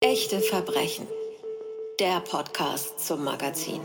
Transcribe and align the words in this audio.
Echte 0.00 0.38
Verbrechen. 0.38 1.08
Der 1.98 2.20
Podcast 2.20 3.04
zum 3.04 3.24
Magazin. 3.24 3.80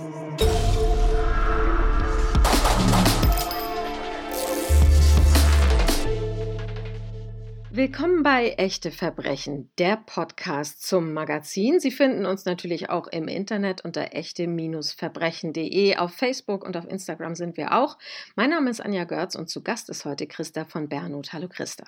Willkommen 7.72 8.22
bei 8.22 8.50
Echte 8.60 8.92
Verbrechen, 8.92 9.72
der 9.80 9.98
Podcast 9.98 10.86
zum 10.86 11.14
Magazin. 11.14 11.80
Sie 11.80 11.90
finden 11.90 12.28
uns 12.28 12.46
natürlich 12.46 12.92
auch 12.92 13.08
im 13.08 13.28
Internet 13.28 13.84
unter 13.84 14.14
echte-verbrechen.de. 14.14 15.96
Auf 15.96 16.14
Facebook 16.14 16.64
und 16.64 16.78
auf 16.78 16.86
Instagram 16.88 17.34
sind 17.34 17.58
wir 17.58 17.74
auch. 17.74 17.98
Mein 18.36 18.52
Name 18.52 18.70
ist 18.70 18.82
Anja 18.82 19.06
Görz 19.06 19.34
und 19.34 19.50
zu 19.50 19.64
Gast 19.64 19.90
ist 19.90 20.06
heute 20.06 20.28
Christa 20.28 20.64
von 20.64 20.88
Bernhut. 20.88 21.34
Hallo 21.34 21.48
Christa. 21.48 21.86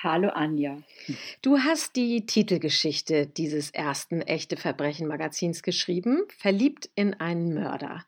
Hallo 0.00 0.28
Anja. 0.28 0.78
Du 1.42 1.58
hast 1.58 1.96
die 1.96 2.24
Titelgeschichte 2.24 3.26
dieses 3.26 3.70
ersten 3.70 4.22
Echte 4.22 4.56
Verbrechen 4.56 5.08
Magazins 5.08 5.64
geschrieben, 5.64 6.22
Verliebt 6.28 6.88
in 6.94 7.14
einen 7.14 7.52
Mörder. 7.52 8.04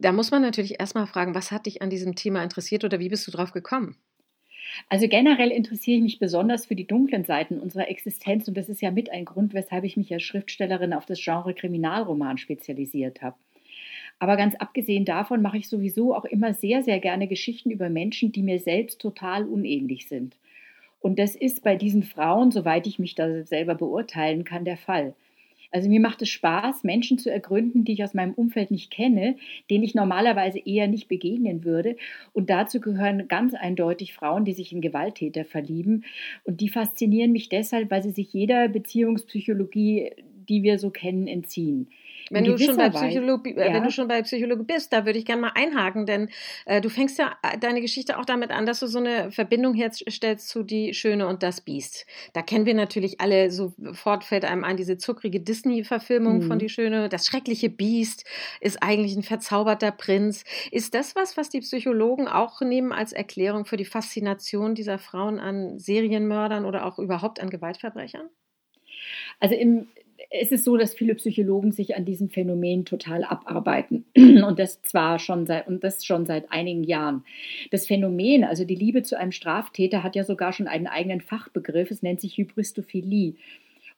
Da 0.00 0.10
muss 0.10 0.32
man 0.32 0.42
natürlich 0.42 0.80
erstmal 0.80 1.06
fragen, 1.06 1.36
was 1.36 1.52
hat 1.52 1.66
dich 1.66 1.80
an 1.80 1.90
diesem 1.90 2.16
Thema 2.16 2.42
interessiert 2.42 2.82
oder 2.82 2.98
wie 2.98 3.08
bist 3.08 3.24
du 3.28 3.30
drauf 3.30 3.52
gekommen? 3.52 3.94
Also 4.88 5.06
generell 5.06 5.52
interessiere 5.52 5.98
ich 5.98 6.02
mich 6.02 6.18
besonders 6.18 6.66
für 6.66 6.74
die 6.74 6.88
dunklen 6.88 7.24
Seiten 7.24 7.60
unserer 7.60 7.88
Existenz 7.88 8.48
und 8.48 8.56
das 8.56 8.68
ist 8.68 8.82
ja 8.82 8.90
mit 8.90 9.12
ein 9.12 9.24
Grund, 9.24 9.54
weshalb 9.54 9.84
ich 9.84 9.96
mich 9.96 10.12
als 10.12 10.24
Schriftstellerin 10.24 10.92
auf 10.92 11.06
das 11.06 11.22
Genre 11.22 11.54
Kriminalroman 11.54 12.38
spezialisiert 12.38 13.22
habe. 13.22 13.36
Aber 14.18 14.36
ganz 14.36 14.56
abgesehen 14.56 15.04
davon 15.04 15.40
mache 15.40 15.58
ich 15.58 15.68
sowieso 15.68 16.16
auch 16.16 16.24
immer 16.24 16.52
sehr, 16.52 16.82
sehr 16.82 16.98
gerne 16.98 17.28
Geschichten 17.28 17.70
über 17.70 17.88
Menschen, 17.90 18.32
die 18.32 18.42
mir 18.42 18.58
selbst 18.58 19.00
total 19.00 19.44
unähnlich 19.44 20.08
sind. 20.08 20.34
Und 21.00 21.18
das 21.18 21.36
ist 21.36 21.62
bei 21.62 21.76
diesen 21.76 22.02
Frauen, 22.02 22.50
soweit 22.50 22.86
ich 22.86 22.98
mich 22.98 23.14
da 23.14 23.44
selber 23.44 23.74
beurteilen 23.74 24.44
kann, 24.44 24.64
der 24.64 24.76
Fall. 24.76 25.14
Also 25.70 25.88
mir 25.88 26.00
macht 26.00 26.22
es 26.22 26.30
Spaß, 26.30 26.82
Menschen 26.84 27.18
zu 27.18 27.30
ergründen, 27.30 27.84
die 27.84 27.92
ich 27.92 28.02
aus 28.02 28.14
meinem 28.14 28.32
Umfeld 28.32 28.70
nicht 28.70 28.90
kenne, 28.90 29.36
denen 29.68 29.84
ich 29.84 29.94
normalerweise 29.94 30.58
eher 30.58 30.88
nicht 30.88 31.08
begegnen 31.08 31.64
würde. 31.64 31.96
Und 32.32 32.48
dazu 32.48 32.80
gehören 32.80 33.28
ganz 33.28 33.54
eindeutig 33.54 34.14
Frauen, 34.14 34.44
die 34.44 34.54
sich 34.54 34.72
in 34.72 34.80
Gewalttäter 34.80 35.44
verlieben. 35.44 36.04
Und 36.44 36.60
die 36.60 36.70
faszinieren 36.70 37.32
mich 37.32 37.48
deshalb, 37.50 37.90
weil 37.90 38.02
sie 38.02 38.12
sich 38.12 38.32
jeder 38.32 38.68
Beziehungspsychologie, 38.68 40.12
die 40.48 40.62
wir 40.62 40.78
so 40.78 40.90
kennen, 40.90 41.26
entziehen. 41.26 41.88
Wenn 42.30 42.44
du, 42.44 42.58
schon 42.58 42.76
bei 42.76 42.90
Psychologie, 42.90 43.54
ja. 43.56 43.72
wenn 43.72 43.82
du 43.82 43.90
schon 43.90 44.08
bei 44.08 44.22
Psychologie 44.22 44.64
bist, 44.64 44.92
da 44.92 45.06
würde 45.06 45.18
ich 45.18 45.24
gerne 45.24 45.42
mal 45.42 45.52
einhaken, 45.54 46.06
denn 46.06 46.28
äh, 46.66 46.80
du 46.80 46.88
fängst 46.88 47.18
ja 47.18 47.36
äh, 47.42 47.58
deine 47.58 47.80
Geschichte 47.80 48.18
auch 48.18 48.24
damit 48.24 48.50
an, 48.50 48.66
dass 48.66 48.80
du 48.80 48.86
so 48.86 48.98
eine 48.98 49.30
Verbindung 49.30 49.74
herstellst 49.74 50.48
zu 50.48 50.62
Die 50.62 50.94
Schöne 50.94 51.26
und 51.26 51.42
das 51.42 51.60
Biest. 51.60 52.06
Da 52.32 52.42
kennen 52.42 52.66
wir 52.66 52.74
natürlich 52.74 53.20
alle, 53.20 53.50
sofort 53.50 54.24
fällt 54.24 54.44
einem 54.44 54.64
ein, 54.64 54.76
diese 54.76 54.98
zuckrige 54.98 55.40
Disney-Verfilmung 55.40 56.38
mhm. 56.38 56.42
von 56.42 56.58
Die 56.58 56.68
Schöne. 56.68 57.08
Das 57.08 57.26
schreckliche 57.26 57.70
Biest 57.70 58.24
ist 58.60 58.82
eigentlich 58.82 59.16
ein 59.16 59.22
verzauberter 59.22 59.90
Prinz. 59.90 60.44
Ist 60.70 60.94
das 60.94 61.16
was, 61.16 61.36
was 61.36 61.48
die 61.48 61.60
Psychologen 61.60 62.28
auch 62.28 62.60
nehmen 62.60 62.92
als 62.92 63.12
Erklärung 63.12 63.64
für 63.64 63.76
die 63.76 63.84
Faszination 63.84 64.74
dieser 64.74 64.98
Frauen 64.98 65.38
an 65.38 65.78
Serienmördern 65.78 66.64
oder 66.64 66.84
auch 66.84 66.98
überhaupt 66.98 67.40
an 67.40 67.50
Gewaltverbrechern? 67.50 68.28
Also 69.40 69.54
im, 69.54 69.88
es 70.30 70.52
ist 70.52 70.64
so, 70.64 70.76
dass 70.76 70.94
viele 70.94 71.14
Psychologen 71.14 71.72
sich 71.72 71.96
an 71.96 72.04
diesem 72.04 72.28
Phänomen 72.28 72.84
total 72.84 73.24
abarbeiten 73.24 74.04
und 74.16 74.58
das 74.58 74.82
zwar 74.82 75.18
schon 75.18 75.46
seit 75.46 75.66
und 75.66 75.82
das 75.82 76.04
schon 76.04 76.26
seit 76.26 76.52
einigen 76.52 76.84
Jahren. 76.84 77.24
Das 77.70 77.86
Phänomen, 77.86 78.44
also 78.44 78.64
die 78.64 78.74
Liebe 78.74 79.02
zu 79.02 79.18
einem 79.18 79.32
Straftäter, 79.32 80.02
hat 80.02 80.16
ja 80.16 80.24
sogar 80.24 80.52
schon 80.52 80.68
einen 80.68 80.86
eigenen 80.86 81.20
Fachbegriff. 81.20 81.90
Es 81.90 82.02
nennt 82.02 82.20
sich 82.20 82.36
Hybristophilie. 82.36 83.34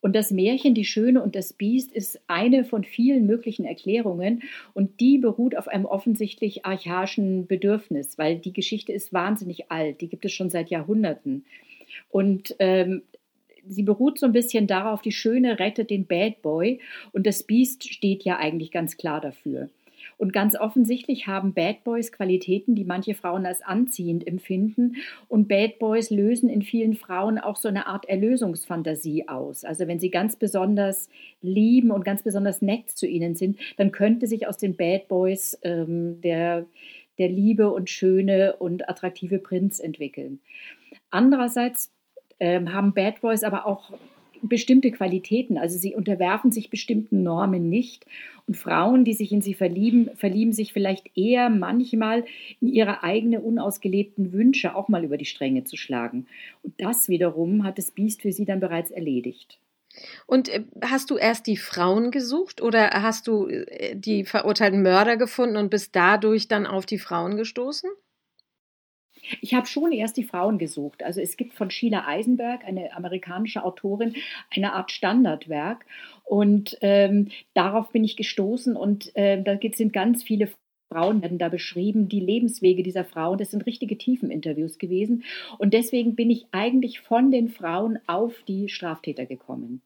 Und 0.03 0.17
das 0.17 0.31
Märchen 0.31 0.75
Die 0.75 0.85
Schöne 0.85 1.23
und 1.23 1.35
das 1.35 1.53
Biest 1.53 1.93
ist 1.93 2.21
eine 2.27 2.65
von 2.65 2.85
vielen 2.85 3.27
möglichen 3.27 3.67
Erklärungen 3.67 4.43
und 4.73 5.01
die 5.01 5.19
beruht 5.19 5.57
auf 5.57 5.69
einem 5.69 5.85
offensichtlich 5.85 6.65
archaischen 6.65 7.47
Bedürfnis, 7.47 8.17
weil 8.17 8.39
die 8.39 8.55
Geschichte 8.55 8.93
ist 8.93 9.13
wahnsinnig 9.13 9.71
alt, 9.71 10.01
die 10.01 10.09
gibt 10.09 10.25
es 10.25 10.33
schon 10.33 10.49
seit 10.49 10.71
Jahrhunderten. 10.71 11.45
Und 12.09 12.57
ähm, 12.61 13.03
sie 13.71 13.83
beruht 13.83 14.19
so 14.19 14.27
ein 14.27 14.33
bisschen 14.33 14.67
darauf, 14.67 15.01
die 15.01 15.13
Schöne 15.13 15.59
rettet 15.59 15.91
den 15.91 16.07
Bad 16.07 16.43
Boy 16.43 16.81
und 17.13 17.27
das 17.27 17.43
Biest 17.43 17.89
steht 17.89 18.25
ja 18.25 18.39
eigentlich 18.39 18.71
ganz 18.71 18.97
klar 18.97 19.21
dafür. 19.21 19.69
Und 20.21 20.35
ganz 20.35 20.55
offensichtlich 20.55 21.27
haben 21.27 21.55
Bad 21.55 21.83
Boys 21.83 22.13
Qualitäten, 22.13 22.75
die 22.75 22.85
manche 22.85 23.15
Frauen 23.15 23.47
als 23.47 23.63
anziehend 23.63 24.27
empfinden. 24.27 24.97
Und 25.29 25.49
Bad 25.49 25.79
Boys 25.79 26.11
lösen 26.11 26.51
in 26.51 26.61
vielen 26.61 26.95
Frauen 26.95 27.39
auch 27.39 27.57
so 27.57 27.69
eine 27.69 27.87
Art 27.87 28.07
Erlösungsfantasie 28.07 29.29
aus. 29.29 29.65
Also 29.65 29.89
wenn 29.89 29.99
sie 29.99 30.11
ganz 30.11 30.37
besonders 30.37 31.09
lieben 31.41 31.91
und 31.91 32.05
ganz 32.05 32.23
besonders 32.23 32.61
nett 32.61 32.91
zu 32.91 33.07
ihnen 33.07 33.35
sind, 33.35 33.59
dann 33.79 33.93
könnte 33.93 34.27
sich 34.27 34.47
aus 34.47 34.59
den 34.59 34.77
Bad 34.77 35.09
Boys 35.09 35.59
ähm, 35.63 36.21
der, 36.21 36.67
der 37.19 37.29
liebe 37.29 37.71
und 37.71 37.89
schöne 37.89 38.57
und 38.57 38.91
attraktive 38.91 39.39
Prinz 39.39 39.81
entwickeln. 39.81 40.41
Andererseits 41.11 41.91
ähm, 42.41 42.73
haben 42.73 42.93
Bad 42.93 43.21
Boys 43.21 43.45
aber 43.45 43.67
auch 43.67 43.93
bestimmte 44.43 44.91
Qualitäten. 44.91 45.59
Also 45.59 45.79
sie 45.79 45.95
unterwerfen 45.95 46.51
sich 46.53 46.71
bestimmten 46.71 47.23
Normen 47.23 47.69
nicht. 47.69 48.07
Und 48.47 48.57
Frauen, 48.57 49.05
die 49.05 49.13
sich 49.13 49.33
in 49.33 49.43
sie 49.43 49.55
verlieben, 49.55 50.11
verlieben 50.17 50.53
sich 50.53 50.73
vielleicht 50.73 51.17
eher 51.17 51.51
manchmal 51.51 52.25
in 52.61 52.69
ihre 52.69 53.03
eigenen 53.03 53.43
unausgelebten 53.43 54.33
Wünsche 54.33 54.75
auch 54.75 54.89
mal 54.89 55.05
über 55.05 55.17
die 55.17 55.25
Stränge 55.25 55.65
zu 55.65 55.77
schlagen. 55.77 56.27
Und 56.63 56.75
das 56.79 57.09
wiederum 57.09 57.65
hat 57.65 57.79
das 57.79 57.91
Biest 57.91 58.23
für 58.23 58.33
sie 58.33 58.45
dann 58.45 58.61
bereits 58.61 58.91
erledigt. 58.91 59.59
Und 60.27 60.49
äh, 60.49 60.65
hast 60.83 61.11
du 61.11 61.17
erst 61.17 61.47
die 61.47 61.57
Frauen 61.57 62.11
gesucht 62.11 62.63
oder 62.63 62.91
hast 62.91 63.27
du 63.27 63.49
äh, 63.49 63.97
die 63.97 64.25
verurteilten 64.25 64.83
Mörder 64.83 65.17
gefunden 65.17 65.57
und 65.57 65.71
bist 65.71 65.97
dadurch 65.97 66.49
dann 66.49 66.67
auf 66.67 66.87
die 66.87 66.99
Frauen 66.99 67.37
gestoßen? 67.37 67.91
Ich 69.41 69.55
habe 69.55 69.67
schon 69.67 69.93
erst 69.93 70.17
die 70.17 70.25
Frauen 70.25 70.59
gesucht. 70.59 71.03
Also 71.03 71.21
es 71.21 71.37
gibt 71.37 71.55
von 71.55 71.71
Sheila 71.71 72.07
Eisenberg, 72.07 72.65
eine 72.65 72.95
amerikanische 72.95 73.65
Autorin, 73.65 74.15
eine 74.51 74.73
Art 74.73 74.91
Standardwerk. 74.91 75.85
Und 76.25 76.79
ähm, 76.81 77.29
darauf 77.55 77.91
bin 77.91 78.05
ich 78.05 78.17
gestoßen 78.17 78.77
und 78.77 79.15
äh, 79.17 79.43
da 79.43 79.59
sind 79.75 79.93
ganz 79.93 80.23
viele 80.23 80.49
Frauen 80.93 81.23
werden 81.23 81.39
da 81.39 81.49
beschrieben, 81.49 82.09
die 82.09 82.19
Lebenswege 82.19 82.83
dieser 82.83 83.05
Frauen. 83.05 83.39
Das 83.39 83.53
sind 83.53 83.65
richtige 83.65 83.97
Tiefeninterviews 83.97 84.79
gewesen. 84.79 85.23
Und 85.59 85.73
deswegen 85.73 86.17
bin 86.17 86.31
ich 86.31 86.47
eigentlich 86.51 86.99
von 86.99 87.31
den 87.31 87.49
Frauen 87.49 88.01
auf 88.09 88.43
die 88.49 88.69
Straftäter 88.69 89.25
gekommen. 89.25 89.83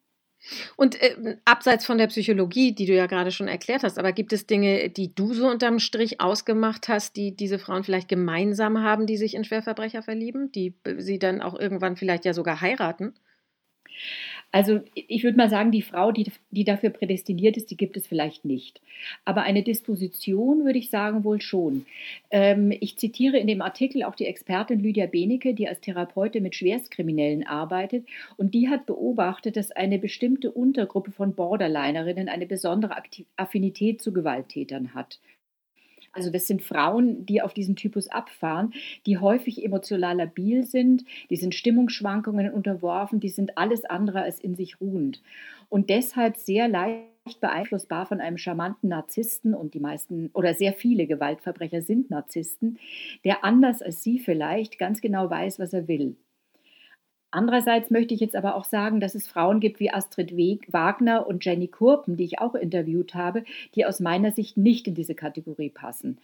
Und 0.76 1.00
äh, 1.00 1.36
abseits 1.44 1.86
von 1.86 1.98
der 1.98 2.08
Psychologie, 2.08 2.72
die 2.72 2.86
du 2.86 2.94
ja 2.94 3.06
gerade 3.06 3.30
schon 3.30 3.48
erklärt 3.48 3.82
hast, 3.82 3.98
aber 3.98 4.12
gibt 4.12 4.32
es 4.32 4.46
Dinge, 4.46 4.90
die 4.90 5.14
du 5.14 5.32
so 5.32 5.48
unterm 5.48 5.78
Strich 5.78 6.20
ausgemacht 6.20 6.88
hast, 6.88 7.16
die 7.16 7.34
diese 7.34 7.58
Frauen 7.58 7.84
vielleicht 7.84 8.08
gemeinsam 8.08 8.82
haben, 8.82 9.06
die 9.06 9.16
sich 9.16 9.34
in 9.34 9.44
Schwerverbrecher 9.44 10.02
verlieben, 10.02 10.52
die 10.52 10.74
sie 10.98 11.18
dann 11.18 11.40
auch 11.40 11.58
irgendwann 11.58 11.96
vielleicht 11.96 12.24
ja 12.24 12.34
sogar 12.34 12.60
heiraten? 12.60 13.14
Also 14.54 14.82
ich 14.94 15.24
würde 15.24 15.36
mal 15.36 15.50
sagen, 15.50 15.72
die 15.72 15.82
Frau, 15.82 16.12
die, 16.12 16.30
die 16.52 16.62
dafür 16.62 16.90
prädestiniert 16.90 17.56
ist, 17.56 17.72
die 17.72 17.76
gibt 17.76 17.96
es 17.96 18.06
vielleicht 18.06 18.44
nicht. 18.44 18.80
Aber 19.24 19.42
eine 19.42 19.64
Disposition 19.64 20.64
würde 20.64 20.78
ich 20.78 20.90
sagen 20.90 21.24
wohl 21.24 21.40
schon. 21.40 21.86
Ähm, 22.30 22.72
ich 22.78 22.96
zitiere 22.96 23.36
in 23.36 23.48
dem 23.48 23.62
Artikel 23.62 24.04
auch 24.04 24.14
die 24.14 24.26
Expertin 24.26 24.78
Lydia 24.78 25.06
Benecke, 25.06 25.54
die 25.54 25.66
als 25.66 25.80
Therapeutin 25.80 26.44
mit 26.44 26.54
Schwerstkriminellen 26.54 27.44
arbeitet. 27.44 28.06
Und 28.36 28.54
die 28.54 28.68
hat 28.68 28.86
beobachtet, 28.86 29.56
dass 29.56 29.72
eine 29.72 29.98
bestimmte 29.98 30.52
Untergruppe 30.52 31.10
von 31.10 31.34
Borderlinerinnen 31.34 32.28
eine 32.28 32.46
besondere 32.46 32.94
Affinität 33.36 34.00
zu 34.02 34.12
Gewalttätern 34.12 34.94
hat. 34.94 35.18
Also 36.14 36.30
das 36.30 36.46
sind 36.46 36.62
Frauen, 36.62 37.26
die 37.26 37.42
auf 37.42 37.54
diesen 37.54 37.76
Typus 37.76 38.08
abfahren, 38.08 38.72
die 39.06 39.18
häufig 39.18 39.64
emotional 39.64 40.16
labil 40.16 40.64
sind, 40.64 41.04
die 41.30 41.36
sind 41.36 41.54
Stimmungsschwankungen 41.54 42.52
unterworfen, 42.52 43.20
die 43.20 43.28
sind 43.28 43.58
alles 43.58 43.84
andere 43.84 44.22
als 44.22 44.40
in 44.40 44.54
sich 44.54 44.80
ruhend 44.80 45.22
und 45.68 45.90
deshalb 45.90 46.36
sehr 46.36 46.68
leicht 46.68 47.40
beeinflussbar 47.40 48.06
von 48.06 48.20
einem 48.20 48.38
charmanten 48.38 48.88
Narzissten 48.90 49.54
und 49.54 49.74
die 49.74 49.80
meisten 49.80 50.30
oder 50.34 50.54
sehr 50.54 50.72
viele 50.72 51.06
Gewaltverbrecher 51.06 51.82
sind 51.82 52.10
Narzissten, 52.10 52.78
der 53.24 53.44
anders 53.44 53.82
als 53.82 54.02
sie 54.02 54.18
vielleicht 54.18 54.78
ganz 54.78 55.00
genau 55.00 55.30
weiß, 55.30 55.58
was 55.58 55.72
er 55.72 55.88
will. 55.88 56.16
Andererseits 57.34 57.90
möchte 57.90 58.14
ich 58.14 58.20
jetzt 58.20 58.36
aber 58.36 58.54
auch 58.54 58.64
sagen, 58.64 59.00
dass 59.00 59.16
es 59.16 59.26
Frauen 59.26 59.58
gibt 59.58 59.80
wie 59.80 59.90
Astrid 59.90 60.36
Wagner 60.72 61.26
und 61.26 61.44
Jenny 61.44 61.66
Kurpen, 61.66 62.16
die 62.16 62.22
ich 62.22 62.38
auch 62.38 62.54
interviewt 62.54 63.16
habe, 63.16 63.42
die 63.74 63.84
aus 63.84 63.98
meiner 63.98 64.30
Sicht 64.30 64.56
nicht 64.56 64.86
in 64.86 64.94
diese 64.94 65.16
Kategorie 65.16 65.68
passen. 65.68 66.18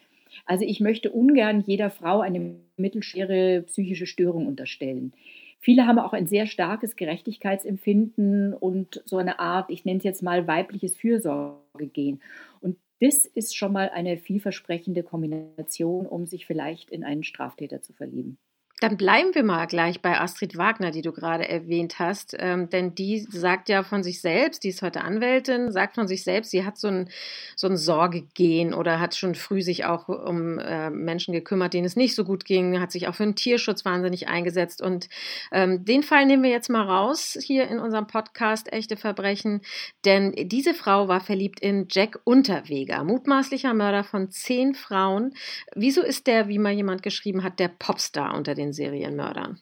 Also 0.46 0.64
ich 0.64 0.78
möchte 0.78 1.10
ungern 1.10 1.64
jeder 1.66 1.90
Frau 1.90 2.20
eine 2.20 2.54
mittelschwere 2.76 3.62
psychische 3.62 4.06
Störung 4.06 4.46
unterstellen. 4.46 5.12
Viele 5.58 5.88
haben 5.88 5.98
auch 5.98 6.12
ein 6.12 6.28
sehr 6.28 6.46
starkes 6.46 6.94
Gerechtigkeitsempfinden 6.94 8.54
und 8.54 9.02
so 9.04 9.16
eine 9.16 9.40
Art, 9.40 9.68
ich 9.68 9.84
nenne 9.84 9.98
es 9.98 10.04
jetzt 10.04 10.22
mal 10.22 10.46
weibliches 10.46 10.96
Fürsorgegehen. 10.96 12.22
Und 12.60 12.76
das 13.00 13.26
ist 13.26 13.56
schon 13.56 13.72
mal 13.72 13.90
eine 13.92 14.16
vielversprechende 14.16 15.02
Kombination, 15.02 16.06
um 16.06 16.26
sich 16.26 16.46
vielleicht 16.46 16.92
in 16.92 17.02
einen 17.02 17.24
Straftäter 17.24 17.82
zu 17.82 17.92
verlieben. 17.92 18.38
Dann 18.80 18.96
bleiben 18.96 19.34
wir 19.34 19.44
mal 19.44 19.66
gleich 19.66 20.00
bei 20.00 20.18
Astrid 20.18 20.56
Wagner, 20.56 20.90
die 20.90 21.02
du 21.02 21.12
gerade 21.12 21.46
erwähnt 21.46 21.98
hast, 21.98 22.34
ähm, 22.38 22.70
denn 22.70 22.94
die 22.94 23.18
sagt 23.30 23.68
ja 23.68 23.82
von 23.82 24.02
sich 24.02 24.22
selbst, 24.22 24.64
die 24.64 24.70
ist 24.70 24.80
heute 24.80 25.02
Anwältin, 25.02 25.70
sagt 25.70 25.96
von 25.96 26.08
sich 26.08 26.24
selbst, 26.24 26.50
sie 26.50 26.64
hat 26.64 26.78
so 26.78 26.88
ein, 26.88 27.10
so 27.56 27.66
ein 27.66 27.76
Sorgegen 27.76 28.72
oder 28.72 28.98
hat 28.98 29.14
schon 29.14 29.34
früh 29.34 29.60
sich 29.60 29.84
auch 29.84 30.08
um 30.08 30.58
äh, 30.58 30.88
Menschen 30.88 31.34
gekümmert, 31.34 31.74
denen 31.74 31.84
es 31.84 31.94
nicht 31.94 32.14
so 32.14 32.24
gut 32.24 32.46
ging, 32.46 32.80
hat 32.80 32.90
sich 32.90 33.06
auch 33.06 33.14
für 33.14 33.24
den 33.24 33.36
Tierschutz 33.36 33.84
wahnsinnig 33.84 34.28
eingesetzt. 34.28 34.80
Und 34.80 35.10
ähm, 35.52 35.84
den 35.84 36.02
Fall 36.02 36.24
nehmen 36.24 36.42
wir 36.42 36.50
jetzt 36.50 36.70
mal 36.70 36.86
raus 36.86 37.36
hier 37.40 37.68
in 37.68 37.78
unserem 37.80 38.06
Podcast 38.06 38.72
Echte 38.72 38.96
Verbrechen, 38.96 39.60
denn 40.06 40.32
diese 40.36 40.72
Frau 40.72 41.06
war 41.06 41.20
verliebt 41.20 41.60
in 41.60 41.86
Jack 41.90 42.18
Unterweger, 42.24 43.04
mutmaßlicher 43.04 43.74
Mörder 43.74 44.04
von 44.04 44.30
zehn 44.30 44.74
Frauen. 44.74 45.34
Wieso 45.74 46.00
ist 46.00 46.26
der, 46.26 46.48
wie 46.48 46.58
mal 46.58 46.72
jemand 46.72 47.02
geschrieben 47.02 47.44
hat, 47.44 47.58
der 47.60 47.68
Popstar 47.68 48.34
unter 48.34 48.54
den 48.54 48.69
Serienmördern? 48.72 49.60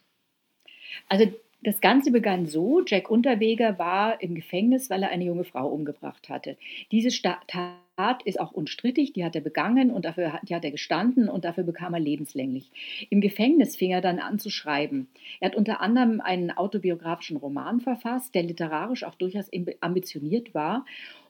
Also 1.09 1.33
das 1.61 1.81
Ganze 1.81 2.13
begann 2.13 2.47
so, 2.47 2.83
Jack 2.87 3.11
Unterweger 3.11 3.79
war 3.81 4.23
im 4.23 4.37
Gefängnis, 4.37 4.91
weil 4.91 5.03
er 5.03 5.11
eine 5.11 5.25
junge 5.25 5.43
Frau 5.43 5.67
umgebracht 5.67 6.29
hatte. 6.29 6.57
Diese 6.93 7.11
Tat 7.21 8.23
ist 8.25 8.39
auch 8.39 8.53
unstrittig, 8.53 9.13
die 9.13 9.25
hat 9.25 9.35
er 9.35 9.41
begangen 9.41 9.91
und 9.91 10.05
dafür 10.05 10.39
die 10.45 10.55
hat 10.55 10.65
er 10.65 10.71
gestanden 10.71 11.29
und 11.29 11.45
dafür 11.45 11.65
bekam 11.65 11.95
er 11.95 12.01
lebenslänglich. 12.01 12.71
Im 13.11 13.21
Gefängnis 13.21 13.75
fing 13.75 13.91
er 13.91 14.01
dann 14.01 14.21
an 14.21 14.39
zu 14.39 14.51
schreiben. 14.51 15.09
Er 15.41 15.51
hat 15.51 15.57
unter 15.57 15.81
anderem 15.81 16.21
einen 16.21 16.53
autobiografischen 16.53 17.37
Roman 17.37 17.81
verfasst, 17.81 18.37
der 18.37 18.45
literarisch 18.45 19.03
auch 19.03 19.17
durchaus 19.17 19.51
ambitioniert 19.81 20.55
war 20.55 20.87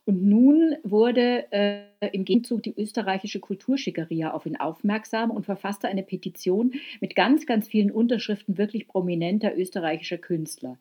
und 0.09 0.25
nun 0.25 0.75
wurde 0.85 1.53
äh, 1.53 1.83
im 2.13 2.25
Gegenzug 2.25 2.63
die 2.63 2.73
österreichische 2.75 3.41
Kulturschickeria 3.41 4.33
auf 4.33 4.47
ihn 4.47 4.57
aufmerksam 4.57 5.31
und 5.31 5.45
verfasste 5.45 5.87
eine 5.87 6.03
Petition 6.03 6.73
mit 7.03 7.15
ganz, 7.15 7.45
ganz 7.45 7.69
vielen 7.69 7.91
Unterschriften 7.91 8.57
wirklich 8.57 8.89
prominenter 8.89 9.55
österreichischer 9.55 10.17
Künstler. 10.17 10.79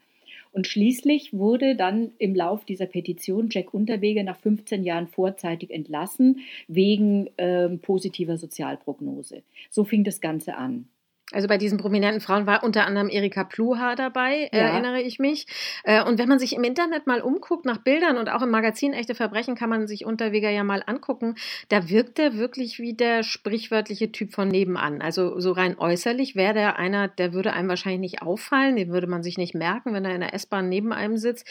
Und 0.54 0.66
schließlich 0.66 1.34
wurde 1.34 1.76
dann 1.76 2.12
im 2.20 2.36
Lauf 2.36 2.64
dieser 2.64 2.86
Petition 2.86 3.50
Jack 3.52 3.74
Unterweger 3.74 4.24
nach 4.24 4.38
15 4.38 4.86
Jahren 4.86 5.08
vorzeitig 5.08 5.72
entlassen 5.72 6.40
wegen 6.70 7.28
äh, 7.36 7.68
positiver 7.68 8.38
Sozialprognose. 8.38 9.44
So 9.70 9.84
fing 9.84 10.06
das 10.06 10.22
Ganze 10.22 10.56
an. 10.56 10.88
Also 11.34 11.50
bei 11.50 11.58
diesen 11.58 11.78
prominenten 11.78 12.22
Frauen 12.22 12.48
war 12.48 12.64
unter 12.64 12.86
anderem 12.86 13.10
Erika 13.10 13.44
Pluha 13.44 13.96
dabei, 13.96 14.50
ja. 14.54 14.60
erinnere 14.60 15.02
ich 15.02 15.20
mich. 15.20 15.46
Äh, 15.84 16.02
und 16.02 16.20
wenn 16.20 16.30
man 16.30 16.40
sich 16.40 16.56
im 16.56 16.64
Internet 16.64 17.06
mal 17.06 17.20
umguckt 17.20 17.66
nach 17.66 17.80
Bildern 17.80 18.18
und 18.18 18.30
auch 18.30 18.42
im 18.42 18.50
Magazin 18.50 18.94
Echte 18.94 19.14
Verbrechen 19.14 19.56
kann 19.56 19.70
man 19.70 19.88
sich 19.88 20.06
Unterweger 20.06 20.50
ja 20.50 20.64
mal 20.64 20.82
angucken, 20.86 21.36
da 21.68 21.90
wirkt 21.90 22.18
er 22.18 22.38
wirklich 22.38 22.80
wie 22.80 22.94
der 22.94 23.24
sprichwörtliche 23.24 24.10
Typ 24.14 24.34
von 24.34 24.48
nebenan. 24.48 25.02
Also 25.02 25.38
so 25.42 25.52
rein 25.52 25.78
äußerlich 25.78 26.38
wäre 26.38 26.54
der 26.54 26.80
einer, 26.80 27.10
der 27.10 27.34
würde 27.34 27.52
einem 27.52 27.68
wahrscheinlich 27.68 28.00
nicht 28.00 28.22
auffallen, 28.22 28.78
den 28.78 28.94
würde 28.94 29.08
man 29.08 29.22
sich 29.22 29.38
nicht 29.38 29.54
merken, 29.54 29.94
wenn 29.94 30.06
er 30.06 30.16
in 30.16 30.22
der 30.22 30.34
S-Bahn 30.34 30.70
neben 30.70 30.94
einem 30.94 31.18
sitzt. 31.18 31.46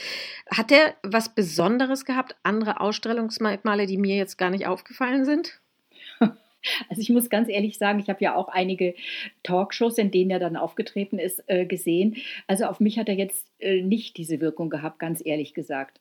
Hat 0.51 0.71
der 0.71 0.95
was 1.03 1.35
Besonderes 1.35 2.07
gehabt, 2.07 2.35
andere 2.43 2.81
Ausstellungsmerkmale, 2.81 3.85
die 3.85 3.99
mir 3.99 4.17
jetzt 4.17 4.39
gar 4.39 4.49
nicht 4.49 4.67
aufgefallen 4.67 5.27
sind? 5.27 5.61
Also 6.89 7.03
ich 7.03 7.11
muss 7.11 7.31
ganz 7.31 7.49
ehrlich 7.49 7.79
sagen, 7.79 7.99
ich 7.99 8.09
habe 8.09 8.23
ja 8.23 8.35
auch 8.35 8.49
einige 8.49 8.95
Talkshows, 9.43 9.99
in 9.99 10.11
denen 10.11 10.31
er 10.31 10.39
dann 10.39 10.57
aufgetreten 10.57 11.19
ist, 11.19 11.43
äh, 11.47 11.67
gesehen. 11.67 12.17
Also 12.47 12.65
auf 12.65 12.81
mich 12.81 12.99
hat 12.99 13.09
er 13.09 13.15
jetzt 13.15 13.47
äh, 13.59 13.83
nicht 13.83 14.17
diese 14.17 14.41
Wirkung 14.41 14.71
gehabt, 14.71 14.99
ganz 14.99 15.23
ehrlich 15.25 15.55
gesagt. 15.55 16.01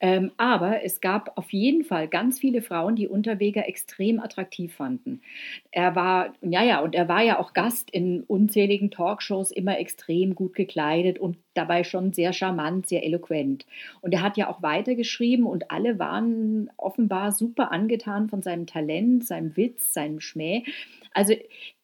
Ähm, 0.00 0.32
aber 0.36 0.84
es 0.84 1.00
gab 1.00 1.36
auf 1.36 1.52
jeden 1.52 1.84
Fall 1.84 2.08
ganz 2.08 2.38
viele 2.38 2.62
Frauen, 2.62 2.96
die 2.96 3.08
Unterweger 3.08 3.68
extrem 3.68 4.20
attraktiv 4.20 4.74
fanden. 4.74 5.22
Er 5.70 5.94
war, 5.94 6.34
ja, 6.42 6.62
ja, 6.62 6.80
und 6.80 6.94
er 6.94 7.08
war 7.08 7.22
ja 7.22 7.38
auch 7.38 7.52
Gast 7.54 7.90
in 7.90 8.22
unzähligen 8.22 8.90
Talkshows, 8.90 9.50
immer 9.50 9.78
extrem 9.78 10.34
gut 10.34 10.54
gekleidet 10.54 11.18
und 11.18 11.36
dabei 11.54 11.84
schon 11.84 12.12
sehr 12.12 12.32
charmant, 12.32 12.88
sehr 12.88 13.04
eloquent. 13.04 13.66
Und 14.00 14.12
er 14.12 14.22
hat 14.22 14.36
ja 14.36 14.48
auch 14.48 14.62
weitergeschrieben 14.62 15.46
und 15.46 15.70
alle 15.70 15.98
waren 15.98 16.70
offenbar 16.76 17.32
super 17.32 17.72
angetan 17.72 18.28
von 18.28 18.42
seinem 18.42 18.66
Talent, 18.66 19.26
seinem 19.26 19.56
Witz, 19.56 19.92
seinem 19.92 20.20
Schmäh. 20.20 20.64
Also 21.12 21.34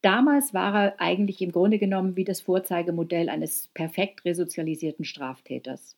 damals 0.00 0.54
war 0.54 0.74
er 0.74 1.00
eigentlich 1.00 1.42
im 1.42 1.52
Grunde 1.52 1.78
genommen 1.78 2.16
wie 2.16 2.24
das 2.24 2.40
Vorzeigemodell 2.40 3.28
eines 3.28 3.68
perfekt 3.68 4.24
resozialisierten 4.24 5.04
Straftäters. 5.04 5.96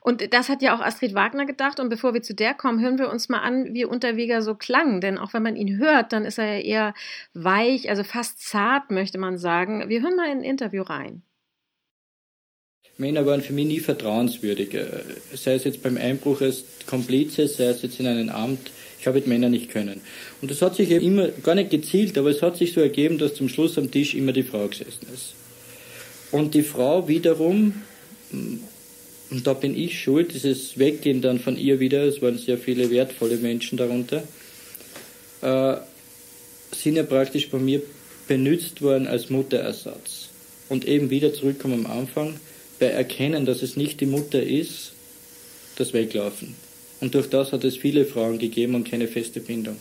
Und 0.00 0.32
das 0.32 0.48
hat 0.48 0.62
ja 0.62 0.76
auch 0.76 0.80
Astrid 0.80 1.14
Wagner 1.14 1.46
gedacht. 1.46 1.80
Und 1.80 1.88
bevor 1.88 2.14
wir 2.14 2.22
zu 2.22 2.34
der 2.34 2.54
kommen, 2.54 2.80
hören 2.80 2.98
wir 2.98 3.10
uns 3.10 3.28
mal 3.28 3.40
an, 3.40 3.74
wie 3.74 3.84
Unterweger 3.84 4.42
so 4.42 4.54
klang. 4.54 5.00
Denn 5.00 5.18
auch 5.18 5.32
wenn 5.32 5.42
man 5.42 5.56
ihn 5.56 5.78
hört, 5.78 6.12
dann 6.12 6.24
ist 6.24 6.38
er 6.38 6.58
ja 6.58 6.60
eher 6.60 6.94
weich, 7.34 7.88
also 7.88 8.04
fast 8.04 8.40
zart, 8.40 8.90
möchte 8.90 9.18
man 9.18 9.38
sagen. 9.38 9.88
Wir 9.88 10.02
hören 10.02 10.16
mal 10.16 10.30
in 10.30 10.38
ein 10.38 10.44
Interview 10.44 10.82
rein. 10.82 11.22
Männer 12.98 13.26
waren 13.26 13.42
für 13.42 13.52
mich 13.52 13.66
nie 13.66 13.80
vertrauenswürdig. 13.80 14.74
Äh, 14.74 14.86
sei 15.34 15.54
es 15.54 15.64
jetzt 15.64 15.82
beim 15.82 15.96
Einbruch 15.96 16.40
als 16.40 16.64
Komplize, 16.86 17.48
sei 17.48 17.64
es 17.64 17.82
jetzt 17.82 18.00
in 18.00 18.06
einem 18.06 18.28
Amt 18.28 18.70
ich 19.02 19.08
habe 19.08 19.18
mit 19.18 19.26
Männern 19.26 19.50
nicht 19.50 19.68
können. 19.68 20.00
Und 20.40 20.52
das 20.52 20.62
hat 20.62 20.76
sich 20.76 20.92
eben 20.92 21.04
immer, 21.04 21.26
gar 21.42 21.56
nicht 21.56 21.70
gezielt, 21.70 22.16
aber 22.16 22.30
es 22.30 22.40
hat 22.40 22.56
sich 22.56 22.72
so 22.72 22.80
ergeben, 22.80 23.18
dass 23.18 23.34
zum 23.34 23.48
Schluss 23.48 23.76
am 23.76 23.90
Tisch 23.90 24.14
immer 24.14 24.30
die 24.30 24.44
Frau 24.44 24.68
gesessen 24.68 25.08
ist. 25.12 25.34
Und 26.30 26.54
die 26.54 26.62
Frau 26.62 27.08
wiederum, 27.08 27.82
und 28.30 29.44
da 29.44 29.54
bin 29.54 29.76
ich 29.76 30.00
schuld, 30.00 30.32
dieses 30.32 30.78
Weggehen 30.78 31.20
dann 31.20 31.40
von 31.40 31.56
ihr 31.56 31.80
wieder, 31.80 32.04
es 32.04 32.22
waren 32.22 32.38
sehr 32.38 32.58
viele 32.58 32.90
wertvolle 32.90 33.38
Menschen 33.38 33.76
darunter, 33.76 34.22
äh, 35.40 35.74
sind 36.70 36.94
ja 36.94 37.02
praktisch 37.02 37.50
bei 37.50 37.58
mir 37.58 37.82
benutzt 38.28 38.82
worden 38.82 39.08
als 39.08 39.30
Mutterersatz. 39.30 40.28
Und 40.68 40.86
eben 40.86 41.10
wieder 41.10 41.34
zurückkommen 41.34 41.86
am 41.86 41.90
Anfang, 41.90 42.38
bei 42.82 42.88
Erkennen, 42.88 43.46
dass 43.46 43.62
es 43.62 43.76
nicht 43.76 44.00
die 44.00 44.06
Mutter 44.06 44.42
ist, 44.42 44.92
das 45.76 45.92
Weglaufen. 45.92 46.56
Und 47.00 47.14
durch 47.14 47.30
das 47.30 47.52
hat 47.52 47.62
es 47.62 47.76
viele 47.76 48.04
Frauen 48.04 48.40
gegeben 48.40 48.74
und 48.74 48.90
keine 48.90 49.06
feste 49.06 49.38
Bindung. 49.38 49.76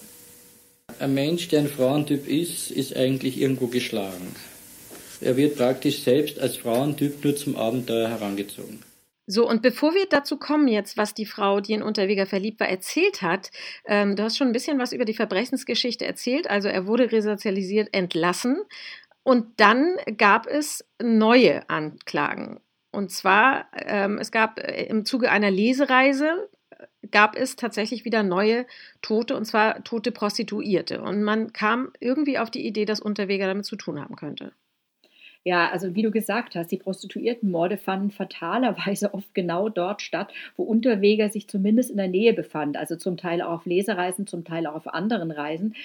Ein 1.00 1.16
Mensch, 1.16 1.48
der 1.48 1.62
ein 1.62 1.68
Frauentyp 1.68 2.28
ist, 2.28 2.70
ist 2.70 2.96
eigentlich 2.96 3.42
irgendwo 3.42 3.66
geschlagen. 3.66 4.36
Er 5.20 5.36
wird 5.36 5.58
praktisch 5.58 6.04
selbst 6.04 6.40
als 6.40 6.58
Frauentyp 6.58 7.24
nur 7.24 7.36
zum 7.36 7.56
Abenteuer 7.56 8.08
herangezogen. 8.08 8.84
So, 9.26 9.50
und 9.50 9.64
bevor 9.64 9.96
wir 9.96 10.06
dazu 10.08 10.38
kommen 10.38 10.68
jetzt, 10.68 10.96
was 10.96 11.16
die 11.16 11.26
Frau, 11.26 11.60
die 11.60 11.74
in 11.74 11.82
Unterweger 11.82 12.28
verliebt 12.28 12.60
war, 12.60 12.70
erzählt 12.70 13.24
hat, 13.24 13.50
ähm, 13.86 14.16
du 14.16 14.22
hast 14.22 14.38
schon 14.38 14.48
ein 14.48 14.54
bisschen 14.54 14.78
was 14.78 14.94
über 14.94 15.06
die 15.06 15.16
Verbrechensgeschichte 15.16 16.06
erzählt. 16.06 16.48
Also 16.48 16.68
er 16.68 16.86
wurde 16.86 17.12
resozialisiert 17.12 17.90
entlassen 17.94 18.62
und 19.24 19.60
dann 19.60 19.96
gab 20.18 20.46
es 20.46 20.86
neue 21.02 21.68
Anklagen. 21.68 22.60
Und 22.92 23.12
zwar, 23.12 23.68
ähm, 23.74 24.18
es 24.18 24.32
gab 24.32 24.60
äh, 24.60 24.86
im 24.86 25.06
Zuge 25.06 25.32
einer 25.32 25.52
Lesereise 25.52 26.50
gab 27.10 27.36
es 27.36 27.56
tatsächlich 27.56 28.06
wieder 28.06 28.24
neue 28.24 28.66
Tote, 29.02 29.36
und 29.36 29.46
zwar 29.46 29.84
tote 29.84 30.12
Prostituierte. 30.12 31.02
Und 31.02 31.24
man 31.24 31.52
kam 31.54 31.92
irgendwie 32.00 32.38
auf 32.38 32.50
die 32.50 32.66
Idee, 32.66 32.86
dass 32.86 33.00
Unterweger 33.00 33.48
damit 33.48 33.66
zu 33.66 33.76
tun 33.76 34.00
haben 34.00 34.16
könnte. 34.16 34.54
Ja, 35.44 35.70
also 35.72 35.96
wie 35.96 36.04
du 36.04 36.12
gesagt 36.12 36.54
hast, 36.54 36.72
die 36.72 36.78
Prostituiertenmorde 36.78 37.78
fanden 37.78 38.12
fatalerweise 38.12 39.14
oft 39.14 39.34
genau 39.34 39.70
dort 39.70 40.04
statt, 40.04 40.32
wo 40.56 40.64
Unterweger 40.64 41.30
sich 41.30 41.48
zumindest 41.48 41.90
in 41.90 41.98
der 41.98 42.08
Nähe 42.08 42.34
befand. 42.34 42.78
Also 42.78 42.96
zum 42.96 43.18
Teil 43.18 43.42
auch 43.42 43.54
auf 43.54 43.66
Lesereisen, 43.66 44.28
zum 44.28 44.44
Teil 44.46 44.68
auch 44.68 44.76
auf 44.76 44.94
anderen 44.94 45.32
Reisen. 45.32 45.76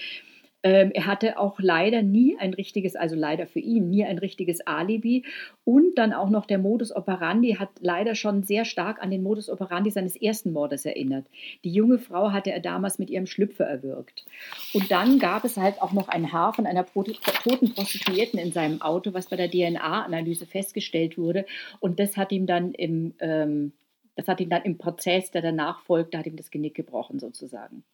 Ähm, 0.66 0.90
er 0.94 1.06
hatte 1.06 1.38
auch 1.38 1.60
leider 1.60 2.02
nie 2.02 2.36
ein 2.40 2.52
richtiges, 2.52 2.96
also 2.96 3.14
leider 3.14 3.46
für 3.46 3.60
ihn, 3.60 3.88
nie 3.88 4.04
ein 4.04 4.18
richtiges 4.18 4.66
Alibi. 4.66 5.24
Und 5.64 5.96
dann 5.96 6.12
auch 6.12 6.28
noch 6.28 6.44
der 6.44 6.58
Modus 6.58 6.90
operandi 6.90 7.54
hat 7.54 7.68
leider 7.78 8.16
schon 8.16 8.42
sehr 8.42 8.64
stark 8.64 9.00
an 9.00 9.12
den 9.12 9.22
Modus 9.22 9.48
operandi 9.48 9.90
seines 9.90 10.20
ersten 10.20 10.52
Mordes 10.52 10.84
erinnert. 10.84 11.28
Die 11.62 11.70
junge 11.70 12.00
Frau 12.00 12.32
hatte 12.32 12.50
er 12.50 12.58
damals 12.58 12.98
mit 12.98 13.10
ihrem 13.10 13.26
Schlüpfer 13.26 13.64
erwürgt. 13.64 14.26
Und 14.74 14.90
dann 14.90 15.20
gab 15.20 15.44
es 15.44 15.56
halt 15.56 15.80
auch 15.80 15.92
noch 15.92 16.08
ein 16.08 16.32
Haar 16.32 16.52
von 16.52 16.66
einer 16.66 16.84
toten 16.84 17.72
Prostituierten 17.72 18.40
in 18.40 18.50
seinem 18.50 18.82
Auto, 18.82 19.14
was 19.14 19.28
bei 19.28 19.36
der 19.36 19.48
DNA-Analyse 19.48 20.46
festgestellt 20.46 21.16
wurde. 21.16 21.46
Und 21.78 22.00
das 22.00 22.16
hat 22.16 22.32
ihm 22.32 22.46
dann 22.46 22.72
im, 22.72 23.14
ähm, 23.20 23.72
das 24.16 24.26
hat 24.26 24.40
ihm 24.40 24.50
dann 24.50 24.64
im 24.64 24.78
Prozess, 24.78 25.30
der 25.30 25.42
danach 25.42 25.78
folgte, 25.82 26.18
hat 26.18 26.26
ihm 26.26 26.34
das 26.34 26.50
Genick 26.50 26.74
gebrochen 26.74 27.20
sozusagen. 27.20 27.84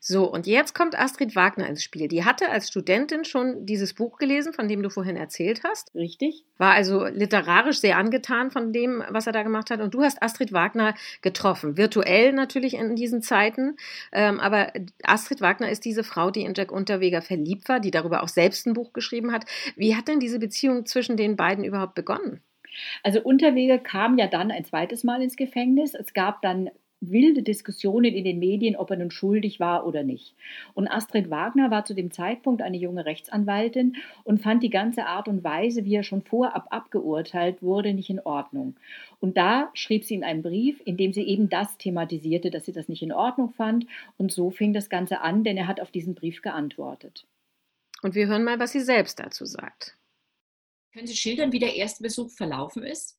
So, 0.00 0.30
und 0.30 0.46
jetzt 0.46 0.74
kommt 0.74 0.98
Astrid 0.98 1.36
Wagner 1.36 1.66
ins 1.66 1.82
Spiel. 1.82 2.08
Die 2.08 2.24
hatte 2.24 2.50
als 2.50 2.68
Studentin 2.68 3.24
schon 3.24 3.66
dieses 3.66 3.94
Buch 3.94 4.18
gelesen, 4.18 4.52
von 4.52 4.68
dem 4.68 4.82
du 4.82 4.90
vorhin 4.90 5.16
erzählt 5.16 5.62
hast. 5.64 5.94
Richtig. 5.94 6.44
War 6.58 6.72
also 6.72 7.06
literarisch 7.06 7.78
sehr 7.78 7.96
angetan 7.96 8.50
von 8.50 8.72
dem, 8.72 9.02
was 9.08 9.26
er 9.26 9.32
da 9.32 9.42
gemacht 9.42 9.70
hat. 9.70 9.80
Und 9.80 9.94
du 9.94 10.02
hast 10.02 10.22
Astrid 10.22 10.52
Wagner 10.52 10.94
getroffen. 11.22 11.76
Virtuell 11.76 12.32
natürlich 12.32 12.74
in 12.74 12.96
diesen 12.96 13.22
Zeiten. 13.22 13.76
Ähm, 14.12 14.40
aber 14.40 14.72
Astrid 15.02 15.40
Wagner 15.40 15.70
ist 15.70 15.84
diese 15.84 16.04
Frau, 16.04 16.30
die 16.30 16.42
in 16.42 16.54
Jack 16.54 16.72
Unterweger 16.72 17.22
verliebt 17.22 17.68
war, 17.68 17.80
die 17.80 17.90
darüber 17.90 18.22
auch 18.22 18.28
selbst 18.28 18.66
ein 18.66 18.74
Buch 18.74 18.92
geschrieben 18.92 19.32
hat. 19.32 19.44
Wie 19.76 19.96
hat 19.96 20.08
denn 20.08 20.20
diese 20.20 20.38
Beziehung 20.38 20.86
zwischen 20.86 21.16
den 21.16 21.36
beiden 21.36 21.64
überhaupt 21.64 21.94
begonnen? 21.94 22.40
Also 23.02 23.20
Unterweger 23.20 23.78
kam 23.78 24.18
ja 24.18 24.26
dann 24.26 24.50
ein 24.50 24.64
zweites 24.64 25.04
Mal 25.04 25.22
ins 25.22 25.36
Gefängnis. 25.36 25.94
Es 25.94 26.12
gab 26.12 26.42
dann 26.42 26.70
wilde 27.10 27.42
Diskussionen 27.42 28.14
in 28.14 28.24
den 28.24 28.38
Medien, 28.38 28.76
ob 28.76 28.90
er 28.90 28.96
nun 28.96 29.10
schuldig 29.10 29.60
war 29.60 29.86
oder 29.86 30.02
nicht. 30.02 30.34
Und 30.74 30.88
Astrid 30.88 31.30
Wagner 31.30 31.70
war 31.70 31.84
zu 31.84 31.94
dem 31.94 32.10
Zeitpunkt 32.10 32.62
eine 32.62 32.76
junge 32.76 33.06
Rechtsanwaltin 33.06 33.96
und 34.24 34.42
fand 34.42 34.62
die 34.62 34.70
ganze 34.70 35.06
Art 35.06 35.28
und 35.28 35.44
Weise, 35.44 35.84
wie 35.84 35.94
er 35.94 36.02
schon 36.02 36.22
vorab 36.22 36.66
abgeurteilt 36.70 37.62
wurde, 37.62 37.94
nicht 37.94 38.10
in 38.10 38.20
Ordnung. 38.20 38.76
Und 39.20 39.36
da 39.36 39.70
schrieb 39.74 40.04
sie 40.04 40.14
in 40.14 40.24
einem 40.24 40.42
Brief, 40.42 40.80
in 40.84 40.96
dem 40.96 41.12
sie 41.12 41.22
eben 41.22 41.48
das 41.48 41.78
thematisierte, 41.78 42.50
dass 42.50 42.66
sie 42.66 42.72
das 42.72 42.88
nicht 42.88 43.02
in 43.02 43.12
Ordnung 43.12 43.50
fand. 43.50 43.86
Und 44.16 44.32
so 44.32 44.50
fing 44.50 44.72
das 44.72 44.88
Ganze 44.88 45.20
an, 45.20 45.44
denn 45.44 45.56
er 45.56 45.66
hat 45.66 45.80
auf 45.80 45.90
diesen 45.90 46.14
Brief 46.14 46.42
geantwortet. 46.42 47.26
Und 48.02 48.14
wir 48.14 48.26
hören 48.26 48.44
mal, 48.44 48.58
was 48.58 48.72
sie 48.72 48.80
selbst 48.80 49.18
dazu 49.18 49.46
sagt. 49.46 49.96
Können 50.92 51.06
Sie 51.06 51.16
schildern, 51.16 51.52
wie 51.52 51.58
der 51.58 51.74
erste 51.74 52.02
Besuch 52.02 52.30
verlaufen 52.30 52.84
ist? 52.84 53.18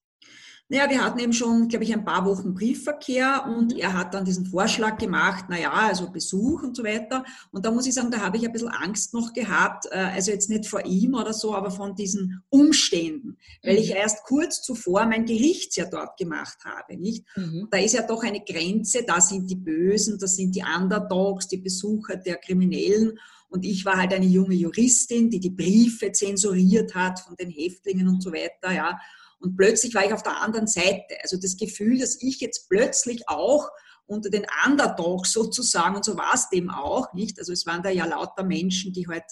Naja, 0.68 0.90
wir 0.90 1.04
hatten 1.04 1.20
eben 1.20 1.34
schon, 1.34 1.68
glaube 1.68 1.84
ich, 1.84 1.94
ein 1.94 2.06
paar 2.06 2.26
Wochen 2.26 2.56
Briefverkehr 2.56 3.46
und 3.56 3.78
er 3.78 3.94
hat 3.94 4.16
dann 4.16 4.26
diesen 4.26 4.48
Vorschlag 4.48 4.98
gemacht, 4.98 5.46
naja, 5.48 5.72
also 5.72 6.10
Besuch 6.10 6.64
und 6.64 6.76
so 6.76 6.84
weiter. 6.84 7.24
Und 7.52 7.66
da 7.66 7.72
muss 7.72 7.86
ich 7.86 7.94
sagen, 7.94 8.10
da 8.10 8.22
habe 8.22 8.38
ich 8.38 8.46
ein 8.46 8.52
bisschen 8.52 8.70
Angst 8.70 9.14
noch 9.14 9.32
gehabt, 9.34 9.86
äh, 9.92 9.98
also 9.98 10.32
jetzt 10.32 10.50
nicht 10.50 10.66
vor 10.66 10.84
ihm 10.84 11.14
oder 11.14 11.34
so, 11.34 11.54
aber 11.54 11.70
von 11.70 11.96
diesen 11.96 12.42
Umständen, 12.50 13.38
weil 13.64 13.78
ich 13.78 13.92
mhm. 13.92 13.98
erst 13.98 14.24
kurz 14.24 14.64
zuvor 14.64 15.06
mein 15.06 15.26
Gerichtsjahr 15.26 15.88
dort 15.88 16.18
gemacht 16.18 16.58
habe, 16.66 16.98
nicht? 16.98 17.24
Mhm. 17.36 17.68
Da 17.70 17.78
ist 17.78 17.94
ja 17.94 18.02
doch 18.02 18.24
eine 18.24 18.42
Grenze, 18.42 19.04
da 19.06 19.22
sind 19.22 19.48
die 19.48 19.56
Bösen, 19.56 20.18
da 20.18 20.26
sind 20.26 20.56
die 20.56 20.64
Underdogs, 20.64 21.48
die 21.48 21.58
Besucher 21.58 22.16
der 22.16 22.38
Kriminellen. 22.38 23.20
Und 23.50 23.66
ich 23.66 23.86
war 23.86 23.98
halt 23.98 24.14
eine 24.14 24.26
junge 24.26 24.56
Juristin, 24.56 25.30
die 25.30 25.40
die 25.40 25.52
Briefe 25.52 26.12
zensuriert 26.12 26.96
hat 26.96 27.20
von 27.20 27.36
den 27.36 27.52
Häftlingen 27.52 28.08
und 28.08 28.24
so 28.24 28.34
weiter, 28.34 28.74
ja. 28.74 28.98
Und 29.40 29.58
plötzlich 29.58 29.94
war 29.94 30.06
ich 30.06 30.14
auf 30.14 30.24
der 30.24 30.42
anderen 30.42 30.68
Seite. 30.68 31.18
Also 31.22 31.38
das 31.38 31.58
Gefühl, 31.58 32.00
dass 32.00 32.22
ich 32.22 32.40
jetzt 32.40 32.68
plötzlich 32.70 33.28
auch 33.28 33.70
unter 34.08 34.30
den 34.30 34.46
Underdogs 34.66 35.32
sozusagen, 35.32 35.96
und 35.96 36.06
so 36.06 36.18
war 36.18 36.34
es 36.34 36.50
dem 36.50 36.70
auch, 36.70 37.14
nicht? 37.14 37.40
Also 37.40 37.54
es 37.54 37.66
waren 37.66 37.84
da 37.84 37.90
ja 37.90 38.06
lauter 38.06 38.44
Menschen, 38.44 38.94
die 38.94 39.08
halt, 39.08 39.26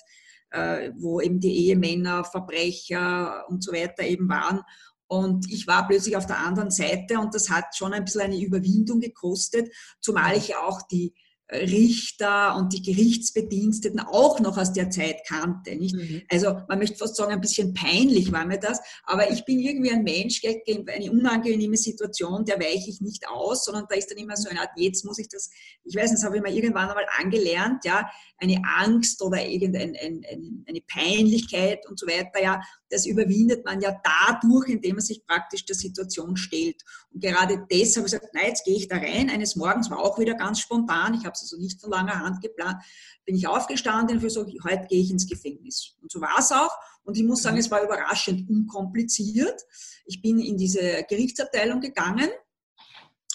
äh, 0.49 0.91
wo 0.97 1.21
eben 1.21 1.39
die 1.39 1.67
Ehemänner, 1.67 2.23
Verbrecher 2.23 3.45
und 3.49 3.63
so 3.63 3.71
weiter 3.71 4.03
eben 4.03 4.27
waren. 4.29 4.61
Und 5.07 5.51
ich 5.51 5.67
war 5.67 5.87
plötzlich 5.87 6.17
auf 6.17 6.25
der 6.25 6.39
anderen 6.39 6.71
Seite 6.71 7.19
und 7.19 7.35
das 7.35 7.49
hat 7.49 7.75
schon 7.75 7.93
ein 7.93 8.05
bisschen 8.05 8.21
eine 8.21 8.41
Überwindung 8.41 8.99
gekostet, 8.99 9.71
zumal 10.01 10.35
ich 10.35 10.55
auch 10.55 10.81
die 10.87 11.13
Richter 11.51 12.55
und 12.55 12.73
die 12.73 12.81
Gerichtsbediensteten 12.81 13.99
auch 13.99 14.39
noch 14.39 14.57
aus 14.57 14.73
der 14.73 14.89
Zeit 14.89 15.21
kannte. 15.27 15.75
Nicht? 15.75 15.95
Mhm. 15.95 16.21
Also 16.29 16.57
man 16.67 16.79
möchte 16.79 16.97
fast 16.97 17.15
sagen, 17.15 17.31
ein 17.31 17.41
bisschen 17.41 17.73
peinlich 17.73 18.31
war 18.31 18.45
mir 18.45 18.59
das, 18.59 18.79
aber 19.03 19.29
ich 19.29 19.43
bin 19.45 19.59
irgendwie 19.59 19.91
ein 19.91 20.03
Mensch, 20.03 20.41
eine 20.43 21.11
unangenehme 21.11 21.77
Situation, 21.77 22.45
der 22.45 22.59
weiche 22.59 22.89
ich 22.89 23.01
nicht 23.01 23.27
aus, 23.27 23.65
sondern 23.65 23.85
da 23.89 23.95
ist 23.95 24.09
dann 24.09 24.17
immer 24.17 24.37
so 24.37 24.49
eine 24.49 24.61
Art, 24.61 24.71
jetzt 24.77 25.05
muss 25.05 25.19
ich 25.19 25.27
das, 25.27 25.49
ich 25.83 25.95
weiß 25.95 26.11
nicht, 26.11 26.15
das 26.15 26.23
habe 26.23 26.37
ich 26.37 26.43
mal 26.43 26.53
irgendwann 26.53 26.89
einmal 26.89 27.07
angelernt, 27.19 27.83
ja, 27.85 28.09
eine 28.37 28.61
Angst 28.77 29.21
oder 29.21 29.45
irgendeine 29.45 29.99
ein, 29.99 30.65
eine 30.67 30.81
Peinlichkeit 30.81 31.87
und 31.89 31.99
so 31.99 32.07
weiter, 32.07 32.41
ja, 32.41 32.61
das 32.93 33.05
überwindet 33.07 33.65
man 33.65 33.81
ja 33.81 33.99
dadurch, 34.03 34.69
indem 34.69 34.97
man 34.97 35.03
sich 35.03 35.25
praktisch 35.25 35.65
der 35.65 35.75
Situation 35.75 36.37
stellt. 36.37 36.83
Und 37.11 37.21
gerade 37.21 37.65
deshalb 37.69 38.05
habe 38.05 38.07
ich 38.07 38.13
gesagt, 38.13 38.33
nein, 38.33 38.45
jetzt 38.47 38.65
gehe 38.65 38.75
ich 38.75 38.87
da 38.87 38.97
rein. 38.97 39.29
Eines 39.29 39.55
Morgens 39.55 39.89
war 39.89 39.99
auch 39.99 40.19
wieder 40.19 40.35
ganz 40.35 40.59
spontan, 40.59 41.15
ich 41.15 41.25
habe 41.25 41.33
es 41.33 41.41
also 41.41 41.57
nicht 41.57 41.81
von 41.81 41.89
langer 41.89 42.19
Hand 42.19 42.41
geplant, 42.41 42.77
bin 43.25 43.35
ich 43.35 43.47
aufgestanden 43.47 44.19
und 44.19 44.29
so, 44.29 44.45
heute 44.63 44.85
gehe 44.87 45.01
ich 45.01 45.09
ins 45.09 45.27
Gefängnis. 45.27 45.95
Und 46.01 46.11
so 46.11 46.21
war 46.21 46.37
es 46.37 46.51
auch. 46.51 46.71
Und 47.03 47.17
ich 47.17 47.23
muss 47.23 47.41
sagen, 47.41 47.57
es 47.57 47.71
war 47.71 47.83
überraschend 47.83 48.49
unkompliziert. 48.49 49.59
Ich 50.05 50.21
bin 50.21 50.39
in 50.39 50.57
diese 50.57 51.03
Gerichtsabteilung 51.09 51.81
gegangen 51.81 52.29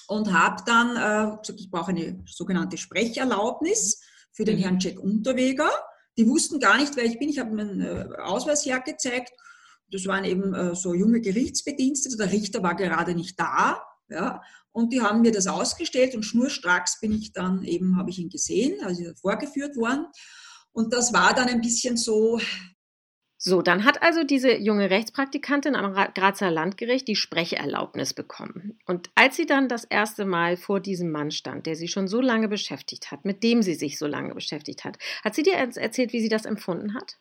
und 0.06 0.32
habe 0.32 0.62
dann 0.64 0.90
äh, 0.96 1.36
gesagt, 1.38 1.60
ich 1.60 1.70
brauche 1.70 1.90
eine 1.90 2.22
sogenannte 2.26 2.78
Sprecherlaubnis 2.78 4.00
für 4.32 4.44
den 4.44 4.56
mhm. 4.56 4.62
Herrn 4.62 4.78
Jack 4.78 5.00
Unterweger. 5.00 5.70
Die 6.18 6.28
wussten 6.28 6.58
gar 6.58 6.76
nicht, 6.76 6.96
wer 6.96 7.04
ich 7.04 7.18
bin. 7.18 7.28
Ich 7.28 7.38
habe 7.38 7.54
meinen 7.54 7.80
äh, 7.80 8.08
Ausweis 8.18 8.66
hergezeigt. 8.66 9.32
Das 9.90 10.04
waren 10.06 10.24
eben 10.24 10.52
äh, 10.52 10.74
so 10.74 10.92
junge 10.92 11.20
Gerichtsbedienstete. 11.20 12.16
Der 12.16 12.32
Richter 12.32 12.62
war 12.62 12.74
gerade 12.74 13.14
nicht 13.14 13.40
da. 13.40 13.82
Ja, 14.10 14.42
und 14.72 14.92
die 14.92 15.00
haben 15.02 15.20
mir 15.20 15.32
das 15.32 15.46
ausgestellt 15.46 16.14
und 16.14 16.24
schnurstracks 16.24 16.98
bin 17.00 17.12
ich 17.12 17.32
dann 17.32 17.62
eben, 17.62 17.96
habe 17.96 18.10
ich 18.10 18.18
ihn 18.18 18.30
gesehen, 18.30 18.82
also 18.82 19.02
vorgeführt 19.20 19.76
worden. 19.76 20.06
Und 20.72 20.92
das 20.92 21.12
war 21.12 21.34
dann 21.34 21.48
ein 21.48 21.60
bisschen 21.60 21.96
so, 21.96 22.40
so, 23.48 23.62
dann 23.62 23.84
hat 23.84 24.02
also 24.02 24.22
diese 24.22 24.56
junge 24.56 24.90
Rechtspraktikantin 24.90 25.74
am 25.74 25.94
Grazer 26.14 26.50
Landgericht 26.50 27.08
die 27.08 27.16
Sprecherlaubnis 27.16 28.14
bekommen. 28.14 28.78
Und 28.86 29.10
als 29.14 29.36
sie 29.36 29.46
dann 29.46 29.68
das 29.68 29.84
erste 29.84 30.24
Mal 30.24 30.56
vor 30.56 30.80
diesem 30.80 31.10
Mann 31.10 31.30
stand, 31.30 31.66
der 31.66 31.74
sie 31.74 31.88
schon 31.88 32.06
so 32.06 32.20
lange 32.20 32.48
beschäftigt 32.48 33.10
hat, 33.10 33.24
mit 33.24 33.42
dem 33.42 33.62
sie 33.62 33.74
sich 33.74 33.98
so 33.98 34.06
lange 34.06 34.34
beschäftigt 34.34 34.84
hat, 34.84 34.98
hat 35.24 35.34
sie 35.34 35.42
dir 35.42 35.54
erzählt, 35.54 36.12
wie 36.12 36.20
sie 36.20 36.28
das 36.28 36.44
empfunden 36.44 36.94
hat? 36.94 37.16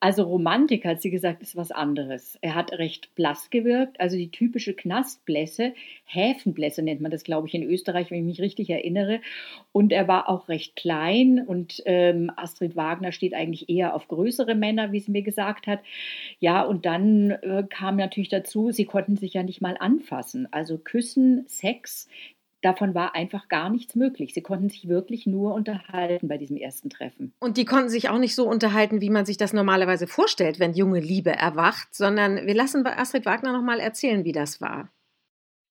Also 0.00 0.22
Romantik, 0.22 0.84
hat 0.84 1.02
sie 1.02 1.10
gesagt, 1.10 1.42
ist 1.42 1.56
was 1.56 1.72
anderes. 1.72 2.38
Er 2.40 2.54
hat 2.54 2.70
recht 2.72 3.12
blass 3.16 3.50
gewirkt, 3.50 3.98
also 3.98 4.16
die 4.16 4.30
typische 4.30 4.74
Knastblässe, 4.74 5.74
Häfenblässe 6.04 6.82
nennt 6.82 7.00
man 7.00 7.10
das, 7.10 7.24
glaube 7.24 7.48
ich, 7.48 7.54
in 7.54 7.64
Österreich, 7.64 8.10
wenn 8.10 8.20
ich 8.20 8.24
mich 8.24 8.40
richtig 8.40 8.70
erinnere. 8.70 9.20
Und 9.72 9.90
er 9.92 10.06
war 10.06 10.28
auch 10.28 10.48
recht 10.48 10.76
klein 10.76 11.44
und 11.44 11.82
ähm, 11.84 12.30
Astrid 12.36 12.76
Wagner 12.76 13.10
steht 13.10 13.34
eigentlich 13.34 13.68
eher 13.68 13.94
auf 13.94 14.06
größere 14.06 14.54
Männer, 14.54 14.92
wie 14.92 15.00
sie 15.00 15.10
mir 15.10 15.22
gesagt 15.22 15.66
hat. 15.66 15.80
Ja, 16.38 16.62
und 16.62 16.86
dann 16.86 17.30
äh, 17.30 17.64
kam 17.68 17.96
natürlich 17.96 18.28
dazu, 18.28 18.70
sie 18.70 18.84
konnten 18.84 19.16
sich 19.16 19.34
ja 19.34 19.42
nicht 19.42 19.60
mal 19.60 19.76
anfassen. 19.80 20.46
Also 20.52 20.78
Küssen, 20.78 21.44
Sex, 21.48 22.08
davon 22.62 22.94
war 22.94 23.14
einfach 23.14 23.48
gar 23.48 23.70
nichts 23.70 23.94
möglich. 23.94 24.34
Sie 24.34 24.42
konnten 24.42 24.68
sich 24.68 24.88
wirklich 24.88 25.26
nur 25.26 25.54
unterhalten 25.54 26.28
bei 26.28 26.38
diesem 26.38 26.56
ersten 26.56 26.90
Treffen. 26.90 27.32
Und 27.38 27.56
die 27.56 27.64
konnten 27.64 27.88
sich 27.88 28.08
auch 28.08 28.18
nicht 28.18 28.34
so 28.34 28.48
unterhalten, 28.48 29.00
wie 29.00 29.10
man 29.10 29.26
sich 29.26 29.36
das 29.36 29.52
normalerweise 29.52 30.06
vorstellt, 30.06 30.58
wenn 30.58 30.74
junge 30.74 31.00
Liebe 31.00 31.30
erwacht, 31.30 31.94
sondern 31.94 32.46
wir 32.46 32.54
lassen 32.54 32.86
Astrid 32.86 33.26
Wagner 33.26 33.52
noch 33.52 33.62
mal 33.62 33.80
erzählen, 33.80 34.24
wie 34.24 34.32
das 34.32 34.60
war. 34.60 34.90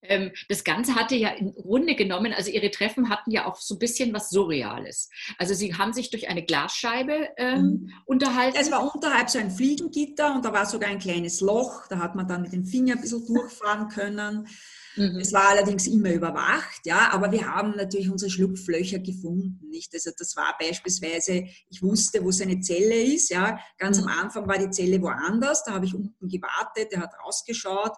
Ähm, 0.03 0.31
das 0.47 0.63
Ganze 0.63 0.95
hatte 0.95 1.15
ja 1.15 1.29
im 1.29 1.53
Grunde 1.53 1.95
genommen, 1.95 2.33
also 2.33 2.51
ihre 2.51 2.71
Treffen 2.71 3.09
hatten 3.09 3.31
ja 3.31 3.45
auch 3.45 3.55
so 3.55 3.75
ein 3.75 3.79
bisschen 3.79 4.13
was 4.13 4.29
Surreales. 4.29 5.09
Also 5.37 5.53
sie 5.53 5.75
haben 5.75 5.93
sich 5.93 6.09
durch 6.11 6.29
eine 6.29 6.43
Glasscheibe 6.43 7.29
ähm, 7.37 7.61
mhm. 7.61 7.93
unterhalten. 8.05 8.57
Es 8.59 8.71
war 8.71 8.93
unterhalb 8.93 9.29
so 9.29 9.39
ein 9.39 9.51
Fliegengitter 9.51 10.35
und 10.35 10.45
da 10.45 10.53
war 10.53 10.65
sogar 10.65 10.89
ein 10.89 10.99
kleines 10.99 11.41
Loch, 11.41 11.87
da 11.89 11.99
hat 11.99 12.15
man 12.15 12.27
dann 12.27 12.43
mit 12.43 12.53
dem 12.53 12.65
Finger 12.65 12.95
ein 12.95 13.01
bisschen 13.01 13.25
durchfahren 13.25 13.89
können. 13.89 14.47
Mhm. 14.97 15.19
Es 15.19 15.31
war 15.31 15.49
allerdings 15.49 15.87
immer 15.87 16.11
überwacht, 16.11 16.85
ja, 16.85 17.11
aber 17.11 17.31
wir 17.31 17.45
haben 17.45 17.75
natürlich 17.75 18.09
unsere 18.09 18.31
Schlupflöcher 18.31 18.99
gefunden, 18.99 19.69
nicht? 19.69 19.93
Also 19.93 20.11
das 20.17 20.35
war 20.35 20.55
beispielsweise, 20.59 21.45
ich 21.69 21.81
wusste, 21.81 22.23
wo 22.23 22.31
seine 22.31 22.59
Zelle 22.59 23.01
ist, 23.03 23.29
ja. 23.29 23.59
Ganz 23.77 24.01
mhm. 24.01 24.07
am 24.07 24.19
Anfang 24.19 24.47
war 24.47 24.57
die 24.57 24.71
Zelle 24.71 25.01
woanders, 25.01 25.63
da 25.63 25.73
habe 25.73 25.85
ich 25.85 25.93
unten 25.93 26.27
gewartet, 26.27 26.91
der 26.91 27.01
hat 27.01 27.13
rausgeschaut, 27.23 27.93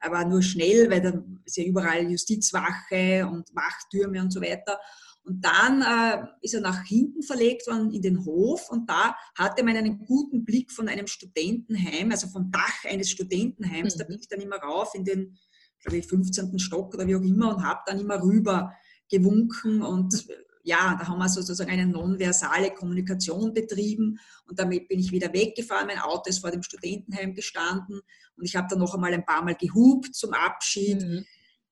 aber 0.00 0.24
nur 0.24 0.42
schnell, 0.42 0.90
weil 0.90 1.00
da 1.00 1.12
ist 1.44 1.56
ja 1.56 1.64
überall 1.64 2.10
Justizwache 2.10 3.26
und 3.26 3.54
Wachtürme 3.54 4.20
und 4.20 4.32
so 4.32 4.40
weiter. 4.40 4.78
Und 5.26 5.42
dann 5.42 5.80
äh, 5.80 6.26
ist 6.42 6.52
er 6.52 6.60
nach 6.60 6.84
hinten 6.84 7.22
verlegt 7.22 7.66
worden 7.66 7.90
in 7.92 8.02
den 8.02 8.26
Hof 8.26 8.68
und 8.68 8.90
da 8.90 9.16
hatte 9.34 9.64
man 9.64 9.74
einen 9.74 10.04
guten 10.04 10.44
Blick 10.44 10.70
von 10.70 10.86
einem 10.86 11.06
Studentenheim, 11.06 12.10
also 12.10 12.28
vom 12.28 12.50
Dach 12.52 12.84
eines 12.84 13.10
Studentenheims. 13.10 13.94
Mhm. 13.94 13.98
Da 13.98 14.04
bin 14.04 14.18
ich 14.20 14.28
dann 14.28 14.42
immer 14.42 14.56
rauf 14.56 14.94
in 14.94 15.04
den 15.04 15.38
glaube 15.84 15.98
ich, 15.98 16.06
15. 16.06 16.58
Stock 16.58 16.94
oder 16.94 17.06
wie 17.06 17.16
auch 17.16 17.22
immer 17.22 17.54
und 17.54 17.64
habe 17.64 17.80
dann 17.86 18.00
immer 18.00 18.22
rüber 18.22 18.72
gewunken 19.10 19.82
und 19.82 20.26
ja, 20.64 20.96
da 20.98 21.06
haben 21.06 21.18
wir 21.18 21.28
sozusagen 21.28 21.70
eine 21.70 21.86
nonversale 21.86 22.70
Kommunikation 22.70 23.52
betrieben 23.52 24.18
und 24.46 24.58
damit 24.58 24.88
bin 24.88 24.98
ich 24.98 25.12
wieder 25.12 25.32
weggefahren. 25.32 25.86
Mein 25.86 25.98
Auto 25.98 26.30
ist 26.30 26.38
vor 26.38 26.50
dem 26.50 26.62
Studentenheim 26.62 27.34
gestanden 27.34 28.00
und 28.36 28.44
ich 28.44 28.56
habe 28.56 28.66
dann 28.70 28.78
noch 28.78 28.94
einmal 28.94 29.12
ein 29.12 29.26
paar 29.26 29.44
Mal 29.44 29.56
gehupt 29.56 30.14
zum 30.14 30.32
Abschied. 30.32 31.02
Mhm. 31.02 31.24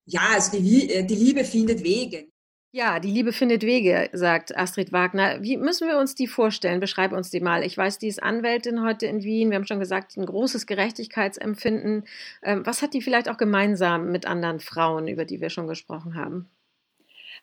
Ja, 0.04 0.28
also 0.34 0.58
die, 0.58 0.90
äh, 0.90 1.06
die 1.06 1.14
Liebe 1.14 1.44
findet 1.44 1.82
Wege. 1.82 2.31
Ja, 2.74 3.00
die 3.00 3.10
Liebe 3.10 3.32
findet 3.34 3.64
Wege, 3.64 4.08
sagt 4.14 4.56
Astrid 4.56 4.92
Wagner. 4.92 5.42
Wie 5.42 5.58
müssen 5.58 5.88
wir 5.88 5.98
uns 5.98 6.14
die 6.14 6.26
vorstellen? 6.26 6.80
Beschreib 6.80 7.12
uns 7.12 7.28
die 7.28 7.40
mal. 7.40 7.64
Ich 7.64 7.76
weiß, 7.76 7.98
die 7.98 8.08
ist 8.08 8.22
Anwältin 8.22 8.82
heute 8.82 9.04
in 9.04 9.22
Wien. 9.22 9.50
Wir 9.50 9.56
haben 9.56 9.66
schon 9.66 9.78
gesagt, 9.78 10.16
ein 10.16 10.24
großes 10.24 10.66
Gerechtigkeitsempfinden. 10.66 12.04
Ähm, 12.42 12.64
was 12.64 12.80
hat 12.80 12.94
die 12.94 13.02
vielleicht 13.02 13.28
auch 13.28 13.36
gemeinsam 13.36 14.10
mit 14.10 14.24
anderen 14.24 14.58
Frauen, 14.58 15.06
über 15.06 15.26
die 15.26 15.42
wir 15.42 15.50
schon 15.50 15.66
gesprochen 15.66 16.14
haben? 16.14 16.48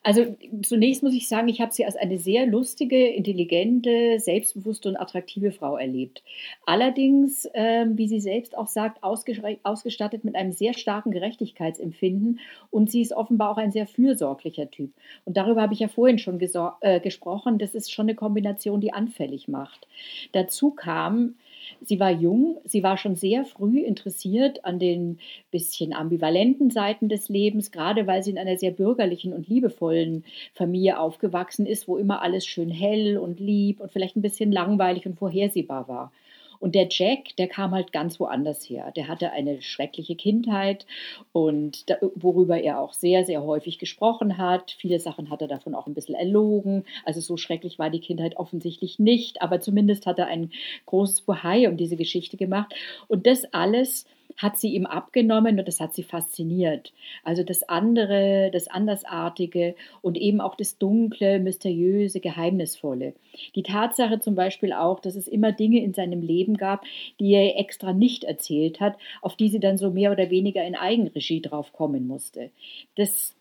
Also 0.01 0.37
zunächst 0.61 1.03
muss 1.03 1.13
ich 1.13 1.27
sagen, 1.27 1.49
ich 1.49 1.59
habe 1.59 1.73
sie 1.73 1.85
als 1.85 1.97
eine 1.97 2.17
sehr 2.19 2.45
lustige, 2.45 3.07
intelligente, 3.07 4.17
selbstbewusste 4.19 4.87
und 4.87 4.95
attraktive 4.95 5.51
Frau 5.51 5.75
erlebt. 5.75 6.23
Allerdings, 6.65 7.45
äh, 7.53 7.85
wie 7.89 8.07
sie 8.07 8.21
selbst 8.21 8.57
auch 8.57 8.67
sagt, 8.67 9.03
ausgestattet 9.03 10.23
mit 10.23 10.35
einem 10.35 10.53
sehr 10.53 10.73
starken 10.73 11.11
Gerechtigkeitsempfinden 11.11 12.39
und 12.71 12.89
sie 12.89 13.01
ist 13.01 13.11
offenbar 13.11 13.51
auch 13.51 13.57
ein 13.57 13.73
sehr 13.73 13.87
fürsorglicher 13.87 14.71
Typ. 14.71 14.93
Und 15.25 15.35
darüber 15.35 15.61
habe 15.61 15.73
ich 15.73 15.81
ja 15.81 15.89
vorhin 15.89 16.17
schon 16.17 16.39
äh, 16.79 16.99
gesprochen. 17.01 17.57
Das 17.57 17.75
ist 17.75 17.91
schon 17.91 18.05
eine 18.05 18.15
Kombination, 18.15 18.79
die 18.79 18.93
anfällig 18.93 19.49
macht. 19.49 19.85
Dazu 20.31 20.71
kam, 20.71 21.35
Sie 21.81 21.99
war 21.99 22.11
jung, 22.11 22.57
sie 22.65 22.83
war 22.83 22.97
schon 22.97 23.15
sehr 23.15 23.45
früh 23.45 23.79
interessiert 23.79 24.65
an 24.65 24.79
den 24.79 25.19
bisschen 25.51 25.93
ambivalenten 25.93 26.69
Seiten 26.71 27.09
des 27.09 27.29
Lebens, 27.29 27.71
gerade 27.71 28.07
weil 28.07 28.23
sie 28.23 28.31
in 28.31 28.37
einer 28.37 28.57
sehr 28.57 28.71
bürgerlichen 28.71 29.33
und 29.33 29.47
liebevollen 29.47 30.23
Familie 30.53 30.99
aufgewachsen 30.99 31.65
ist, 31.65 31.87
wo 31.87 31.97
immer 31.97 32.21
alles 32.21 32.45
schön 32.45 32.69
hell 32.69 33.17
und 33.17 33.39
lieb 33.39 33.79
und 33.79 33.91
vielleicht 33.91 34.15
ein 34.15 34.21
bisschen 34.21 34.51
langweilig 34.51 35.05
und 35.05 35.17
vorhersehbar 35.17 35.87
war. 35.87 36.11
Und 36.59 36.75
der 36.75 36.87
Jack, 36.89 37.35
der 37.37 37.47
kam 37.47 37.71
halt 37.71 37.91
ganz 37.91 38.19
woanders 38.19 38.69
her. 38.69 38.91
Der 38.95 39.07
hatte 39.07 39.31
eine 39.31 39.61
schreckliche 39.61 40.15
Kindheit 40.15 40.85
und 41.31 41.89
da, 41.89 41.97
worüber 42.15 42.59
er 42.59 42.79
auch 42.79 42.93
sehr, 42.93 43.25
sehr 43.25 43.43
häufig 43.43 43.79
gesprochen 43.79 44.37
hat. 44.37 44.75
Viele 44.77 44.99
Sachen 44.99 45.29
hat 45.29 45.41
er 45.41 45.47
davon 45.47 45.73
auch 45.75 45.87
ein 45.87 45.93
bisschen 45.93 46.15
erlogen. 46.15 46.83
Also 47.05 47.21
so 47.21 47.37
schrecklich 47.37 47.79
war 47.79 47.89
die 47.89 48.01
Kindheit 48.01 48.37
offensichtlich 48.37 48.99
nicht, 48.99 49.41
aber 49.41 49.61
zumindest 49.61 50.05
hat 50.05 50.19
er 50.19 50.27
ein 50.27 50.51
großes 50.85 51.21
Bohai 51.21 51.67
um 51.69 51.77
diese 51.77 51.95
Geschichte 51.95 52.37
gemacht. 52.37 52.73
Und 53.07 53.25
das 53.25 53.45
alles 53.53 54.05
hat 54.39 54.57
sie 54.57 54.73
ihm 54.73 54.85
abgenommen 54.85 55.59
und 55.59 55.67
das 55.67 55.81
hat 55.81 55.93
sie 55.93 56.03
fasziniert. 56.03 56.93
Also 57.23 57.43
das 57.43 57.67
andere, 57.67 58.49
das 58.51 58.69
Andersartige 58.69 59.75
und 60.01 60.17
eben 60.17 60.39
auch 60.39 60.55
das 60.55 60.77
Dunkle, 60.77 61.39
Mysteriöse, 61.39 62.21
Geheimnisvolle. 62.21 63.13
Die 63.55 63.63
Tatsache 63.63 64.21
zum 64.21 64.35
Beispiel 64.35 64.71
auch, 64.71 65.01
dass 65.01 65.15
es 65.15 65.27
immer 65.27 65.51
Dinge 65.51 65.83
in 65.83 65.93
seinem 65.93 66.21
Leben 66.21 66.55
gab, 66.55 66.85
die 67.19 67.33
er 67.33 67.59
extra 67.59 67.91
nicht 67.91 68.23
erzählt 68.23 68.79
hat, 68.79 68.97
auf 69.21 69.35
die 69.35 69.49
sie 69.49 69.59
dann 69.59 69.77
so 69.77 69.91
mehr 69.91 70.11
oder 70.11 70.29
weniger 70.29 70.65
in 70.65 70.75
Eigenregie 70.75 71.41
drauf 71.41 71.73
kommen 71.73 72.07
musste. 72.07 72.49
Das, 72.95 73.35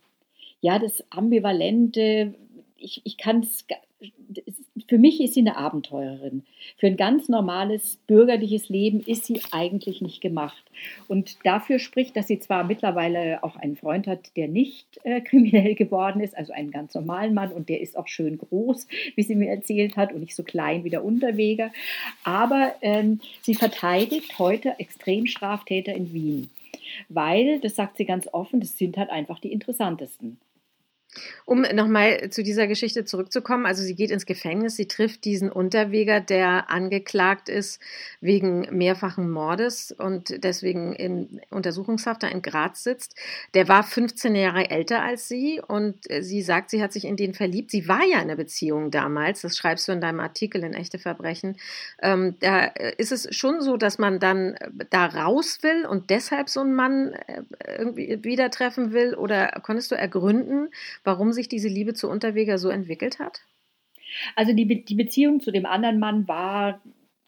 ja, 0.61 0.81
das 0.81 1.05
Ambivalente, 1.11 2.35
ich, 2.77 3.03
ich 3.05 3.17
kann 3.19 3.41
es 3.41 3.67
für 4.89 4.99
mich 4.99 5.21
ist 5.21 5.35
sie 5.35 5.41
eine 5.41 5.57
Abenteurerin. 5.57 6.45
Für 6.77 6.87
ein 6.87 6.97
ganz 6.97 7.29
normales 7.29 7.99
bürgerliches 8.07 8.69
Leben 8.69 9.01
ist 9.01 9.27
sie 9.27 9.41
eigentlich 9.51 10.01
nicht 10.01 10.21
gemacht. 10.21 10.63
Und 11.09 11.45
dafür 11.45 11.79
spricht, 11.79 12.17
dass 12.17 12.29
sie 12.29 12.39
zwar 12.39 12.65
mittlerweile 12.65 13.43
auch 13.43 13.57
einen 13.57 13.77
Freund 13.77 14.07
hat, 14.07 14.37
der 14.37 14.49
nicht 14.49 15.01
äh, 15.05 15.21
kriminell 15.23 15.75
geworden 15.75 16.21
ist, 16.21 16.37
also 16.37 16.53
einen 16.53 16.71
ganz 16.71 16.95
normalen 16.95 17.35
Mann 17.35 17.53
und 17.53 17.69
der 17.69 17.81
ist 17.81 17.97
auch 17.97 18.07
schön 18.07 18.39
groß, 18.39 18.87
wie 19.17 19.23
sie 19.23 19.35
mir 19.35 19.51
erzählt 19.51 19.97
hat, 19.97 20.13
und 20.13 20.21
nicht 20.21 20.37
so 20.37 20.43
klein 20.43 20.85
wie 20.85 20.91
der 20.91 21.05
Unterweger. 21.05 21.73
Aber 22.25 22.75
ähm, 22.81 23.21
sie 23.43 23.55
verteidigt 23.55 24.39
heute 24.39 24.79
Extremstraftäter 24.79 25.95
in 25.95 26.13
Wien. 26.13 26.51
Weil, 27.09 27.61
das 27.61 27.77
sagt 27.77 27.97
sie 27.97 28.05
ganz 28.05 28.29
offen, 28.33 28.61
das 28.61 28.79
sind 28.79 28.97
halt 28.97 29.11
einfach 29.11 29.39
die 29.39 29.53
interessantesten. 29.53 30.39
Um 31.45 31.63
nochmal 31.63 32.31
zu 32.31 32.43
dieser 32.43 32.67
Geschichte 32.67 33.05
zurückzukommen, 33.05 33.67
also 33.67 33.83
sie 33.83 33.95
geht 33.95 34.11
ins 34.11 34.27
Gefängnis, 34.27 34.77
sie 34.77 34.87
trifft 34.87 35.25
diesen 35.25 35.51
Unterweger, 35.51 36.21
der 36.21 36.71
angeklagt 36.71 37.49
ist 37.49 37.81
wegen 38.21 38.67
mehrfachen 38.71 39.31
Mordes 39.31 39.93
und 39.93 40.43
deswegen 40.45 40.93
in 40.93 41.41
Untersuchungshaft 41.51 42.23
da 42.23 42.29
in 42.29 42.43
Graz 42.43 42.85
sitzt. 42.85 43.15
Der 43.55 43.69
war 43.69 43.83
15 43.83 44.35
Jahre 44.35 44.71
älter 44.71 45.03
als 45.03 45.29
sie 45.29 45.61
und 45.67 45.97
sie 46.21 46.43
sagt, 46.43 46.71
sie 46.71 46.83
hat 46.83 46.93
sich 46.93 47.05
in 47.05 47.17
den 47.17 47.35
verliebt. 47.35 47.71
Sie 47.71 47.89
war 47.89 48.05
ja 48.05 48.17
in 48.17 48.29
einer 48.29 48.37
Beziehung 48.37 48.91
damals, 48.91 49.43
das 49.43 49.57
schreibst 49.57 49.89
du 49.89 49.93
in 49.93 50.01
deinem 50.01 50.21
Artikel 50.21 50.63
in 50.63 50.75
Echte 50.75 50.99
Verbrechen. 50.99 51.57
Ähm, 52.03 52.37
da 52.41 52.65
ist 52.65 53.13
es 53.13 53.35
schon 53.35 53.61
so, 53.61 53.77
dass 53.77 53.99
man 53.99 54.19
dann 54.19 54.57
da 54.91 55.07
raus 55.07 55.59
will 55.63 55.87
und 55.87 56.11
deshalb 56.11 56.49
so 56.49 56.61
einen 56.61 56.75
Mann 56.75 57.13
äh, 57.13 57.43
irgendwie 57.79 58.25
wieder 58.25 58.51
treffen 58.51 58.93
will 58.93 59.15
oder 59.15 59.61
konntest 59.63 59.91
du 59.91 59.95
ergründen, 59.95 60.69
warum 61.09 61.33
sich 61.33 61.49
diese 61.49 61.69
Liebe 61.69 61.95
zu 61.95 62.07
Unterweger 62.07 62.59
so 62.59 62.69
entwickelt 62.69 63.19
hat? 63.19 63.41
Also 64.37 64.53
die, 64.53 64.67
Be 64.67 64.77
die 64.77 64.95
Beziehung 64.95 65.41
zu 65.41 65.51
dem 65.51 65.65
anderen 65.65 65.99
Mann 65.99 66.29
war 66.29 66.83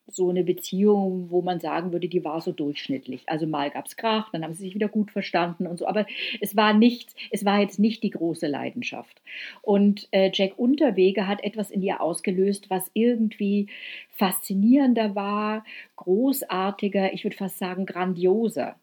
so 0.06 0.28
eine 0.28 0.44
Beziehung, 0.44 1.30
wo 1.30 1.40
man 1.40 1.60
sagen 1.60 1.92
würde, 1.92 2.08
die 2.08 2.22
war 2.22 2.42
so 2.42 2.52
durchschnittlich. 2.52 3.22
Also 3.26 3.46
mal 3.46 3.70
gab 3.70 3.86
es 3.86 3.96
Krach, 3.96 4.28
dann 4.32 4.44
haben 4.44 4.52
sie 4.52 4.64
sich 4.64 4.74
wieder 4.74 4.88
gut 4.88 5.10
verstanden 5.10 5.66
und 5.66 5.78
so. 5.78 5.86
Aber 5.86 6.04
es 6.42 6.56
war 6.56 6.74
nichts, 6.74 7.14
es 7.30 7.46
war 7.46 7.60
jetzt 7.60 7.78
nicht 7.78 8.02
die 8.02 8.10
große 8.10 8.48
Leidenschaft. 8.48 9.22
Und 9.62 10.08
äh, 10.10 10.30
Jack 10.34 10.58
Unterweger 10.58 11.26
hat 11.26 11.42
etwas 11.42 11.70
in 11.70 11.80
ihr 11.80 12.02
ausgelöst, 12.02 12.68
was 12.68 12.90
irgendwie 12.92 13.68
faszinierender 14.10 15.14
war, 15.14 15.64
großartiger, 15.96 17.14
ich 17.14 17.24
würde 17.24 17.36
fast 17.36 17.58
sagen 17.58 17.86
grandioser. 17.86 18.76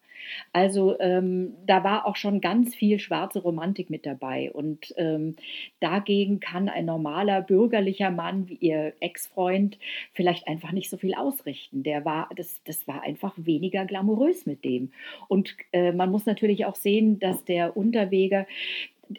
Also 0.53 0.99
ähm, 0.99 1.53
da 1.65 1.83
war 1.83 2.05
auch 2.05 2.15
schon 2.15 2.41
ganz 2.41 2.75
viel 2.75 2.99
schwarze 2.99 3.39
Romantik 3.39 3.89
mit 3.89 4.05
dabei. 4.05 4.51
Und 4.51 4.93
ähm, 4.97 5.35
dagegen 5.79 6.39
kann 6.39 6.69
ein 6.69 6.85
normaler 6.85 7.41
bürgerlicher 7.41 8.11
Mann 8.11 8.47
wie 8.49 8.55
ihr 8.55 8.93
Ex-Freund 8.99 9.77
vielleicht 10.13 10.47
einfach 10.47 10.71
nicht 10.71 10.89
so 10.89 10.97
viel 10.97 11.13
ausrichten. 11.13 11.83
Der 11.83 12.05
war, 12.05 12.29
das, 12.35 12.61
das 12.63 12.87
war 12.87 13.01
einfach 13.01 13.33
weniger 13.37 13.85
glamourös 13.85 14.45
mit 14.45 14.63
dem. 14.63 14.91
Und 15.27 15.55
äh, 15.71 15.91
man 15.91 16.11
muss 16.11 16.25
natürlich 16.25 16.65
auch 16.65 16.75
sehen, 16.75 17.19
dass 17.19 17.43
der 17.43 17.77
Unterweger 17.77 18.45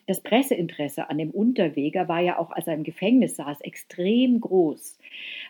das 0.06 0.20
Presseinteresse 0.22 1.08
an 1.10 1.18
dem 1.18 1.30
Unterweger 1.30 2.08
war 2.08 2.20
ja 2.20 2.38
auch, 2.38 2.50
als 2.50 2.66
er 2.66 2.74
im 2.74 2.84
Gefängnis 2.84 3.36
saß, 3.36 3.60
extrem 3.62 4.40
groß. 4.40 4.98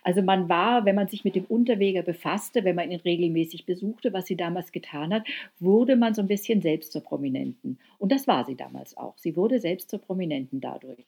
Also 0.03 0.23
man 0.23 0.49
war, 0.49 0.85
wenn 0.85 0.95
man 0.95 1.09
sich 1.09 1.25
mit 1.25 1.35
dem 1.35 1.45
Unterweger 1.45 2.03
befasste, 2.03 2.65
wenn 2.65 2.77
man 2.77 2.91
ihn 2.91 3.01
regelmäßig 3.01 3.67
besuchte, 3.67 4.13
was 4.13 4.27
sie 4.27 4.37
damals 4.37 4.73
getan 4.73 5.13
hat, 5.13 5.27
wurde 5.59 5.97
man 5.97 6.15
so 6.15 6.23
ein 6.23 6.29
bisschen 6.29 6.63
selbst 6.63 6.93
zur 6.93 7.03
Prominenten. 7.03 7.79
Und 7.99 8.13
das 8.13 8.27
war 8.27 8.45
sie 8.45 8.57
damals 8.57 8.97
auch. 8.97 9.17
Sie 9.19 9.37
wurde 9.37 9.61
selbst 9.61 9.91
zur 9.91 10.01
Prominenten 10.01 10.61
dadurch. 10.61 11.05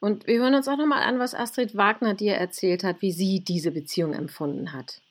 Und 0.00 0.26
wir 0.26 0.38
hören 0.38 0.54
uns 0.54 0.68
auch 0.68 0.78
nochmal 0.78 1.02
an, 1.02 1.18
was 1.18 1.34
Astrid 1.34 1.76
Wagner 1.76 2.14
dir 2.14 2.34
erzählt 2.34 2.84
hat, 2.84 3.02
wie 3.02 3.12
sie 3.12 3.44
diese 3.44 3.70
Beziehung 3.70 4.14
empfunden 4.14 4.72
hat. 4.72 5.02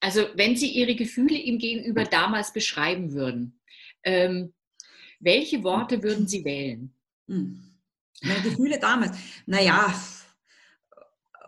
Also 0.00 0.22
wenn 0.34 0.56
Sie 0.56 0.68
Ihre 0.68 0.96
Gefühle 0.96 1.36
ihm 1.36 1.58
gegenüber 1.58 2.04
damals 2.04 2.52
beschreiben 2.52 3.12
würden, 3.12 3.60
ähm, 4.02 4.52
welche 5.22 5.62
Worte 5.62 6.02
würden 6.02 6.26
Sie 6.26 6.44
wählen? 6.44 6.92
Hm. 7.28 7.58
Meine 8.22 8.42
Gefühle 8.42 8.78
damals. 8.78 9.16
Naja, 9.46 9.94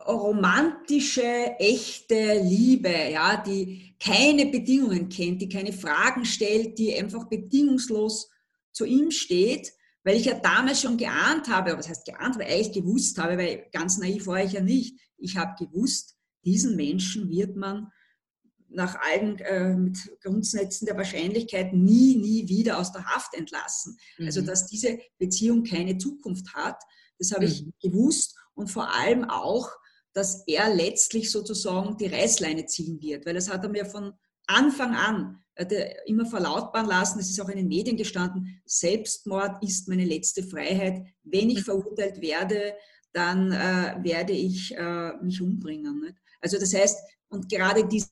romantische, 0.06 1.56
echte 1.58 2.40
Liebe, 2.42 2.92
ja, 3.12 3.36
die 3.36 3.96
keine 3.98 4.46
Bedingungen 4.46 5.08
kennt, 5.08 5.40
die 5.40 5.48
keine 5.48 5.72
Fragen 5.72 6.24
stellt, 6.24 6.78
die 6.78 6.94
einfach 6.94 7.28
bedingungslos 7.28 8.30
zu 8.72 8.84
ihm 8.84 9.10
steht, 9.10 9.72
weil 10.02 10.16
ich 10.16 10.26
ja 10.26 10.34
damals 10.34 10.82
schon 10.82 10.98
geahnt 10.98 11.48
habe, 11.48 11.76
was 11.78 11.88
heißt 11.88 12.06
geahnt, 12.06 12.38
weil 12.38 12.60
ich 12.60 12.72
gewusst 12.72 13.18
habe, 13.18 13.38
weil 13.38 13.66
ganz 13.72 13.98
naiv 13.98 14.26
war 14.26 14.42
ich 14.42 14.52
ja 14.52 14.60
nicht. 14.60 15.00
Ich 15.16 15.36
habe 15.36 15.64
gewusst, 15.64 16.16
diesen 16.44 16.76
Menschen 16.76 17.30
wird 17.30 17.56
man 17.56 17.90
nach 18.74 18.96
allen 19.00 19.38
äh, 19.38 19.74
mit 19.74 19.98
Grundsätzen 20.22 20.86
der 20.86 20.96
Wahrscheinlichkeit 20.96 21.72
nie, 21.72 22.16
nie 22.16 22.48
wieder 22.48 22.78
aus 22.78 22.92
der 22.92 23.04
Haft 23.04 23.34
entlassen. 23.34 23.96
Also, 24.18 24.22
mhm. 24.22 24.26
Also 24.26 24.40
dass 24.42 24.66
diese 24.66 24.98
Beziehung 25.18 25.64
keine 25.64 25.98
Zukunft 25.98 26.54
hat, 26.54 26.80
das 27.18 27.32
habe 27.32 27.46
mhm. 27.46 27.52
ich 27.52 27.64
gewusst 27.80 28.36
und 28.54 28.70
vor 28.70 28.92
allem 28.92 29.24
auch, 29.24 29.70
dass 30.12 30.44
er 30.46 30.72
letztlich 30.72 31.30
sozusagen 31.30 31.96
die 31.96 32.06
Reißleine 32.06 32.66
ziehen 32.66 33.00
wird, 33.00 33.26
weil 33.26 33.34
das 33.34 33.50
hat 33.50 33.64
er 33.64 33.70
mir 33.70 33.86
von 33.86 34.12
Anfang 34.46 34.94
an 34.94 35.40
immer 36.06 36.26
verlautbaren 36.26 36.88
lassen, 36.88 37.20
es 37.20 37.30
ist 37.30 37.40
auch 37.40 37.48
in 37.48 37.56
den 37.56 37.68
Medien 37.68 37.96
gestanden, 37.96 38.60
Selbstmord 38.64 39.62
ist 39.62 39.88
meine 39.88 40.04
letzte 40.04 40.42
Freiheit. 40.42 41.06
Wenn 41.22 41.48
ich 41.48 41.58
mhm. 41.58 41.64
verurteilt 41.64 42.20
werde, 42.20 42.74
dann 43.12 43.52
äh, 43.52 43.96
werde 44.02 44.32
ich 44.32 44.74
äh, 44.76 45.12
mich 45.22 45.40
umbringen. 45.40 46.00
Nicht? 46.00 46.16
Also 46.40 46.58
das 46.58 46.74
heißt, 46.74 46.98
und 47.34 47.48
gerade 47.48 47.86
diese, 47.86 48.08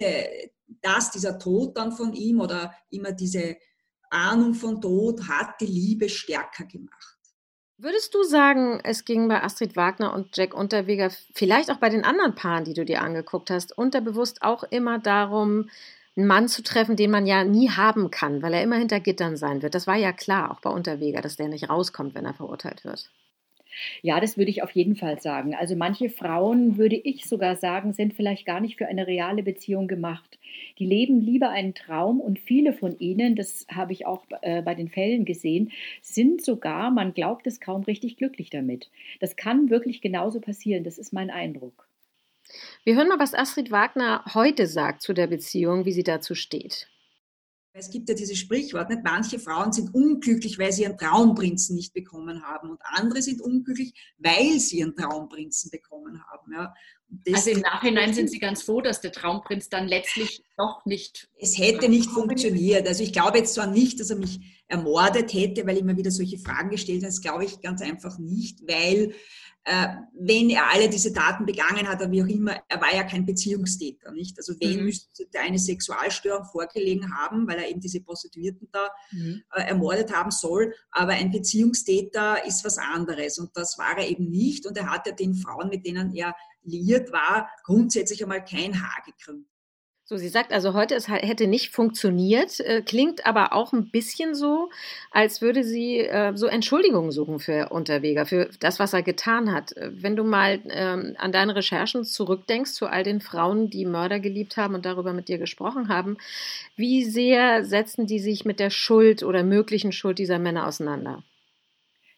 das, 0.80 1.10
dieser 1.10 1.38
Tod 1.38 1.76
dann 1.76 1.92
von 1.92 2.12
ihm 2.12 2.40
oder 2.40 2.74
immer 2.90 3.12
diese 3.12 3.56
Ahnung 4.10 4.54
von 4.54 4.80
Tod 4.80 5.26
hat 5.28 5.60
die 5.60 5.66
Liebe 5.66 6.08
stärker 6.08 6.64
gemacht. 6.64 7.18
Würdest 7.78 8.14
du 8.14 8.22
sagen, 8.22 8.80
es 8.84 9.04
ging 9.04 9.26
bei 9.26 9.42
Astrid 9.42 9.74
Wagner 9.74 10.12
und 10.12 10.36
Jack 10.36 10.54
Unterweger, 10.54 11.10
vielleicht 11.34 11.70
auch 11.70 11.78
bei 11.78 11.88
den 11.88 12.04
anderen 12.04 12.34
Paaren, 12.34 12.64
die 12.64 12.74
du 12.74 12.84
dir 12.84 13.02
angeguckt 13.02 13.50
hast, 13.50 13.76
unterbewusst 13.76 14.42
auch 14.42 14.62
immer 14.62 14.98
darum, 14.98 15.68
einen 16.16 16.26
Mann 16.26 16.46
zu 16.46 16.62
treffen, 16.62 16.94
den 16.94 17.10
man 17.10 17.26
ja 17.26 17.42
nie 17.42 17.70
haben 17.70 18.10
kann, 18.10 18.42
weil 18.42 18.54
er 18.54 18.62
immer 18.62 18.76
hinter 18.76 19.00
Gittern 19.00 19.36
sein 19.36 19.62
wird. 19.62 19.74
Das 19.74 19.86
war 19.86 19.96
ja 19.96 20.12
klar, 20.12 20.50
auch 20.52 20.60
bei 20.60 20.70
Unterweger, 20.70 21.22
dass 21.22 21.36
der 21.36 21.48
nicht 21.48 21.70
rauskommt, 21.70 22.14
wenn 22.14 22.26
er 22.26 22.34
verurteilt 22.34 22.84
wird. 22.84 23.10
Ja, 24.02 24.20
das 24.20 24.36
würde 24.36 24.50
ich 24.50 24.62
auf 24.62 24.70
jeden 24.72 24.96
Fall 24.96 25.20
sagen. 25.20 25.54
Also 25.54 25.76
manche 25.76 26.10
Frauen, 26.10 26.76
würde 26.76 26.96
ich 26.96 27.26
sogar 27.26 27.56
sagen, 27.56 27.92
sind 27.92 28.14
vielleicht 28.14 28.46
gar 28.46 28.60
nicht 28.60 28.76
für 28.78 28.86
eine 28.86 29.06
reale 29.06 29.42
Beziehung 29.42 29.88
gemacht. 29.88 30.38
Die 30.78 30.86
leben 30.86 31.20
lieber 31.20 31.50
einen 31.50 31.74
Traum 31.74 32.20
und 32.20 32.38
viele 32.38 32.72
von 32.72 32.98
ihnen, 32.98 33.36
das 33.36 33.66
habe 33.70 33.92
ich 33.92 34.06
auch 34.06 34.24
äh, 34.42 34.62
bei 34.62 34.74
den 34.74 34.88
Fällen 34.88 35.24
gesehen, 35.24 35.72
sind 36.00 36.42
sogar, 36.42 36.90
man 36.90 37.14
glaubt 37.14 37.46
es 37.46 37.60
kaum, 37.60 37.82
richtig 37.82 38.16
glücklich 38.16 38.50
damit. 38.50 38.90
Das 39.20 39.36
kann 39.36 39.70
wirklich 39.70 40.00
genauso 40.00 40.40
passieren, 40.40 40.84
das 40.84 40.98
ist 40.98 41.12
mein 41.12 41.30
Eindruck. 41.30 41.88
Wir 42.84 42.96
hören 42.96 43.08
mal, 43.08 43.18
was 43.18 43.34
Astrid 43.34 43.70
Wagner 43.70 44.24
heute 44.34 44.66
sagt 44.66 45.02
zu 45.02 45.14
der 45.14 45.26
Beziehung, 45.26 45.84
wie 45.84 45.92
sie 45.92 46.02
dazu 46.02 46.34
steht. 46.34 46.88
Es 47.74 47.88
gibt 47.88 48.08
ja 48.08 48.14
dieses 48.14 48.38
Sprichwort, 48.38 48.90
nicht? 48.90 49.02
manche 49.02 49.38
Frauen 49.38 49.72
sind 49.72 49.94
unglücklich, 49.94 50.58
weil 50.58 50.72
sie 50.72 50.82
ihren 50.82 50.98
Traumprinzen 50.98 51.74
nicht 51.74 51.94
bekommen 51.94 52.42
haben 52.42 52.70
und 52.70 52.80
andere 52.84 53.22
sind 53.22 53.40
unglücklich, 53.40 53.94
weil 54.18 54.58
sie 54.58 54.80
ihren 54.80 54.94
Traumprinzen 54.94 55.70
bekommen 55.70 56.22
haben. 56.26 56.52
Ja. 56.52 56.74
also 57.32 57.50
im 57.50 57.60
Nachhinein 57.60 58.12
sind 58.12 58.30
Sie 58.30 58.38
ganz 58.38 58.62
froh, 58.62 58.82
dass 58.82 59.00
der 59.00 59.12
Traumprinz 59.12 59.70
dann 59.70 59.88
letztlich 59.88 60.44
doch 60.58 60.84
nicht. 60.84 61.30
Es 61.38 61.56
hätte 61.56 61.88
nicht 61.88 62.10
funktioniert. 62.10 62.86
Also 62.86 63.02
ich 63.02 63.12
glaube 63.12 63.38
jetzt 63.38 63.54
zwar 63.54 63.68
nicht, 63.68 63.98
dass 64.00 64.10
er 64.10 64.16
mich 64.16 64.62
ermordet 64.68 65.32
hätte, 65.32 65.66
weil 65.66 65.78
immer 65.78 65.96
wieder 65.96 66.10
solche 66.10 66.38
Fragen 66.38 66.68
gestellt 66.68 67.02
hat. 67.02 67.08
Das 67.08 67.22
glaube 67.22 67.46
ich 67.46 67.62
ganz 67.62 67.80
einfach 67.80 68.18
nicht, 68.18 68.60
weil 68.68 69.14
wenn 69.64 70.50
er 70.50 70.70
alle 70.72 70.88
diese 70.88 71.12
Taten 71.12 71.46
begangen 71.46 71.86
hat, 71.88 72.10
wie 72.10 72.22
auch 72.22 72.26
immer, 72.26 72.60
er 72.68 72.80
war 72.80 72.92
ja 72.92 73.04
kein 73.04 73.24
Beziehungstäter, 73.24 74.10
nicht? 74.10 74.36
Also 74.36 74.54
wen 74.58 74.80
mhm. 74.80 74.84
müsste 74.86 75.24
eine 75.38 75.58
Sexualstörung 75.58 76.44
vorgelegen 76.44 77.16
haben, 77.16 77.46
weil 77.46 77.58
er 77.58 77.68
eben 77.68 77.80
diese 77.80 78.00
Prostituierten 78.00 78.68
da 78.72 78.90
mhm. 79.12 79.42
äh, 79.52 79.62
ermordet 79.62 80.12
haben 80.12 80.32
soll. 80.32 80.74
Aber 80.90 81.12
ein 81.12 81.30
Beziehungstäter 81.30 82.44
ist 82.44 82.64
was 82.64 82.78
anderes 82.78 83.38
und 83.38 83.56
das 83.56 83.78
war 83.78 83.96
er 83.98 84.08
eben 84.08 84.30
nicht 84.30 84.66
und 84.66 84.76
er 84.76 84.90
hat 84.90 85.06
ja 85.06 85.12
den 85.12 85.34
Frauen, 85.34 85.68
mit 85.68 85.86
denen 85.86 86.12
er 86.12 86.34
liiert 86.64 87.12
war, 87.12 87.48
grundsätzlich 87.62 88.22
einmal 88.22 88.44
kein 88.44 88.82
Haar 88.82 89.02
gekrümmt. 89.04 89.46
So, 90.04 90.16
sie 90.16 90.28
sagt 90.28 90.52
also, 90.52 90.74
heute 90.74 90.96
es 90.96 91.08
hätte 91.08 91.46
nicht 91.46 91.70
funktioniert, 91.70 92.58
äh, 92.58 92.82
klingt 92.82 93.24
aber 93.24 93.52
auch 93.52 93.72
ein 93.72 93.90
bisschen 93.90 94.34
so, 94.34 94.68
als 95.12 95.40
würde 95.40 95.62
sie 95.62 95.98
äh, 96.00 96.32
so 96.34 96.48
Entschuldigungen 96.48 97.12
suchen 97.12 97.38
für 97.38 97.68
Unterweger, 97.68 98.26
für 98.26 98.50
das, 98.58 98.80
was 98.80 98.92
er 98.94 99.04
getan 99.04 99.52
hat. 99.52 99.76
Äh, 99.76 99.90
wenn 99.92 100.16
du 100.16 100.24
mal 100.24 100.60
ähm, 100.70 101.14
an 101.18 101.30
deine 101.30 101.54
Recherchen 101.54 102.04
zurückdenkst 102.04 102.72
zu 102.72 102.86
all 102.88 103.04
den 103.04 103.20
Frauen, 103.20 103.70
die 103.70 103.86
Mörder 103.86 104.18
geliebt 104.18 104.56
haben 104.56 104.74
und 104.74 104.84
darüber 104.84 105.12
mit 105.12 105.28
dir 105.28 105.38
gesprochen 105.38 105.88
haben, 105.88 106.18
wie 106.74 107.04
sehr 107.04 107.64
setzen 107.64 108.06
die 108.08 108.18
sich 108.18 108.44
mit 108.44 108.58
der 108.58 108.70
Schuld 108.70 109.22
oder 109.22 109.44
möglichen 109.44 109.92
Schuld 109.92 110.18
dieser 110.18 110.40
Männer 110.40 110.66
auseinander? 110.66 111.22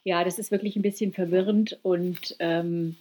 Ja, 0.05 0.25
das 0.25 0.38
ist 0.38 0.51
wirklich 0.51 0.77
ein 0.77 0.83
bisschen 0.83 1.12
verwirrend 1.12 1.79
und 1.83 2.35
ähm 2.38 2.97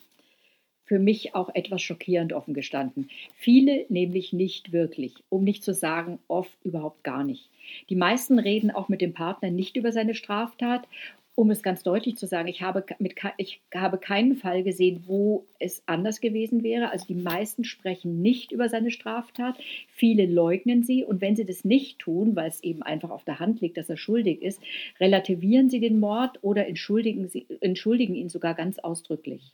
für 0.86 1.00
mich 1.00 1.36
auch 1.36 1.54
etwas 1.54 1.82
schockierend 1.82 2.34
offen 2.34 2.54
gestanden. 2.54 3.10
Viele 3.36 3.86
nämlich 3.89 4.34
nicht 4.34 4.72
wirklich, 4.72 5.15
um 5.30 5.43
nicht 5.43 5.63
zu 5.63 5.74
sagen 5.74 6.19
oft 6.28 6.58
überhaupt 6.63 7.04
gar 7.04 7.24
nicht. 7.24 7.50
Die 7.89 7.96
meisten 7.96 8.39
reden 8.39 8.72
auch 8.72 8.89
mit 8.89 9.02
dem 9.02 9.13
Partner 9.13 9.50
nicht 9.50 9.78
über 9.78 9.91
seine 9.91 10.15
Straftat. 10.15 10.88
Um 11.36 11.50
es 11.50 11.63
ganz 11.63 11.82
deutlich 11.82 12.15
zu 12.15 12.28
sagen, 12.28 12.48
ich 12.48 12.62
habe, 12.62 12.86
mit, 13.00 13.15
ich 13.38 13.60
habe 13.74 13.98
keinen 13.98 14.36
Fall 14.36 14.62
gesehen, 14.62 15.06
wo 15.08 15.48
es 15.58 15.82
anders 15.88 16.22
gewesen 16.22 16.62
wäre. 16.62 16.91
Also 16.91 17.08
die 17.08 17.15
meisten 17.15 17.63
sprechen 17.63 18.22
nicht 18.22 18.52
über 18.52 18.69
seine 18.69 18.91
Straftat. 18.91 19.58
Viele 19.88 20.28
leugnen 20.28 20.84
sie. 20.84 21.04
Und 21.04 21.22
wenn 21.22 21.36
sie 21.36 21.46
das 21.46 21.65
nicht 21.65 21.98
tun, 21.98 22.36
weil 22.36 22.50
es 22.50 22.62
eben 22.62 22.84
einfach 22.84 23.10
auf 23.10 23.24
der 23.24 23.39
Hand 23.39 23.62
liegt, 23.62 23.78
dass 23.78 23.89
er 23.89 23.98
schuldig 23.98 24.43
ist, 24.43 24.62
relativieren 25.00 25.72
sie 25.72 25.80
den 25.80 26.00
Mord 26.00 26.38
oder 26.43 26.67
entschuldigen, 26.67 27.28
sie, 27.28 27.48
entschuldigen 27.62 28.13
ihn 28.13 28.30
sogar 28.30 28.54
ganz 28.54 28.78
ausdrücklich. 28.78 29.54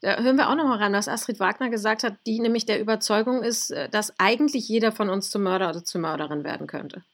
Da 0.00 0.22
hören 0.22 0.36
wir 0.36 0.50
auch 0.50 0.54
noch 0.54 0.64
mal 0.64 0.78
ran, 0.78 0.92
was 0.92 1.08
Astrid 1.08 1.40
Wagner 1.40 1.70
gesagt 1.70 2.02
hat, 2.02 2.18
die 2.26 2.38
nämlich 2.38 2.66
der 2.66 2.80
Überzeugung 2.80 3.42
ist, 3.42 3.70
äh, 3.70 3.88
dass 3.88 4.12
eigentlich 4.18 4.68
jeder 4.68 4.92
von 4.92 5.08
uns 5.08 5.30
zum 5.30 5.42
Mörder 5.42 5.70
oder 5.70 5.84
zur 5.84 6.00
Mörderin 6.00 6.44
werden 6.44 6.66
könnte. 6.66 7.04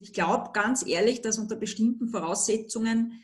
Ich 0.00 0.12
glaube 0.12 0.50
ganz 0.52 0.84
ehrlich, 0.86 1.20
dass 1.20 1.38
unter 1.38 1.56
bestimmten 1.56 2.08
Voraussetzungen 2.08 3.22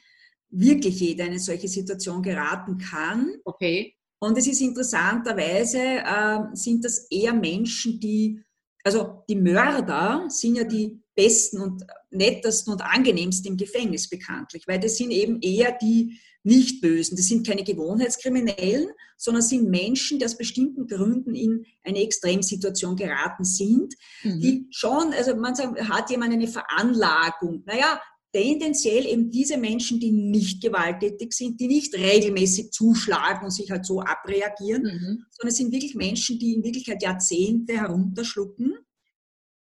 wirklich 0.51 1.01
jeder 1.01 1.25
in 1.25 1.31
eine 1.31 1.39
solche 1.39 1.69
Situation 1.69 2.23
geraten 2.23 2.79
kann. 2.79 3.35
Okay. 3.45 3.97
Und 4.19 4.39
es 4.39 4.47
ist 4.47 4.61
interessanterweise, 4.61 5.79
äh, 5.79 6.39
sind 6.53 6.85
das 6.85 7.07
eher 7.11 7.35
Menschen, 7.35 8.01
die, 8.01 8.43
also 8.87 9.25
die 9.29 9.35
Mörder 9.35 10.27
sind 10.29 10.55
ja 10.55 10.63
die 10.63 11.03
besten 11.17 11.61
und 11.61 11.85
nettesten 12.13 12.73
und 12.73 12.83
angenehmsten 12.83 13.51
im 13.51 13.57
Gefängnis 13.57 14.09
bekanntlich, 14.09 14.63
weil 14.69 14.79
das 14.79 14.97
sind 14.97 15.11
eben 15.11 15.41
eher 15.41 15.77
die 15.83 16.21
nicht 16.45 16.81
Bösen. 16.81 17.17
Das 17.17 17.27
sind 17.27 17.45
keine 17.45 17.65
Gewohnheitskriminellen, 17.65 18.87
sondern 19.17 19.43
sind 19.43 19.69
Menschen, 19.69 20.21
die 20.21 20.25
aus 20.25 20.39
bestimmten 20.39 20.87
Gründen 20.87 21.35
in 21.35 21.67
eine 21.83 22.01
Extremsituation 22.01 22.95
geraten 22.95 23.43
sind, 23.43 23.93
mhm. 24.23 24.41
die 24.41 24.67
schon, 24.71 25.13
also 25.15 25.35
man 25.35 25.57
sagt, 25.57 25.81
hat 25.89 26.09
jemand 26.09 26.35
eine 26.35 26.47
Veranlagung. 26.47 27.65
Naja, 27.67 28.01
tendenziell 28.37 29.07
eben 29.07 29.31
diese 29.31 29.57
Menschen, 29.57 29.99
die 29.99 30.13
nicht 30.13 30.61
gewalttätig 30.61 31.33
sind, 31.33 31.59
die 31.59 31.69
nicht 31.69 31.95
regelmäßig 31.95 32.71
zuschlagen 32.71 33.45
und 33.45 33.51
sich 33.51 33.71
halt 33.71 33.87
so 33.87 34.01
abreagieren, 34.01 34.83
mhm. 34.83 35.25
sondern 35.31 35.49
es 35.49 35.57
sind 35.57 35.73
wirklich 35.73 35.95
Menschen, 35.95 36.39
die 36.39 36.53
in 36.53 36.63
Wirklichkeit 36.63 37.03
Jahrzehnte 37.03 37.81
herunterschlucken. 37.81 38.75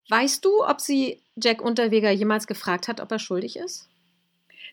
Weißt 0.09 0.45
du, 0.45 0.63
ob 0.63 0.79
sie 0.79 1.23
Jack 1.41 1.61
Unterweger 1.61 2.11
jemals 2.11 2.45
gefragt 2.45 2.87
hat, 2.87 3.01
ob 3.01 3.11
er 3.11 3.19
schuldig 3.19 3.55
ist? 3.55 3.87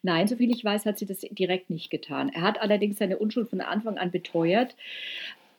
Nein, 0.03 0.29
soviel 0.29 0.51
ich 0.51 0.62
weiß, 0.62 0.85
hat 0.85 0.98
sie 0.98 1.07
das 1.07 1.20
direkt 1.20 1.70
nicht 1.70 1.90
getan. 1.90 2.29
Er 2.29 2.42
hat 2.42 2.61
allerdings 2.61 2.98
seine 2.98 3.18
Unschuld 3.18 3.48
von 3.48 3.61
Anfang 3.61 3.96
an 3.96 4.11
beteuert. 4.11 4.77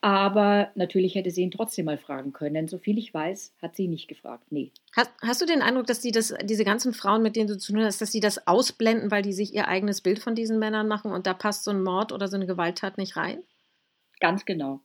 Aber 0.01 0.71
natürlich 0.75 1.15
hätte 1.15 1.29
sie 1.29 1.41
ihn 1.41 1.51
trotzdem 1.51 1.85
mal 1.85 1.97
fragen 1.97 2.31
können. 2.31 2.53
Denn 2.53 2.67
soviel 2.69 2.97
ich 2.97 3.13
weiß, 3.13 3.53
hat 3.61 3.75
sie 3.75 3.87
nicht 3.87 4.07
gefragt. 4.07 4.45
Nee. 4.49 4.71
Hast, 4.95 5.11
hast 5.21 5.41
du 5.41 5.45
den 5.45 5.61
Eindruck, 5.61 5.87
dass 5.87 5.99
die 5.99 6.11
das, 6.11 6.33
diese 6.43 6.63
ganzen 6.63 6.93
Frauen, 6.93 7.21
mit 7.21 7.35
denen 7.35 7.47
du 7.47 7.57
zu 7.57 7.73
tun 7.73 7.83
hast, 7.83 7.99
dass 8.01 8.11
sie 8.11 8.21
das 8.21 8.47
ausblenden, 8.47 9.11
weil 9.11 9.23
die 9.23 9.33
sich 9.33 9.53
ihr 9.53 9.67
eigenes 9.67 9.99
Bild 10.01 10.19
von 10.19 10.35
diesen 10.35 10.57
Männern 10.57 10.87
machen 10.87 11.11
und 11.11 11.27
da 11.27 11.33
passt 11.33 11.65
so 11.65 11.71
ein 11.71 11.83
Mord 11.83 12.13
oder 12.13 12.29
so 12.29 12.37
eine 12.37 12.47
Gewalttat 12.47 12.97
nicht 12.97 13.17
rein? 13.17 13.43
Ganz 14.21 14.45
genau. 14.45 14.81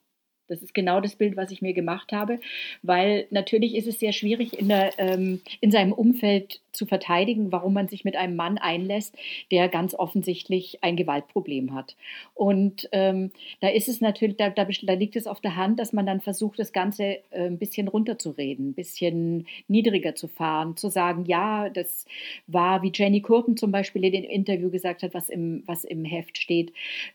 Das 0.48 0.62
ist 0.62 0.74
genau 0.74 1.00
das 1.00 1.16
Bild, 1.16 1.36
was 1.36 1.50
ich 1.50 1.62
mir 1.62 1.72
gemacht 1.72 2.12
habe, 2.12 2.38
weil 2.82 3.26
natürlich 3.30 3.74
ist 3.74 3.86
es 3.86 3.98
sehr 3.98 4.12
schwierig, 4.12 4.58
in, 4.58 4.68
der, 4.68 4.92
ähm, 4.98 5.40
in 5.60 5.70
seinem 5.70 5.92
Umfeld 5.92 6.60
zu 6.74 6.86
verteidigen, 6.86 7.52
warum 7.52 7.72
man 7.72 7.88
sich 7.88 8.04
mit 8.04 8.16
einem 8.16 8.36
Mann 8.36 8.58
einlässt, 8.58 9.16
der 9.50 9.68
ganz 9.68 9.94
offensichtlich 9.94 10.82
ein 10.82 10.96
Gewaltproblem 10.96 11.72
hat. 11.72 11.96
Und 12.34 12.88
ähm, 12.92 13.30
da 13.60 13.68
ist 13.68 13.88
es 13.88 14.00
natürlich, 14.00 14.36
da, 14.36 14.50
da, 14.50 14.64
da, 14.64 14.92
liegt 14.94 15.16
es 15.16 15.26
auf 15.26 15.40
der 15.40 15.56
Hand, 15.56 15.78
dass 15.78 15.92
man 15.92 16.06
dann 16.06 16.20
versucht, 16.20 16.58
das 16.58 16.72
Ganze 16.72 17.04
äh, 17.30 17.46
ein 17.46 17.58
bisschen 17.58 17.88
runterzureden, 17.88 18.70
ein 18.70 18.74
bisschen 18.74 19.46
niedriger 19.68 20.14
zu 20.14 20.28
fahren, 20.28 20.76
zu 20.76 20.90
sagen, 20.90 21.24
ja, 21.26 21.70
das 21.70 22.06
war, 22.46 22.82
wie 22.82 22.92
Jenny 22.94 23.20
Kurten 23.20 23.56
zum 23.56 23.70
Beispiel 23.70 24.04
in 24.04 24.12
dem 24.12 24.24
Interview 24.24 24.70
gesagt 24.70 25.02
hat, 25.02 25.14
was 25.14 25.28
im, 25.28 25.62
was 25.66 25.84
im 25.84 26.04
Heft 26.04 26.38
steht, 26.38 26.72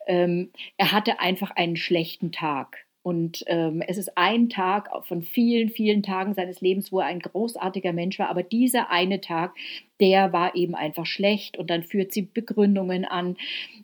ähm, 0.08 0.50
er 0.78 0.92
hatte 0.92 1.20
einfach 1.20 1.52
einen 1.52 1.76
schlechten 1.76 2.32
Tag. 2.32 2.86
Und 3.02 3.44
ähm, 3.48 3.82
es 3.88 3.98
ist 3.98 4.18
ein 4.18 4.50
Tag 4.50 4.90
von 5.06 5.22
vielen, 5.22 5.70
vielen 5.70 6.04
Tagen 6.04 6.34
seines 6.34 6.62
Lebens, 6.62 6.92
wo 6.92 7.00
er 7.00 7.06
ein 7.08 7.20
großartiger 7.20 7.94
Mensch 7.94 8.20
war. 8.20 8.30
Aber 8.30 8.44
dieser 8.44 8.92
eine 8.92 9.22
Tag, 9.22 9.56
der 10.00 10.32
war 10.32 10.56
eben 10.56 10.76
einfach 10.76 11.06
schlecht 11.06 11.58
und 11.58 11.70
dann 11.70 11.84
führt 11.84 12.14
sie 12.14 12.22
Begründungen 12.22 13.06
an. 13.06 13.36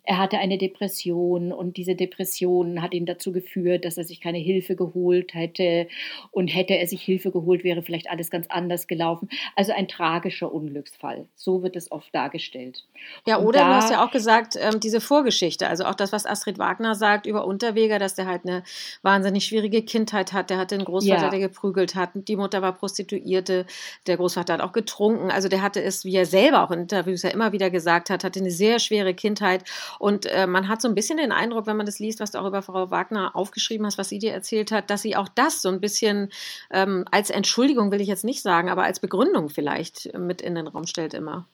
Er 0.04 0.18
hatte 0.18 0.38
eine 0.38 0.56
Depression 0.56 1.52
und 1.52 1.76
diese 1.76 1.94
Depression 1.94 2.80
hat 2.80 2.94
ihn 2.94 3.06
dazu 3.06 3.32
geführt, 3.32 3.84
dass 3.84 3.98
er 3.98 4.04
sich 4.04 4.20
keine 4.20 4.38
Hilfe 4.38 4.76
geholt 4.76 5.34
hätte 5.34 5.88
und 6.30 6.48
hätte 6.48 6.78
er 6.78 6.86
sich 6.86 7.02
Hilfe 7.02 7.32
geholt, 7.32 7.64
wäre 7.64 7.82
vielleicht 7.82 8.08
alles 8.08 8.30
ganz 8.30 8.46
anders 8.48 8.86
gelaufen. 8.86 9.28
Also 9.56 9.72
ein 9.72 9.88
tragischer 9.88 10.52
Unglücksfall. 10.52 11.26
So 11.34 11.62
wird 11.62 11.76
es 11.76 11.90
oft 11.90 12.14
dargestellt. 12.14 12.84
Ja, 13.26 13.40
oder 13.40 13.58
da, 13.60 13.68
du 13.68 13.74
hast 13.74 13.90
ja 13.90 14.04
auch 14.04 14.10
gesagt, 14.10 14.56
ähm, 14.58 14.80
diese 14.80 15.00
Vorgeschichte, 15.00 15.68
also 15.68 15.84
auch 15.84 15.94
das, 15.94 16.12
was 16.12 16.24
Astrid 16.24 16.58
Wagner 16.58 16.94
sagt 16.94 17.26
über 17.26 17.44
Unterweger, 17.44 17.98
dass 17.98 18.14
der 18.14 18.26
halt 18.26 18.42
eine 18.44 18.62
wahnsinnig 19.02 19.44
schwierige 19.44 19.82
Kindheit 19.82 20.32
hat. 20.32 20.50
Der 20.50 20.58
hatte 20.58 20.76
einen 20.76 20.84
Großvater, 20.84 21.24
ja. 21.24 21.30
der 21.30 21.40
geprügelt 21.40 21.94
hat. 21.94 22.10
Die 22.14 22.36
Mutter 22.36 22.62
war 22.62 22.72
Prostituierte. 22.72 23.66
Der 24.06 24.16
Großvater 24.16 24.54
hat 24.54 24.60
auch 24.60 24.72
getrunken. 24.72 25.30
Also 25.30 25.48
der 25.48 25.62
hatte 25.62 25.82
es 25.82 26.05
wie 26.06 26.16
er 26.16 26.24
selber 26.24 26.62
auch 26.62 26.70
in 26.70 26.80
Interviews 26.80 27.22
ja 27.22 27.30
immer 27.30 27.52
wieder 27.52 27.68
gesagt 27.68 28.08
hat, 28.08 28.24
hatte 28.24 28.40
eine 28.40 28.50
sehr 28.50 28.78
schwere 28.78 29.12
Kindheit. 29.12 29.64
Und 29.98 30.24
äh, 30.24 30.46
man 30.46 30.68
hat 30.68 30.80
so 30.80 30.88
ein 30.88 30.94
bisschen 30.94 31.18
den 31.18 31.32
Eindruck, 31.32 31.66
wenn 31.66 31.76
man 31.76 31.84
das 31.84 31.98
liest, 31.98 32.20
was 32.20 32.30
du 32.30 32.38
auch 32.38 32.46
über 32.46 32.62
Frau 32.62 32.90
Wagner 32.90 33.36
aufgeschrieben 33.36 33.84
hast, 33.84 33.98
was 33.98 34.08
sie 34.08 34.18
dir 34.18 34.32
erzählt 34.32 34.72
hat, 34.72 34.88
dass 34.88 35.02
sie 35.02 35.16
auch 35.16 35.28
das 35.28 35.60
so 35.60 35.68
ein 35.68 35.80
bisschen 35.80 36.30
ähm, 36.70 37.04
als 37.10 37.28
Entschuldigung, 37.28 37.92
will 37.92 38.00
ich 38.00 38.08
jetzt 38.08 38.24
nicht 38.24 38.40
sagen, 38.40 38.70
aber 38.70 38.84
als 38.84 39.00
Begründung 39.00 39.50
vielleicht 39.50 40.16
mit 40.16 40.40
in 40.40 40.54
den 40.54 40.66
Raum 40.66 40.86
stellt 40.86 41.12
immer. 41.12 41.46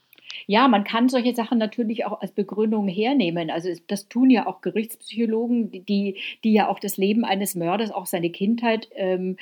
Ja, 0.46 0.68
man 0.68 0.84
kann 0.84 1.08
solche 1.08 1.34
Sachen 1.34 1.58
natürlich 1.58 2.04
auch 2.04 2.20
als 2.20 2.32
Begründung 2.32 2.88
hernehmen. 2.88 3.50
Also 3.50 3.70
das 3.86 4.08
tun 4.08 4.30
ja 4.30 4.46
auch 4.46 4.60
Gerichtspsychologen, 4.60 5.70
die, 5.70 6.18
die 6.42 6.52
ja 6.52 6.68
auch 6.68 6.78
das 6.78 6.96
Leben 6.96 7.24
eines 7.24 7.54
Mörders, 7.54 7.90
auch 7.90 8.06
seine 8.06 8.30
Kindheit 8.30 8.88
ähm, 8.94 9.36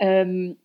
ähm, 0.00 0.56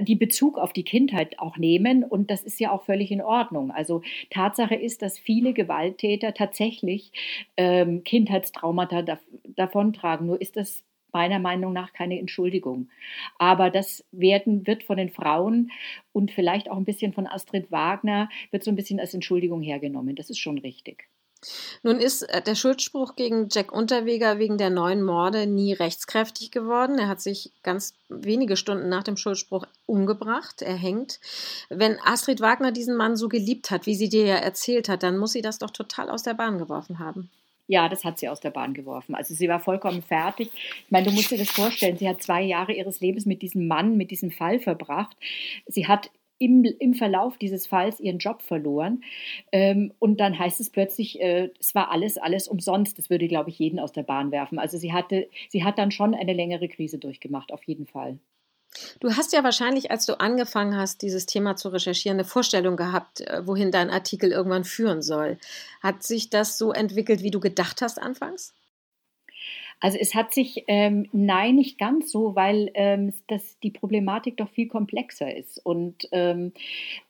die 0.00 0.16
Bezug 0.16 0.58
auf 0.58 0.72
die 0.72 0.84
Kindheit 0.84 1.38
auch 1.38 1.56
nehmen 1.56 2.04
und 2.04 2.30
das 2.30 2.42
ist 2.42 2.60
ja 2.60 2.72
auch 2.72 2.84
völlig 2.84 3.10
in 3.10 3.22
Ordnung. 3.22 3.70
Also 3.70 4.02
Tatsache 4.30 4.74
ist, 4.74 5.02
dass 5.02 5.18
viele 5.18 5.52
Gewalttäter 5.52 6.34
tatsächlich 6.34 7.12
ähm, 7.56 8.04
Kindheitstraumata 8.04 9.02
dav 9.02 9.20
davontragen. 9.44 10.26
Nur 10.26 10.40
ist 10.40 10.56
das 10.56 10.84
meiner 11.12 11.38
Meinung 11.38 11.72
nach 11.72 11.92
keine 11.92 12.18
Entschuldigung. 12.18 12.88
Aber 13.38 13.70
das 13.70 14.04
werden, 14.10 14.66
wird 14.66 14.82
von 14.82 14.96
den 14.98 15.10
Frauen 15.10 15.70
und 16.12 16.32
vielleicht 16.32 16.70
auch 16.70 16.76
ein 16.76 16.84
bisschen 16.84 17.12
von 17.12 17.26
Astrid 17.26 17.70
Wagner, 17.70 18.28
wird 18.50 18.64
so 18.64 18.70
ein 18.70 18.76
bisschen 18.76 19.00
als 19.00 19.14
Entschuldigung 19.14 19.62
hergenommen. 19.62 20.16
Das 20.16 20.28
ist 20.28 20.38
schon 20.38 20.58
richtig. 20.58 21.08
Nun 21.82 21.98
ist 21.98 22.22
äh, 22.22 22.42
der 22.42 22.54
Schuldspruch 22.54 23.16
gegen 23.16 23.48
Jack 23.50 23.72
Unterweger 23.72 24.38
wegen 24.38 24.58
der 24.58 24.70
neuen 24.70 25.02
Morde 25.02 25.46
nie 25.46 25.72
rechtskräftig 25.72 26.50
geworden. 26.50 26.98
Er 26.98 27.08
hat 27.08 27.20
sich 27.20 27.52
ganz 27.62 27.94
wenige 28.08 28.56
Stunden 28.56 28.88
nach 28.88 29.02
dem 29.02 29.16
Schuldspruch 29.16 29.66
umgebracht, 29.86 30.62
erhängt. 30.62 31.20
Wenn 31.68 31.98
Astrid 32.04 32.40
Wagner 32.40 32.72
diesen 32.72 32.96
Mann 32.96 33.16
so 33.16 33.28
geliebt 33.28 33.70
hat, 33.70 33.86
wie 33.86 33.94
sie 33.94 34.08
dir 34.08 34.26
ja 34.26 34.36
erzählt 34.36 34.88
hat, 34.88 35.02
dann 35.02 35.18
muss 35.18 35.32
sie 35.32 35.42
das 35.42 35.58
doch 35.58 35.70
total 35.70 36.10
aus 36.10 36.22
der 36.22 36.34
Bahn 36.34 36.58
geworfen 36.58 36.98
haben. 36.98 37.30
Ja, 37.66 37.88
das 37.88 38.04
hat 38.04 38.18
sie 38.18 38.28
aus 38.28 38.40
der 38.40 38.50
Bahn 38.50 38.74
geworfen. 38.74 39.14
Also 39.14 39.34
sie 39.34 39.48
war 39.48 39.58
vollkommen 39.58 40.02
fertig. 40.02 40.50
Ich 40.54 40.90
meine, 40.90 41.06
du 41.06 41.12
musst 41.12 41.30
dir 41.30 41.38
das 41.38 41.50
vorstellen, 41.50 41.96
sie 41.96 42.08
hat 42.08 42.22
zwei 42.22 42.42
Jahre 42.42 42.74
ihres 42.74 43.00
Lebens 43.00 43.24
mit 43.24 43.40
diesem 43.40 43.66
Mann, 43.68 43.96
mit 43.96 44.10
diesem 44.10 44.30
Fall 44.30 44.60
verbracht. 44.60 45.16
Sie 45.66 45.88
hat 45.88 46.10
im, 46.38 46.64
im 46.64 46.94
Verlauf 46.94 47.38
dieses 47.38 47.66
Falls 47.66 48.00
ihren 48.00 48.18
Job 48.18 48.42
verloren. 48.42 49.02
Ähm, 49.52 49.92
und 49.98 50.20
dann 50.20 50.38
heißt 50.38 50.60
es 50.60 50.70
plötzlich, 50.70 51.20
äh, 51.20 51.50
es 51.60 51.74
war 51.74 51.90
alles, 51.90 52.18
alles 52.18 52.48
umsonst. 52.48 52.98
Das 52.98 53.10
würde, 53.10 53.28
glaube 53.28 53.50
ich, 53.50 53.58
jeden 53.58 53.78
aus 53.78 53.92
der 53.92 54.02
Bahn 54.02 54.30
werfen. 54.30 54.58
Also 54.58 54.78
sie 54.78 54.92
hatte, 54.92 55.28
sie 55.48 55.64
hat 55.64 55.78
dann 55.78 55.90
schon 55.90 56.14
eine 56.14 56.32
längere 56.32 56.68
Krise 56.68 56.98
durchgemacht, 56.98 57.52
auf 57.52 57.64
jeden 57.64 57.86
Fall. 57.86 58.18
Du 59.00 59.14
hast 59.14 59.32
ja 59.32 59.44
wahrscheinlich, 59.44 59.90
als 59.90 60.06
du 60.06 60.18
angefangen 60.18 60.76
hast, 60.76 61.02
dieses 61.02 61.26
Thema 61.26 61.56
zu 61.56 61.68
recherchieren, 61.68 62.16
eine 62.16 62.24
Vorstellung 62.24 62.76
gehabt, 62.76 63.20
äh, 63.20 63.46
wohin 63.46 63.70
dein 63.70 63.90
Artikel 63.90 64.32
irgendwann 64.32 64.64
führen 64.64 65.02
soll. 65.02 65.38
Hat 65.80 66.02
sich 66.02 66.30
das 66.30 66.58
so 66.58 66.72
entwickelt, 66.72 67.22
wie 67.22 67.30
du 67.30 67.40
gedacht 67.40 67.82
hast 67.82 68.00
anfangs? 68.00 68.52
Also 69.84 69.98
es 70.00 70.14
hat 70.14 70.32
sich, 70.32 70.64
ähm, 70.66 71.10
nein, 71.12 71.56
nicht 71.56 71.76
ganz 71.76 72.10
so, 72.10 72.34
weil 72.34 72.70
ähm, 72.72 73.12
das, 73.26 73.58
die 73.60 73.70
Problematik 73.70 74.38
doch 74.38 74.48
viel 74.48 74.66
komplexer 74.66 75.36
ist. 75.36 75.60
Und 75.62 76.08
ähm, 76.10 76.54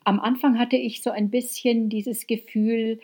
am 0.03 0.19
Anfang 0.19 0.59
hatte 0.59 0.75
ich 0.75 1.01
so 1.01 1.11
ein 1.11 1.31
bisschen 1.31 1.89
dieses 1.89 2.27
Gefühl 2.27 2.99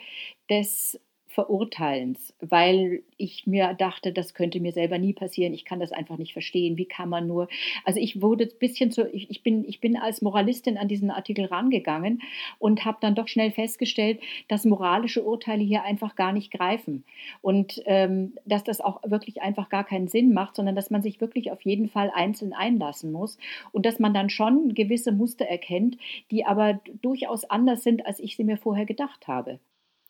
des 0.49 0.99
Verurteilens, 1.33 2.33
weil 2.41 3.03
ich 3.15 3.47
mir 3.47 3.73
dachte, 3.73 4.11
das 4.11 4.33
könnte 4.33 4.59
mir 4.59 4.73
selber 4.73 4.97
nie 4.97 5.13
passieren. 5.13 5.53
Ich 5.53 5.63
kann 5.63 5.79
das 5.79 5.93
einfach 5.93 6.17
nicht 6.17 6.33
verstehen. 6.33 6.77
Wie 6.77 6.85
kann 6.85 7.07
man 7.07 7.27
nur? 7.27 7.47
Also 7.85 7.99
ich 8.01 8.21
wurde 8.21 8.45
ein 8.45 8.59
bisschen 8.59 8.91
so, 8.91 9.05
ich, 9.05 9.29
ich 9.29 9.41
bin, 9.41 9.63
ich 9.63 9.79
bin 9.79 9.95
als 9.95 10.21
Moralistin 10.21 10.77
an 10.77 10.89
diesen 10.89 11.09
Artikel 11.09 11.45
rangegangen 11.45 12.21
und 12.59 12.83
habe 12.83 12.97
dann 12.99 13.15
doch 13.15 13.29
schnell 13.29 13.51
festgestellt, 13.51 14.19
dass 14.49 14.65
moralische 14.65 15.23
Urteile 15.23 15.63
hier 15.63 15.83
einfach 15.83 16.15
gar 16.15 16.33
nicht 16.33 16.51
greifen 16.51 17.05
und 17.41 17.81
ähm, 17.85 18.33
dass 18.45 18.65
das 18.65 18.81
auch 18.81 19.01
wirklich 19.03 19.41
einfach 19.41 19.69
gar 19.69 19.85
keinen 19.85 20.09
Sinn 20.09 20.33
macht, 20.33 20.57
sondern 20.57 20.75
dass 20.75 20.89
man 20.89 21.01
sich 21.01 21.21
wirklich 21.21 21.51
auf 21.51 21.61
jeden 21.61 21.87
Fall 21.87 22.11
einzeln 22.13 22.51
einlassen 22.51 23.13
muss 23.13 23.37
und 23.71 23.85
dass 23.85 23.99
man 23.99 24.13
dann 24.13 24.29
schon 24.29 24.73
gewisse 24.73 25.13
Muster 25.13 25.45
erkennt, 25.45 25.97
die 26.29 26.45
aber 26.45 26.81
durchaus 27.01 27.45
anders 27.45 27.83
sind, 27.83 28.05
als 28.05 28.19
ich 28.19 28.35
sie 28.35 28.43
mir 28.43 28.57
vorher 28.57 28.85
gedacht 28.85 29.27
habe. 29.27 29.59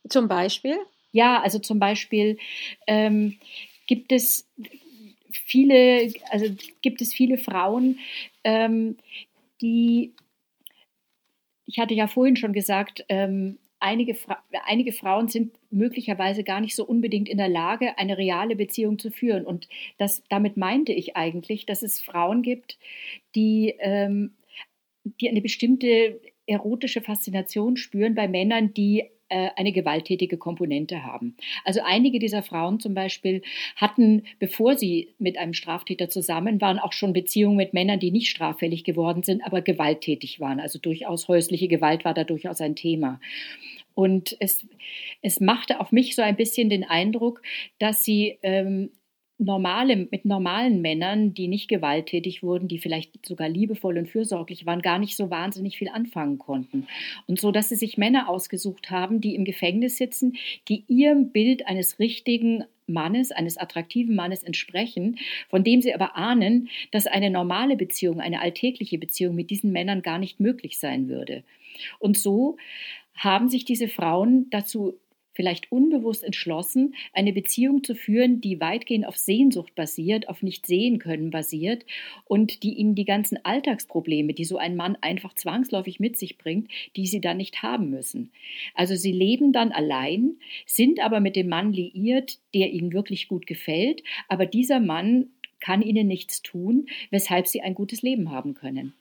Zum 0.10 0.28
Beispiel? 0.28 0.78
Ja, 1.12 1.42
also 1.42 1.60
zum 1.60 1.80
Beispiel 1.80 2.38
ähm, 2.88 3.38
gibt 3.88 4.12
es 4.12 4.50
viele, 5.32 6.14
also 6.30 6.46
gibt 6.82 7.02
es 7.02 7.14
viele 7.14 7.38
Frauen, 7.38 8.00
ähm, 8.44 8.98
die, 9.62 10.14
ich 11.66 11.80
hatte 11.80 11.94
ja 11.94 12.08
vorhin 12.08 12.36
schon 12.36 12.54
gesagt, 12.54 13.06
ähm, 13.10 13.58
einige, 13.80 14.16
Fra 14.16 14.42
einige 14.66 14.94
Frauen 14.94 15.28
sind 15.28 15.54
möglicherweise 15.72 16.44
gar 16.44 16.62
nicht 16.62 16.76
so 16.76 16.86
unbedingt 16.86 17.28
in 17.28 17.38
der 17.38 17.50
Lage, 17.50 17.98
eine 17.98 18.18
reale 18.18 18.56
Beziehung 18.56 19.00
zu 19.00 19.12
führen. 19.12 19.46
Und 19.46 19.68
das, 19.98 20.24
damit 20.30 20.56
meinte 20.56 20.94
ich 20.94 21.18
eigentlich, 21.18 21.66
dass 21.66 21.82
es 21.82 22.00
Frauen 22.00 22.44
gibt, 22.44 22.78
die, 23.36 23.76
ähm, 23.80 24.36
die 25.04 25.30
eine 25.30 25.42
bestimmte 25.42 26.22
erotische 26.46 27.02
Faszination 27.02 27.78
spüren 27.78 28.16
bei 28.16 28.28
Männern, 28.28 28.74
die 28.74 29.10
eine 29.32 29.72
gewalttätige 29.72 30.38
Komponente 30.38 31.04
haben. 31.04 31.36
Also 31.64 31.82
einige 31.84 32.20
dieser 32.20 32.44
Frauen 32.44 32.80
zum 32.80 32.94
Beispiel 32.94 33.42
hatten, 33.76 34.24
bevor 34.40 34.78
sie 34.78 35.10
mit 35.20 35.38
einem 35.38 35.54
Straftäter 35.54 36.10
zusammen 36.10 36.62
waren, 36.62 36.80
auch 36.80 36.94
schon 36.94 37.14
Beziehungen 37.14 37.58
mit 37.58 37.74
Männern, 37.74 38.00
die 38.00 38.12
nicht 38.12 38.30
straffällig 38.30 38.84
geworden 38.84 39.24
sind, 39.24 39.44
aber 39.44 39.62
gewalttätig 39.62 40.40
waren. 40.40 40.60
Also 40.60 40.80
durchaus 40.80 41.28
häusliche 41.28 41.68
Gewalt 41.68 42.06
war 42.06 42.14
da 42.14 42.24
durchaus 42.24 42.62
ein 42.62 42.76
Thema. 42.76 43.20
Und 43.94 44.38
es, 44.40 44.66
es 45.22 45.40
machte 45.40 45.80
auf 45.80 45.92
mich 45.92 46.16
so 46.16 46.22
ein 46.22 46.36
bisschen 46.36 46.70
den 46.70 46.84
Eindruck, 46.84 47.42
dass 47.80 48.04
sie 48.04 48.38
ähm, 48.42 48.92
normale, 49.42 50.08
mit 50.12 50.24
normalen 50.24 50.82
Männern, 50.82 51.34
die 51.34 51.48
nicht 51.48 51.68
gewalttätig 51.68 52.44
wurden, 52.44 52.68
die 52.68 52.78
vielleicht 52.78 53.26
sogar 53.26 53.50
liebevoll 53.50 53.98
und 53.98 54.08
fürsorglich 54.08 54.66
waren, 54.66 54.82
gar 54.82 55.00
nicht 55.00 55.18
so 55.18 55.32
wahnsinnig 55.32 55.78
viel 55.78 55.90
anfangen 55.90 56.38
konnten. 56.38 56.88
Und 57.26 57.40
so, 57.40 57.52
dass 57.52 57.70
sie 57.70 57.76
sich 57.76 57.98
Männer 57.98 58.30
ausgesucht 58.30 58.92
haben, 58.92 59.20
die 59.20 59.36
im 59.36 59.44
Gefängnis 59.44 59.98
sitzen, 59.98 60.38
die 60.68 60.84
ihrem 60.88 61.32
Bild 61.32 61.68
eines 61.68 61.98
richtigen 61.98 62.66
Mannes, 62.86 63.32
eines 63.32 63.58
attraktiven 63.58 64.16
Mannes 64.16 64.44
entsprechen, 64.44 65.18
von 65.50 65.64
dem 65.64 65.82
sie 65.82 65.94
aber 65.94 66.16
ahnen, 66.16 66.70
dass 66.92 67.08
eine 67.08 67.32
normale 67.32 67.76
Beziehung, 67.76 68.20
eine 68.20 68.42
alltägliche 68.42 69.00
Beziehung 69.00 69.34
mit 69.34 69.50
diesen 69.50 69.72
Männern 69.72 70.04
gar 70.04 70.20
nicht 70.20 70.40
möglich 70.40 70.78
sein 70.78 71.08
würde. 71.08 71.44
Und 72.00 72.18
so 72.18 72.58
haben 73.16 73.50
sich 73.50 73.66
diese 73.66 73.88
Frauen 73.88 74.48
dazu 74.52 75.00
vielleicht 75.34 75.72
unbewusst 75.72 76.24
entschlossen, 76.24 76.96
eine 77.14 77.34
Beziehung 77.34 77.84
zu 77.84 77.96
führen, 77.96 78.42
die 78.42 78.60
weitgehend 78.60 79.06
auf 79.06 79.18
Sehnsucht 79.18 79.76
basiert, 79.76 80.30
auf 80.30 80.44
nicht 80.44 80.68
sehen 80.68 81.00
können 81.00 81.32
basiert 81.32 81.86
und 82.26 82.64
die 82.64 82.74
ihnen 82.74 82.96
die 82.96 83.06
ganzen 83.06 83.44
Alltagsprobleme, 83.44 84.34
die 84.34 84.46
so 84.46 84.58
ein 84.58 84.76
Mann 84.76 84.98
einfach 85.02 85.34
zwangsläufig 85.34 86.00
mit 86.00 86.18
sich 86.18 86.38
bringt, 86.38 86.70
die 86.96 87.08
sie 87.08 87.22
dann 87.22 87.38
nicht 87.38 87.64
haben 87.64 87.90
müssen. 87.90 88.32
Also 88.76 88.96
sie 88.96 89.12
leben 89.12 89.54
dann 89.54 89.72
allein, 89.72 90.38
sind 90.66 91.00
aber 91.00 91.20
mit 91.20 91.36
dem 91.36 91.50
Mann 91.50 91.74
liiert, 91.74 92.40
der 92.54 92.72
ihnen 92.72 92.94
wirklich 92.94 93.28
gut 93.28 93.48
gefällt, 93.48 94.04
aber 94.28 94.46
dieser 94.46 94.80
Mann 94.80 95.28
kann 95.60 95.82
ihnen 95.82 96.08
nichts 96.08 96.42
tun, 96.42 96.88
weshalb 97.12 97.48
sie 97.48 97.62
ein 97.62 97.76
gutes 97.76 98.02
Leben 98.02 98.32
haben 98.32 98.54
können. 98.56 98.94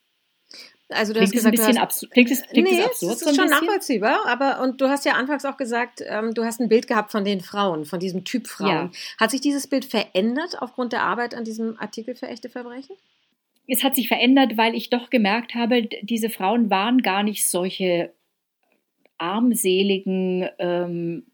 Also 0.90 1.12
du 1.12 1.18
klingt 1.20 1.28
hast 1.28 1.32
gesagt, 1.32 1.58
ein 1.58 1.66
bisschen 1.66 1.78
absurd. 1.78 2.12
Klingt 2.12 2.30
es, 2.30 2.42
klingt 2.42 2.70
nee, 2.70 2.82
absurd? 2.82 3.12
Das 3.12 3.22
ist 3.22 3.36
schon 3.36 3.48
nachvollziehbar. 3.48 4.26
Aber 4.26 4.60
und 4.62 4.80
du 4.80 4.88
hast 4.88 5.04
ja 5.04 5.12
anfangs 5.12 5.44
auch 5.44 5.56
gesagt, 5.56 6.02
ähm, 6.06 6.34
du 6.34 6.44
hast 6.44 6.60
ein 6.60 6.68
Bild 6.68 6.86
gehabt 6.86 7.12
von 7.12 7.24
den 7.24 7.40
Frauen, 7.40 7.84
von 7.84 8.00
diesem 8.00 8.24
Typ 8.24 8.46
Frauen. 8.46 8.68
Ja. 8.68 8.90
Hat 9.18 9.30
sich 9.30 9.40
dieses 9.40 9.66
Bild 9.66 9.84
verändert 9.84 10.60
aufgrund 10.60 10.92
der 10.92 11.02
Arbeit 11.02 11.34
an 11.34 11.44
diesem 11.44 11.78
Artikel 11.78 12.14
für 12.14 12.28
echte 12.28 12.48
Verbrechen? 12.48 12.96
Es 13.66 13.84
hat 13.84 13.94
sich 13.94 14.08
verändert, 14.08 14.56
weil 14.56 14.74
ich 14.74 14.90
doch 14.90 15.10
gemerkt 15.10 15.54
habe, 15.54 15.88
diese 16.02 16.28
Frauen 16.28 16.70
waren 16.70 17.02
gar 17.02 17.22
nicht 17.22 17.48
solche 17.48 18.12
armseligen, 19.16 20.48
ähm, 20.58 21.24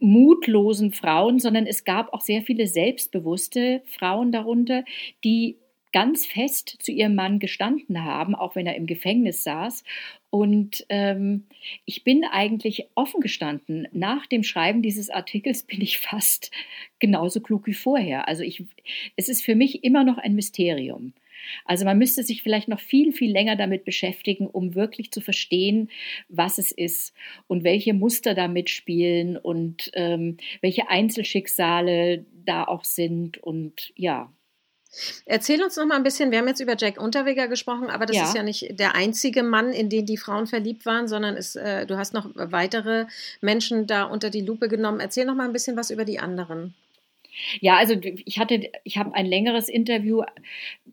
mutlosen 0.00 0.92
Frauen, 0.92 1.38
sondern 1.38 1.66
es 1.66 1.84
gab 1.84 2.12
auch 2.12 2.20
sehr 2.20 2.42
viele 2.42 2.66
selbstbewusste 2.66 3.82
Frauen 3.86 4.32
darunter, 4.32 4.84
die 5.22 5.58
ganz 5.94 6.26
fest 6.26 6.76
zu 6.80 6.90
ihrem 6.90 7.14
Mann 7.14 7.38
gestanden 7.38 8.04
haben, 8.04 8.34
auch 8.34 8.56
wenn 8.56 8.66
er 8.66 8.74
im 8.74 8.86
Gefängnis 8.86 9.44
saß. 9.44 9.84
Und 10.28 10.84
ähm, 10.88 11.44
ich 11.84 12.02
bin 12.02 12.24
eigentlich 12.24 12.88
offen 12.96 13.20
gestanden. 13.20 13.86
Nach 13.92 14.26
dem 14.26 14.42
Schreiben 14.42 14.82
dieses 14.82 15.08
Artikels 15.08 15.62
bin 15.62 15.80
ich 15.80 15.98
fast 16.00 16.50
genauso 16.98 17.40
klug 17.40 17.68
wie 17.68 17.74
vorher. 17.74 18.26
Also 18.26 18.42
ich, 18.42 18.64
es 19.14 19.28
ist 19.28 19.44
für 19.44 19.54
mich 19.54 19.84
immer 19.84 20.02
noch 20.02 20.18
ein 20.18 20.34
Mysterium. 20.34 21.12
Also 21.64 21.84
man 21.84 21.98
müsste 21.98 22.24
sich 22.24 22.42
vielleicht 22.42 22.66
noch 22.66 22.80
viel, 22.80 23.12
viel 23.12 23.30
länger 23.30 23.54
damit 23.54 23.84
beschäftigen, 23.84 24.48
um 24.48 24.74
wirklich 24.74 25.12
zu 25.12 25.20
verstehen, 25.20 25.90
was 26.28 26.58
es 26.58 26.72
ist 26.72 27.14
und 27.46 27.62
welche 27.62 27.94
Muster 27.94 28.34
da 28.34 28.48
mitspielen 28.48 29.36
und 29.36 29.92
ähm, 29.94 30.38
welche 30.60 30.88
Einzelschicksale 30.88 32.24
da 32.44 32.64
auch 32.64 32.82
sind. 32.82 33.38
Und 33.38 33.92
ja, 33.94 34.32
Erzähl 35.26 35.62
uns 35.62 35.76
noch 35.76 35.86
mal 35.86 35.96
ein 35.96 36.02
bisschen, 36.02 36.30
wir 36.30 36.38
haben 36.38 36.48
jetzt 36.48 36.60
über 36.60 36.76
Jack 36.78 37.00
Unterweger 37.00 37.48
gesprochen, 37.48 37.90
aber 37.90 38.06
das 38.06 38.16
ja. 38.16 38.24
ist 38.24 38.34
ja 38.34 38.42
nicht 38.42 38.78
der 38.78 38.94
einzige 38.94 39.42
Mann, 39.42 39.72
in 39.72 39.88
den 39.88 40.06
die 40.06 40.16
Frauen 40.16 40.46
verliebt 40.46 40.86
waren, 40.86 41.08
sondern 41.08 41.36
es, 41.36 41.56
äh, 41.56 41.86
du 41.86 41.96
hast 41.96 42.14
noch 42.14 42.30
weitere 42.34 43.06
Menschen 43.40 43.86
da 43.86 44.04
unter 44.04 44.30
die 44.30 44.42
Lupe 44.42 44.68
genommen. 44.68 45.00
Erzähl 45.00 45.24
noch 45.24 45.34
mal 45.34 45.46
ein 45.46 45.52
bisschen 45.52 45.76
was 45.76 45.90
über 45.90 46.04
die 46.04 46.18
anderen. 46.18 46.74
Ja, 47.60 47.76
also 47.76 47.94
ich 48.24 48.38
hatte, 48.38 48.70
ich 48.84 48.96
habe 48.96 49.14
ein 49.14 49.26
längeres 49.26 49.68
Interview 49.68 50.22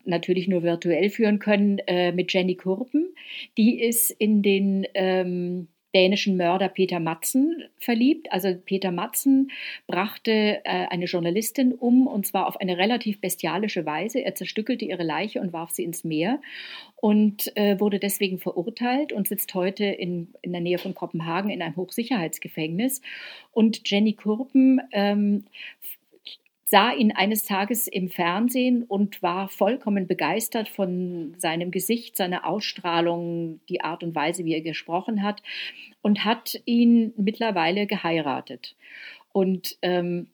natürlich 0.04 0.48
nur 0.48 0.62
virtuell 0.62 1.10
führen 1.10 1.38
können 1.38 1.78
äh, 1.86 2.12
mit 2.12 2.32
Jenny 2.32 2.56
Kurpen. 2.56 3.14
Die 3.56 3.80
ist 3.80 4.10
in 4.10 4.42
den 4.42 4.86
ähm, 4.94 5.68
dänischen 5.94 6.36
Mörder 6.36 6.68
Peter 6.68 7.00
Matzen 7.00 7.64
verliebt. 7.78 8.32
Also 8.32 8.54
Peter 8.54 8.90
Matzen 8.90 9.50
brachte 9.86 10.60
äh, 10.64 10.86
eine 10.88 11.04
Journalistin 11.04 11.72
um 11.72 12.06
und 12.06 12.26
zwar 12.26 12.46
auf 12.46 12.60
eine 12.60 12.78
relativ 12.78 13.20
bestialische 13.20 13.84
Weise. 13.86 14.20
Er 14.20 14.34
zerstückelte 14.34 14.84
ihre 14.84 15.02
Leiche 15.02 15.40
und 15.40 15.52
warf 15.52 15.70
sie 15.70 15.84
ins 15.84 16.04
Meer 16.04 16.40
und 16.96 17.54
äh, 17.56 17.78
wurde 17.80 17.98
deswegen 17.98 18.38
verurteilt 18.38 19.12
und 19.12 19.28
sitzt 19.28 19.54
heute 19.54 19.84
in, 19.84 20.28
in 20.42 20.52
der 20.52 20.60
Nähe 20.60 20.78
von 20.78 20.94
Kopenhagen 20.94 21.50
in 21.50 21.62
einem 21.62 21.76
Hochsicherheitsgefängnis. 21.76 23.02
Und 23.52 23.82
Jenny 23.90 24.14
Kurpen 24.14 24.80
ähm, 24.92 25.44
sah 26.72 26.90
ihn 26.90 27.12
eines 27.12 27.44
Tages 27.44 27.86
im 27.86 28.08
Fernsehen 28.08 28.82
und 28.84 29.22
war 29.22 29.50
vollkommen 29.50 30.06
begeistert 30.06 30.70
von 30.70 31.34
seinem 31.36 31.70
Gesicht, 31.70 32.16
seiner 32.16 32.46
Ausstrahlung, 32.46 33.60
die 33.68 33.82
Art 33.82 34.02
und 34.02 34.14
Weise, 34.14 34.46
wie 34.46 34.54
er 34.54 34.62
gesprochen 34.62 35.22
hat 35.22 35.42
und 36.00 36.24
hat 36.24 36.58
ihn 36.64 37.12
mittlerweile 37.18 37.86
geheiratet. 37.86 38.74
Und 39.32 39.76
ähm, 39.82 40.28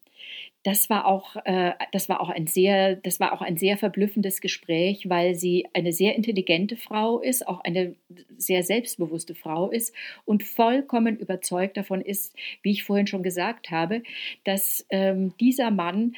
das 0.64 0.90
war 0.90 1.06
auch, 1.06 1.36
äh, 1.44 1.72
das 1.92 2.08
war 2.08 2.20
auch 2.20 2.28
ein 2.28 2.46
sehr, 2.46 2.96
das 2.96 3.20
war 3.20 3.32
auch 3.32 3.42
ein 3.42 3.56
sehr 3.56 3.78
verblüffendes 3.78 4.40
Gespräch, 4.40 5.08
weil 5.08 5.34
sie 5.34 5.66
eine 5.72 5.92
sehr 5.92 6.16
intelligente 6.16 6.76
Frau 6.76 7.20
ist, 7.20 7.46
auch 7.46 7.60
eine 7.60 7.94
sehr 8.36 8.62
selbstbewusste 8.62 9.34
Frau 9.34 9.70
ist 9.70 9.94
und 10.24 10.42
vollkommen 10.42 11.16
überzeugt 11.16 11.76
davon 11.76 12.00
ist, 12.00 12.34
wie 12.62 12.72
ich 12.72 12.82
vorhin 12.82 13.06
schon 13.06 13.22
gesagt 13.22 13.70
habe, 13.70 14.02
dass 14.44 14.84
ähm, 14.90 15.32
dieser 15.38 15.70
Mann 15.70 16.14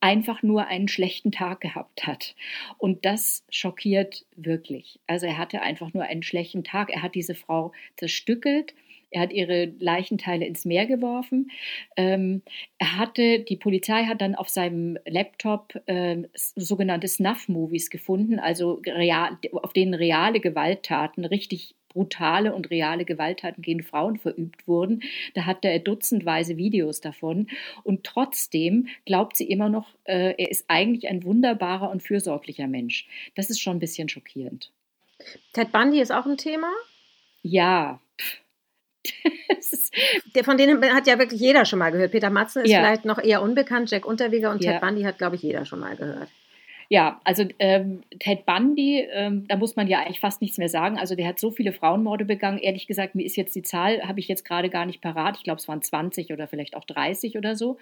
einfach 0.00 0.42
nur 0.42 0.66
einen 0.66 0.88
schlechten 0.88 1.30
Tag 1.30 1.60
gehabt 1.60 2.06
hat. 2.06 2.34
Und 2.78 3.04
das 3.04 3.44
schockiert 3.50 4.24
wirklich. 4.34 4.98
Also 5.06 5.26
er 5.26 5.36
hatte 5.36 5.60
einfach 5.60 5.92
nur 5.92 6.04
einen 6.04 6.22
schlechten 6.22 6.64
Tag. 6.64 6.90
Er 6.90 7.02
hat 7.02 7.14
diese 7.14 7.34
Frau 7.34 7.72
zerstückelt 7.96 8.74
er 9.10 9.22
hat 9.22 9.32
ihre 9.32 9.72
Leichenteile 9.78 10.46
ins 10.46 10.64
Meer 10.64 10.86
geworfen. 10.86 11.50
Ähm, 11.96 12.42
er 12.78 12.96
hatte, 12.96 13.40
die 13.40 13.56
Polizei 13.56 14.04
hat 14.04 14.20
dann 14.20 14.34
auf 14.34 14.48
seinem 14.48 14.98
Laptop 15.06 15.80
äh, 15.86 16.22
sogenannte 16.34 17.08
Snuff-Movies 17.08 17.90
gefunden, 17.90 18.38
also 18.38 18.80
real, 18.86 19.38
auf 19.52 19.72
denen 19.72 19.94
reale 19.94 20.40
Gewalttaten 20.40 21.24
richtig 21.24 21.74
brutale 21.90 22.54
und 22.54 22.70
reale 22.70 23.04
Gewalttaten 23.04 23.62
gegen 23.62 23.82
Frauen 23.82 24.16
verübt 24.16 24.66
wurden. 24.66 25.02
Da 25.34 25.44
hatte 25.44 25.68
er 25.68 25.80
dutzendweise 25.80 26.56
Videos 26.56 27.00
davon. 27.00 27.48
Und 27.82 28.04
trotzdem 28.04 28.88
glaubt 29.04 29.36
sie 29.36 29.48
immer 29.48 29.68
noch, 29.68 29.88
äh, 30.04 30.34
er 30.38 30.50
ist 30.50 30.64
eigentlich 30.68 31.10
ein 31.10 31.24
wunderbarer 31.24 31.90
und 31.90 32.02
fürsorglicher 32.02 32.68
Mensch. 32.68 33.08
Das 33.34 33.50
ist 33.50 33.60
schon 33.60 33.76
ein 33.76 33.80
bisschen 33.80 34.08
schockierend. 34.08 34.70
Ted 35.52 35.72
Bundy 35.72 36.00
ist 36.00 36.12
auch 36.12 36.26
ein 36.26 36.38
Thema? 36.38 36.70
Ja, 37.42 38.00
Der, 40.34 40.44
von 40.44 40.56
denen 40.56 40.82
hat 40.94 41.06
ja 41.06 41.18
wirklich 41.18 41.40
jeder 41.40 41.64
schon 41.64 41.80
mal 41.80 41.90
gehört. 41.90 42.12
Peter 42.12 42.30
Matzen 42.30 42.62
ist 42.62 42.70
ja. 42.70 42.78
vielleicht 42.78 43.04
noch 43.04 43.18
eher 43.18 43.42
unbekannt. 43.42 43.90
Jack 43.90 44.06
Unterweger 44.06 44.50
und 44.50 44.62
ja. 44.62 44.72
Ted 44.72 44.80
Bundy 44.80 45.02
hat, 45.02 45.18
glaube 45.18 45.36
ich, 45.36 45.42
jeder 45.42 45.64
schon 45.64 45.80
mal 45.80 45.96
gehört. 45.96 46.28
Ja, 46.92 47.20
also 47.22 47.44
ähm, 47.60 48.02
Ted 48.18 48.44
Bundy, 48.46 49.06
ähm, 49.12 49.46
da 49.46 49.56
muss 49.56 49.76
man 49.76 49.86
ja 49.86 50.00
eigentlich 50.00 50.18
fast 50.18 50.40
nichts 50.40 50.58
mehr 50.58 50.68
sagen. 50.68 50.98
Also 50.98 51.14
der 51.14 51.28
hat 51.28 51.38
so 51.38 51.52
viele 51.52 51.72
Frauenmorde 51.72 52.24
begangen. 52.24 52.58
Ehrlich 52.58 52.88
gesagt, 52.88 53.14
mir 53.14 53.24
ist 53.24 53.36
jetzt 53.36 53.54
die 53.54 53.62
Zahl, 53.62 54.02
habe 54.02 54.18
ich 54.18 54.26
jetzt 54.26 54.44
gerade 54.44 54.70
gar 54.70 54.86
nicht 54.86 55.00
parat. 55.00 55.36
Ich 55.36 55.44
glaube, 55.44 55.60
es 55.60 55.68
waren 55.68 55.82
20 55.82 56.32
oder 56.32 56.48
vielleicht 56.48 56.76
auch 56.76 56.84
30 56.84 57.36
oder 57.38 57.54
so. 57.54 57.78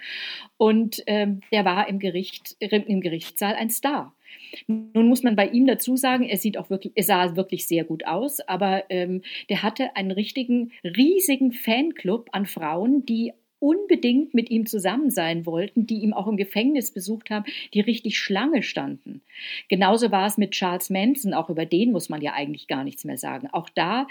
Und 0.59 1.03
ähm, 1.07 1.41
der 1.51 1.65
war 1.65 1.89
im 1.89 2.01
Gericht, 2.01 2.57
im 2.61 3.01
Gerichtssaal 3.01 3.55
ein 3.55 3.71
Star. 3.71 4.13
Nun 4.67 5.09
muss 5.09 5.23
man 5.23 5.37
bei 5.37 5.49
ihm 5.49 5.67
dazu 5.67 5.97
sagen, 5.97 6.25
er 6.25 6.37
sieht 6.37 6.59
auch 6.59 6.71
wirklich, 6.71 6.93
er 6.97 7.05
sah 7.05 7.37
wirklich 7.37 7.67
sehr 7.67 7.85
gut 7.85 8.07
aus, 8.07 8.41
aber 8.41 8.85
ähm, 8.91 9.23
der 9.49 9.63
hatte 9.63 9.97
einen 9.97 10.11
richtigen, 10.11 10.73
riesigen 10.85 11.53
Fanclub 11.53 12.29
an 12.33 12.47
Frauen, 12.47 13.05
die 13.05 13.33
unbedingt 13.61 14.35
mit 14.35 14.51
ihm 14.51 14.67
zusammen 14.67 15.11
sein 15.11 15.47
wollten, 15.47 15.87
die 15.87 15.99
ihm 15.99 16.13
auch 16.13 16.27
im 16.27 16.37
Gefängnis 16.37 16.93
besucht 16.93 17.31
haben, 17.31 17.45
die 17.75 17.81
richtig 17.81 18.19
Schlange 18.19 18.63
standen. 18.63 19.23
Genauso 19.69 20.11
war 20.11 20.27
es 20.27 20.39
mit 20.39 20.53
Charles 20.53 20.91
Manson, 20.91 21.35
auch 21.35 21.51
über 21.51 21.67
den 21.67 21.93
muss 21.93 22.09
man 22.09 22.21
ja 22.21 22.33
eigentlich 22.35 22.69
gar 22.69 22.85
nichts 22.85 23.05
mehr 23.05 23.19
sagen. 23.19 23.49
Auch 23.53 23.69
da 23.69 24.07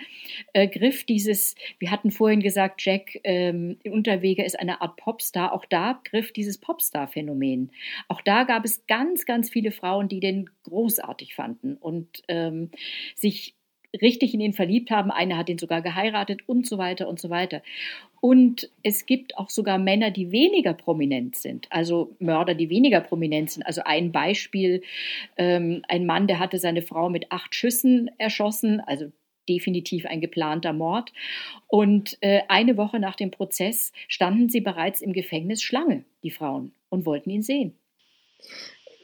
äh, 0.54 0.68
griff 0.68 1.06
dieses, 1.06 1.56
wir 1.80 1.92
hatten 1.92 2.12
vorhin 2.12 2.42
gesagt, 2.42 2.82
Jack 2.84 3.20
ähm, 3.24 3.78
Unterweger 3.86 4.46
ist 4.46 4.60
eine 4.60 4.82
Art 4.82 4.98
Popstar, 4.98 5.54
auch 5.54 5.66
da 5.66 6.00
griff 6.04 6.32
dieses 6.32 6.58
Popstar-Phänomen. 6.58 7.72
Auch 8.08 8.22
da 8.22 8.44
gab 8.44 8.66
es 8.66 8.86
ganz, 8.88 9.26
ganz 9.26 9.50
viele 9.50 9.72
Frauen, 9.72 10.08
die 10.08 10.20
den 10.20 10.50
großartig 10.64 11.36
fanden 11.36 11.78
und 11.78 12.24
ähm, 12.28 12.72
sich 13.16 13.56
richtig 14.02 14.34
in 14.34 14.42
ihn 14.42 14.54
verliebt 14.54 14.92
haben. 14.92 15.12
Eine 15.12 15.38
hat 15.38 15.50
ihn 15.50 15.58
sogar 15.58 15.82
geheiratet 15.82 16.42
und 16.48 16.68
so 16.68 16.78
weiter 16.78 17.08
und 17.08 17.20
so 17.20 17.30
weiter. 17.30 17.62
Und 18.20 18.70
es 18.84 19.06
gibt 19.06 19.38
auch 19.38 19.50
sogar 19.50 19.78
Männer, 19.78 20.12
die 20.12 20.32
weniger 20.32 20.74
prominent 20.74 21.36
sind, 21.36 21.68
also 21.72 22.16
Mörder, 22.20 22.56
die 22.56 22.70
weniger 22.70 23.02
prominent 23.02 23.52
sind. 23.52 23.66
Also 23.66 23.82
ein 23.86 24.12
Beispiel, 24.12 24.82
ähm, 25.38 25.82
ein 25.88 26.06
Mann, 26.06 26.28
der 26.28 26.40
hatte 26.40 26.60
seine 26.60 26.82
Frau 26.82 27.10
mit 27.10 27.32
acht 27.32 27.54
Schüssen 27.54 28.10
erschossen, 28.18 28.80
also 28.80 29.12
definitiv 29.48 30.06
ein 30.06 30.22
geplanter 30.22 30.74
Mord. 30.74 31.14
Und 31.68 32.18
äh, 32.22 32.42
eine 32.48 32.78
Woche 32.78 33.00
nach 33.00 33.16
dem 33.16 33.32
Prozess 33.32 33.92
standen 34.08 34.50
sie 34.50 34.62
bereits 34.62 35.02
im 35.02 35.14
Gefängnis 35.14 35.62
Schlange, 35.62 36.04
die 36.24 36.32
Frauen, 36.32 36.74
und 36.90 37.06
wollten 37.06 37.30
ihn 37.30 37.44
sehen. 37.44 37.78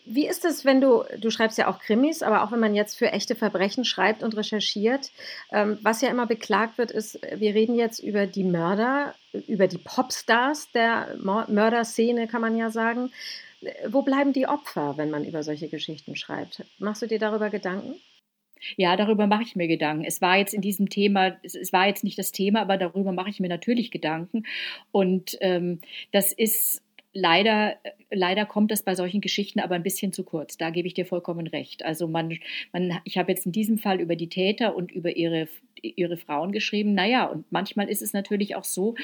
Wie 0.05 0.27
ist 0.27 0.43
es, 0.43 0.65
wenn 0.65 0.81
du, 0.81 1.03
du 1.17 1.29
schreibst 1.29 1.57
ja 1.57 1.67
auch 1.67 1.79
Krimis, 1.79 2.23
aber 2.23 2.43
auch 2.43 2.51
wenn 2.51 2.59
man 2.59 2.75
jetzt 2.75 2.97
für 2.97 3.11
echte 3.11 3.35
Verbrechen 3.35 3.85
schreibt 3.85 4.21
und 4.21 4.35
recherchiert, 4.35 5.11
ähm, 5.51 5.77
was 5.81 6.01
ja 6.01 6.09
immer 6.09 6.27
beklagt 6.27 6.77
wird, 6.77 6.91
ist, 6.91 7.19
wir 7.35 7.55
reden 7.55 7.75
jetzt 7.75 7.99
über 7.99 8.27
die 8.27 8.43
Mörder, 8.43 9.15
über 9.47 9.67
die 9.67 9.77
Popstars 9.77 10.71
der 10.73 11.15
Mörderszene, 11.19 12.27
kann 12.27 12.41
man 12.41 12.57
ja 12.57 12.69
sagen. 12.69 13.11
Wo 13.87 14.01
bleiben 14.01 14.33
die 14.33 14.47
Opfer, 14.47 14.97
wenn 14.97 15.09
man 15.09 15.23
über 15.23 15.41
solche 15.41 15.69
Geschichten 15.69 16.17
schreibt? 16.17 16.65
Machst 16.79 17.01
du 17.01 17.07
dir 17.07 17.19
darüber 17.19 17.49
Gedanken? 17.49 17.95
Ja, 18.77 18.95
darüber 18.95 19.27
mache 19.27 19.43
ich 19.43 19.55
mir 19.55 19.67
Gedanken. 19.67 20.05
Es 20.05 20.21
war 20.21 20.37
jetzt 20.37 20.53
in 20.53 20.61
diesem 20.61 20.89
Thema, 20.89 21.37
es, 21.43 21.73
war 21.73 21.87
jetzt 21.87 22.03
nicht 22.03 22.17
das 22.17 22.31
Thema, 22.31 22.61
aber 22.61 22.77
darüber 22.77 23.11
mache 23.11 23.29
ich 23.29 23.39
mir 23.39 23.49
natürlich 23.49 23.91
Gedanken. 23.91 24.45
Und 24.91 25.37
ähm, 25.41 25.79
das 26.11 26.31
ist 26.31 26.81
leider, 27.13 27.77
leider 28.11 28.45
kommt 28.45 28.71
das 28.71 28.83
bei 28.83 28.95
solchen 28.95 29.21
Geschichten 29.21 29.59
aber 29.59 29.75
ein 29.75 29.83
bisschen 29.83 30.11
zu 30.11 30.23
kurz. 30.23 30.57
Da 30.57 30.69
gebe 30.71 30.87
ich 30.87 30.93
dir 30.93 31.05
vollkommen 31.05 31.47
recht. 31.47 31.85
Also 31.85 32.07
man, 32.07 32.37
man, 32.71 32.99
ich 33.03 33.17
habe 33.17 33.31
jetzt 33.31 33.45
in 33.45 33.51
diesem 33.51 33.77
Fall 33.77 34.01
über 34.01 34.15
die 34.15 34.29
Täter 34.29 34.75
und 34.75 34.91
über 34.91 35.15
ihre, 35.15 35.47
ihre 35.81 36.17
Frauen 36.17 36.51
geschrieben. 36.51 36.93
Naja, 36.93 37.25
und 37.25 37.49
manchmal 37.51 37.89
ist 37.89 38.01
es 38.01 38.13
natürlich 38.13 38.55
auch 38.55 38.63
so, 38.63 38.95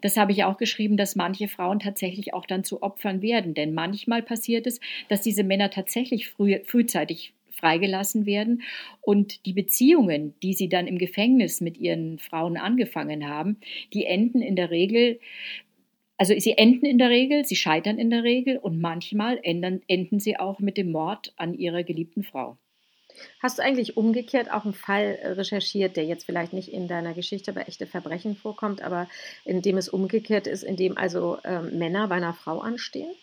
das 0.00 0.16
habe 0.16 0.32
ich 0.32 0.44
auch 0.44 0.56
geschrieben, 0.56 0.96
dass 0.96 1.16
manche 1.16 1.48
Frauen 1.48 1.80
tatsächlich 1.80 2.32
auch 2.34 2.46
dann 2.46 2.64
zu 2.64 2.82
Opfern 2.82 3.22
werden. 3.22 3.54
Denn 3.54 3.74
manchmal 3.74 4.22
passiert 4.22 4.66
es, 4.66 4.80
dass 5.08 5.22
diese 5.22 5.44
Männer 5.44 5.70
tatsächlich 5.70 6.28
früh, 6.28 6.60
frühzeitig 6.64 7.34
freigelassen 7.60 8.26
werden 8.26 8.62
und 9.02 9.44
die 9.44 9.52
Beziehungen, 9.52 10.34
die 10.42 10.54
sie 10.54 10.68
dann 10.68 10.86
im 10.86 10.98
Gefängnis 10.98 11.60
mit 11.60 11.76
ihren 11.76 12.18
Frauen 12.18 12.56
angefangen 12.56 13.28
haben, 13.28 13.58
die 13.92 14.06
enden 14.06 14.40
in 14.40 14.56
der 14.56 14.70
Regel 14.70 15.20
also 16.20 16.38
sie 16.38 16.58
enden 16.58 16.84
in 16.84 16.98
der 16.98 17.08
Regel, 17.08 17.46
sie 17.46 17.56
scheitern 17.56 17.98
in 17.98 18.10
der 18.10 18.24
Regel 18.24 18.58
und 18.58 18.78
manchmal 18.78 19.40
enden, 19.42 19.82
enden 19.88 20.20
sie 20.20 20.38
auch 20.38 20.58
mit 20.58 20.76
dem 20.76 20.92
Mord 20.92 21.32
an 21.36 21.54
ihrer 21.54 21.82
geliebten 21.82 22.24
Frau. 22.24 22.58
Hast 23.42 23.56
du 23.56 23.62
eigentlich 23.62 23.96
umgekehrt 23.96 24.52
auch 24.52 24.64
einen 24.64 24.74
Fall 24.74 25.18
recherchiert, 25.22 25.96
der 25.96 26.04
jetzt 26.04 26.26
vielleicht 26.26 26.52
nicht 26.52 26.68
in 26.68 26.88
deiner 26.88 27.14
Geschichte 27.14 27.54
bei 27.54 27.62
echte 27.62 27.86
Verbrechen 27.86 28.36
vorkommt, 28.36 28.82
aber 28.82 29.08
in 29.46 29.62
dem 29.62 29.78
es 29.78 29.88
umgekehrt 29.88 30.46
ist, 30.46 30.62
in 30.62 30.76
dem 30.76 30.98
also 30.98 31.38
ähm, 31.42 31.78
Männer 31.78 32.06
bei 32.08 32.16
einer 32.16 32.34
Frau 32.34 32.58
anstehen? 32.58 33.14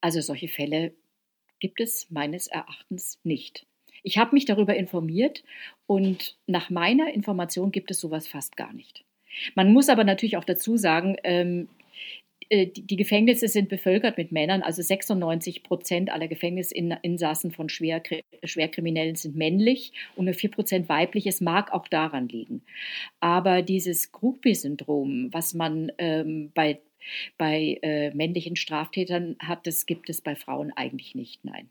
Also 0.00 0.20
solche 0.22 0.48
Fälle 0.48 0.94
gibt 1.60 1.78
es 1.78 2.10
meines 2.10 2.48
Erachtens 2.48 3.20
nicht. 3.22 3.66
Ich 4.02 4.18
habe 4.18 4.34
mich 4.34 4.46
darüber 4.46 4.74
informiert 4.74 5.44
und 5.86 6.36
nach 6.48 6.70
meiner 6.70 7.14
Information 7.14 7.70
gibt 7.70 7.92
es 7.92 8.00
sowas 8.00 8.26
fast 8.26 8.56
gar 8.56 8.72
nicht. 8.72 9.04
Man 9.54 9.72
muss 9.72 9.88
aber 9.88 10.04
natürlich 10.04 10.36
auch 10.36 10.44
dazu 10.44 10.76
sagen, 10.76 11.16
ähm, 11.24 11.68
äh, 12.48 12.66
die 12.66 12.96
Gefängnisse 12.96 13.48
sind 13.48 13.68
bevölkert 13.68 14.18
mit 14.18 14.32
Männern, 14.32 14.62
also 14.62 14.82
96 14.82 15.62
Prozent 15.62 16.10
aller 16.10 16.28
Gefängnisinsassen 16.28 17.50
von 17.50 17.68
Schwer, 17.68 18.02
Schwerkriminellen 18.44 19.16
sind 19.16 19.36
männlich 19.36 19.92
und 20.14 20.26
nur 20.26 20.34
4 20.34 20.50
Prozent 20.50 20.88
weiblich. 20.88 21.26
Es 21.26 21.40
mag 21.40 21.72
auch 21.72 21.88
daran 21.88 22.28
liegen. 22.28 22.62
Aber 23.20 23.62
dieses 23.62 24.12
Groupie-Syndrom, 24.12 25.32
was 25.32 25.54
man 25.54 25.92
ähm, 25.98 26.52
bei, 26.54 26.80
bei 27.38 27.78
äh, 27.82 28.14
männlichen 28.14 28.56
Straftätern 28.56 29.36
hat, 29.40 29.66
das 29.66 29.86
gibt 29.86 30.08
es 30.10 30.20
bei 30.20 30.36
Frauen 30.36 30.72
eigentlich 30.76 31.14
nicht, 31.14 31.44
nein. 31.44 31.68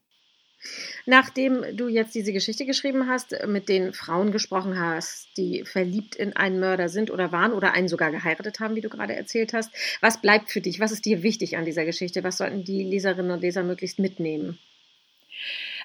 Nachdem 1.05 1.63
du 1.75 1.87
jetzt 1.87 2.15
diese 2.15 2.33
Geschichte 2.33 2.65
geschrieben 2.65 3.07
hast, 3.07 3.35
mit 3.47 3.69
den 3.69 3.93
Frauen 3.93 4.31
gesprochen 4.31 4.79
hast, 4.79 5.27
die 5.37 5.63
verliebt 5.65 6.15
in 6.15 6.35
einen 6.35 6.59
Mörder 6.59 6.89
sind 6.89 7.11
oder 7.11 7.31
waren 7.31 7.53
oder 7.53 7.73
einen 7.73 7.87
sogar 7.87 8.11
geheiratet 8.11 8.59
haben, 8.59 8.75
wie 8.75 8.81
du 8.81 8.89
gerade 8.89 9.15
erzählt 9.15 9.53
hast, 9.53 9.71
was 10.01 10.21
bleibt 10.21 10.51
für 10.51 10.61
dich? 10.61 10.79
Was 10.79 10.91
ist 10.91 11.05
dir 11.05 11.23
wichtig 11.23 11.57
an 11.57 11.65
dieser 11.65 11.85
Geschichte? 11.85 12.23
Was 12.23 12.37
sollten 12.37 12.63
die 12.63 12.83
Leserinnen 12.83 13.31
und 13.31 13.41
Leser 13.41 13.63
möglichst 13.63 13.99
mitnehmen? 13.99 14.59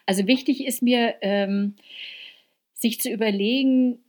Also 0.07 0.27
wichtig 0.27 0.67
ist 0.67 0.83
mir, 0.83 1.15
ähm, 1.21 1.77
sich 2.75 3.01
zu 3.01 3.11
überlegen, 3.11 4.03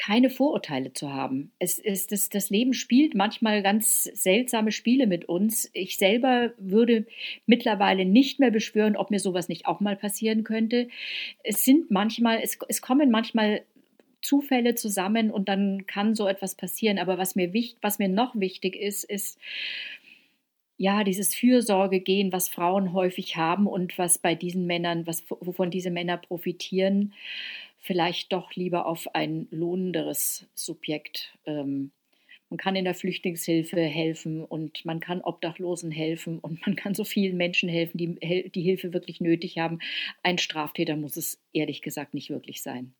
keine 0.00 0.30
Vorurteile 0.30 0.94
zu 0.94 1.12
haben. 1.12 1.52
Es 1.58 1.78
ist, 1.78 2.10
das, 2.10 2.30
das 2.30 2.48
Leben 2.48 2.72
spielt 2.72 3.14
manchmal 3.14 3.62
ganz 3.62 4.04
seltsame 4.04 4.72
Spiele 4.72 5.06
mit 5.06 5.26
uns. 5.28 5.68
Ich 5.74 5.98
selber 5.98 6.52
würde 6.56 7.06
mittlerweile 7.44 8.06
nicht 8.06 8.40
mehr 8.40 8.50
beschwören, 8.50 8.96
ob 8.96 9.10
mir 9.10 9.20
sowas 9.20 9.50
nicht 9.50 9.66
auch 9.66 9.80
mal 9.80 9.96
passieren 9.96 10.42
könnte. 10.42 10.88
Es 11.44 11.66
sind 11.66 11.90
manchmal, 11.90 12.40
es, 12.42 12.58
es 12.68 12.80
kommen 12.80 13.10
manchmal 13.10 13.60
Zufälle 14.22 14.74
zusammen 14.74 15.30
und 15.30 15.50
dann 15.50 15.86
kann 15.86 16.14
so 16.14 16.26
etwas 16.26 16.54
passieren. 16.54 16.98
Aber 16.98 17.18
was 17.18 17.36
mir, 17.36 17.52
wichtig, 17.52 17.76
was 17.82 17.98
mir 17.98 18.08
noch 18.08 18.34
wichtig 18.34 18.76
ist, 18.76 19.04
ist, 19.04 19.38
ja, 20.78 21.04
dieses 21.04 21.34
Fürsorgegehen, 21.34 22.32
was 22.32 22.48
Frauen 22.48 22.94
häufig 22.94 23.36
haben 23.36 23.66
und 23.66 23.98
was 23.98 24.16
bei 24.16 24.34
diesen 24.34 24.66
Männern, 24.66 25.06
was, 25.06 25.24
wovon 25.28 25.70
diese 25.70 25.90
Männer 25.90 26.16
profitieren, 26.16 27.12
vielleicht 27.80 28.32
doch 28.32 28.54
lieber 28.54 28.86
auf 28.86 29.14
ein 29.14 29.48
lohnenderes 29.50 30.46
Subjekt. 30.54 31.36
Ähm, 31.46 31.90
man 32.50 32.58
kann 32.58 32.76
in 32.76 32.84
der 32.84 32.94
Flüchtlingshilfe 32.94 33.80
helfen 33.80 34.44
und 34.44 34.84
man 34.84 34.98
kann 34.98 35.20
Obdachlosen 35.20 35.90
helfen 35.90 36.40
und 36.40 36.66
man 36.66 36.76
kann 36.76 36.94
so 36.94 37.04
vielen 37.04 37.36
Menschen 37.36 37.68
helfen, 37.68 37.96
die 37.96 38.50
die 38.50 38.62
Hilfe 38.62 38.92
wirklich 38.92 39.20
nötig 39.20 39.58
haben. 39.58 39.78
Ein 40.22 40.38
Straftäter 40.38 40.96
muss 40.96 41.16
es 41.16 41.40
ehrlich 41.52 41.80
gesagt 41.80 42.12
nicht 42.12 42.28
wirklich 42.28 42.62
sein. 42.62 42.92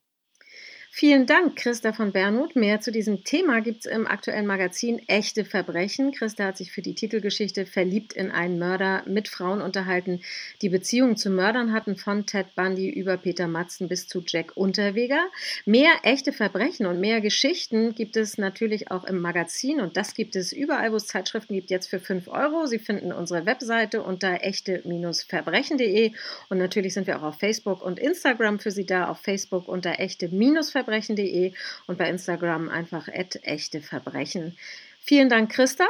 Vielen 0.93 1.25
Dank, 1.25 1.55
Christa 1.55 1.93
von 1.93 2.11
Bernhut. 2.11 2.57
Mehr 2.57 2.81
zu 2.81 2.91
diesem 2.91 3.23
Thema 3.23 3.61
gibt 3.61 3.87
es 3.87 3.93
im 3.93 4.09
aktuellen 4.09 4.45
Magazin 4.45 4.99
Echte 5.07 5.45
Verbrechen. 5.45 6.11
Christa 6.11 6.47
hat 6.47 6.57
sich 6.57 6.73
für 6.73 6.83
die 6.83 6.97
Titelgeschichte 6.97 7.65
Verliebt 7.65 8.13
in 8.13 8.33
einen 8.33 8.59
Mörder 8.59 9.05
mit 9.07 9.29
Frauen 9.29 9.63
unterhalten, 9.63 10.21
die 10.63 10.69
Beziehungen 10.69 11.17
zu 11.17 11.31
Mördern 11.31 11.73
hatten, 11.73 11.95
von 11.95 12.27
Ted 12.27 12.57
Bundy 12.57 12.91
über 12.91 13.17
Peter 13.17 13.47
Matzen 13.47 13.87
bis 13.87 14.09
zu 14.09 14.21
Jack 14.27 14.57
Unterweger. 14.57 15.21
Mehr 15.65 15.93
echte 16.03 16.33
Verbrechen 16.33 16.87
und 16.87 16.99
mehr 16.99 17.21
Geschichten 17.21 17.95
gibt 17.95 18.17
es 18.17 18.37
natürlich 18.37 18.91
auch 18.91 19.05
im 19.05 19.21
Magazin 19.21 19.81
und 19.81 19.97
das 19.97 20.15
gibt 20.15 20.35
es 20.35 20.53
überall, 20.53 20.91
wo 20.91 20.97
es 20.97 21.07
Zeitschriften 21.07 21.55
gibt, 21.55 21.71
jetzt 21.71 21.87
für 21.87 22.01
5 22.01 22.27
Euro. 22.27 22.67
Sie 22.67 22.81
finden 22.81 23.13
unsere 23.13 23.47
Webseite 23.47 24.03
unter 24.03 24.43
echte-verbrechen.de 24.43 26.13
und 26.49 26.59
natürlich 26.59 26.95
sind 26.95 27.07
wir 27.07 27.21
auch 27.21 27.29
auf 27.29 27.39
Facebook 27.39 27.81
und 27.81 28.01
Instagram 28.01 28.59
für 28.59 28.73
Sie 28.73 28.85
da, 28.85 29.09
auf 29.09 29.21
Facebook 29.21 29.69
unter 29.69 30.01
echte-verbrechen 30.01 30.80
echteverbrechen.de 30.81 31.53
und 31.87 31.99
bei 31.99 32.09
Instagram 32.09 32.69
einfach 32.69 33.09
echteverbrechen. 33.09 34.57
Vielen 35.01 35.29
Dank, 35.29 35.53
Christa. 35.53 35.87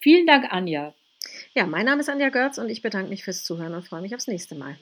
Vielen 0.00 0.26
Dank, 0.26 0.46
Anja. 0.52 0.94
Ja, 1.54 1.66
mein 1.66 1.86
Name 1.86 2.00
ist 2.02 2.08
Anja 2.10 2.28
Görz 2.28 2.58
und 2.58 2.68
ich 2.68 2.82
bedanke 2.82 3.08
mich 3.10 3.24
fürs 3.24 3.44
Zuhören 3.44 3.74
und 3.74 3.86
freue 3.86 4.02
mich 4.02 4.14
aufs 4.14 4.26
nächste 4.26 4.54
Mal. 4.54 4.78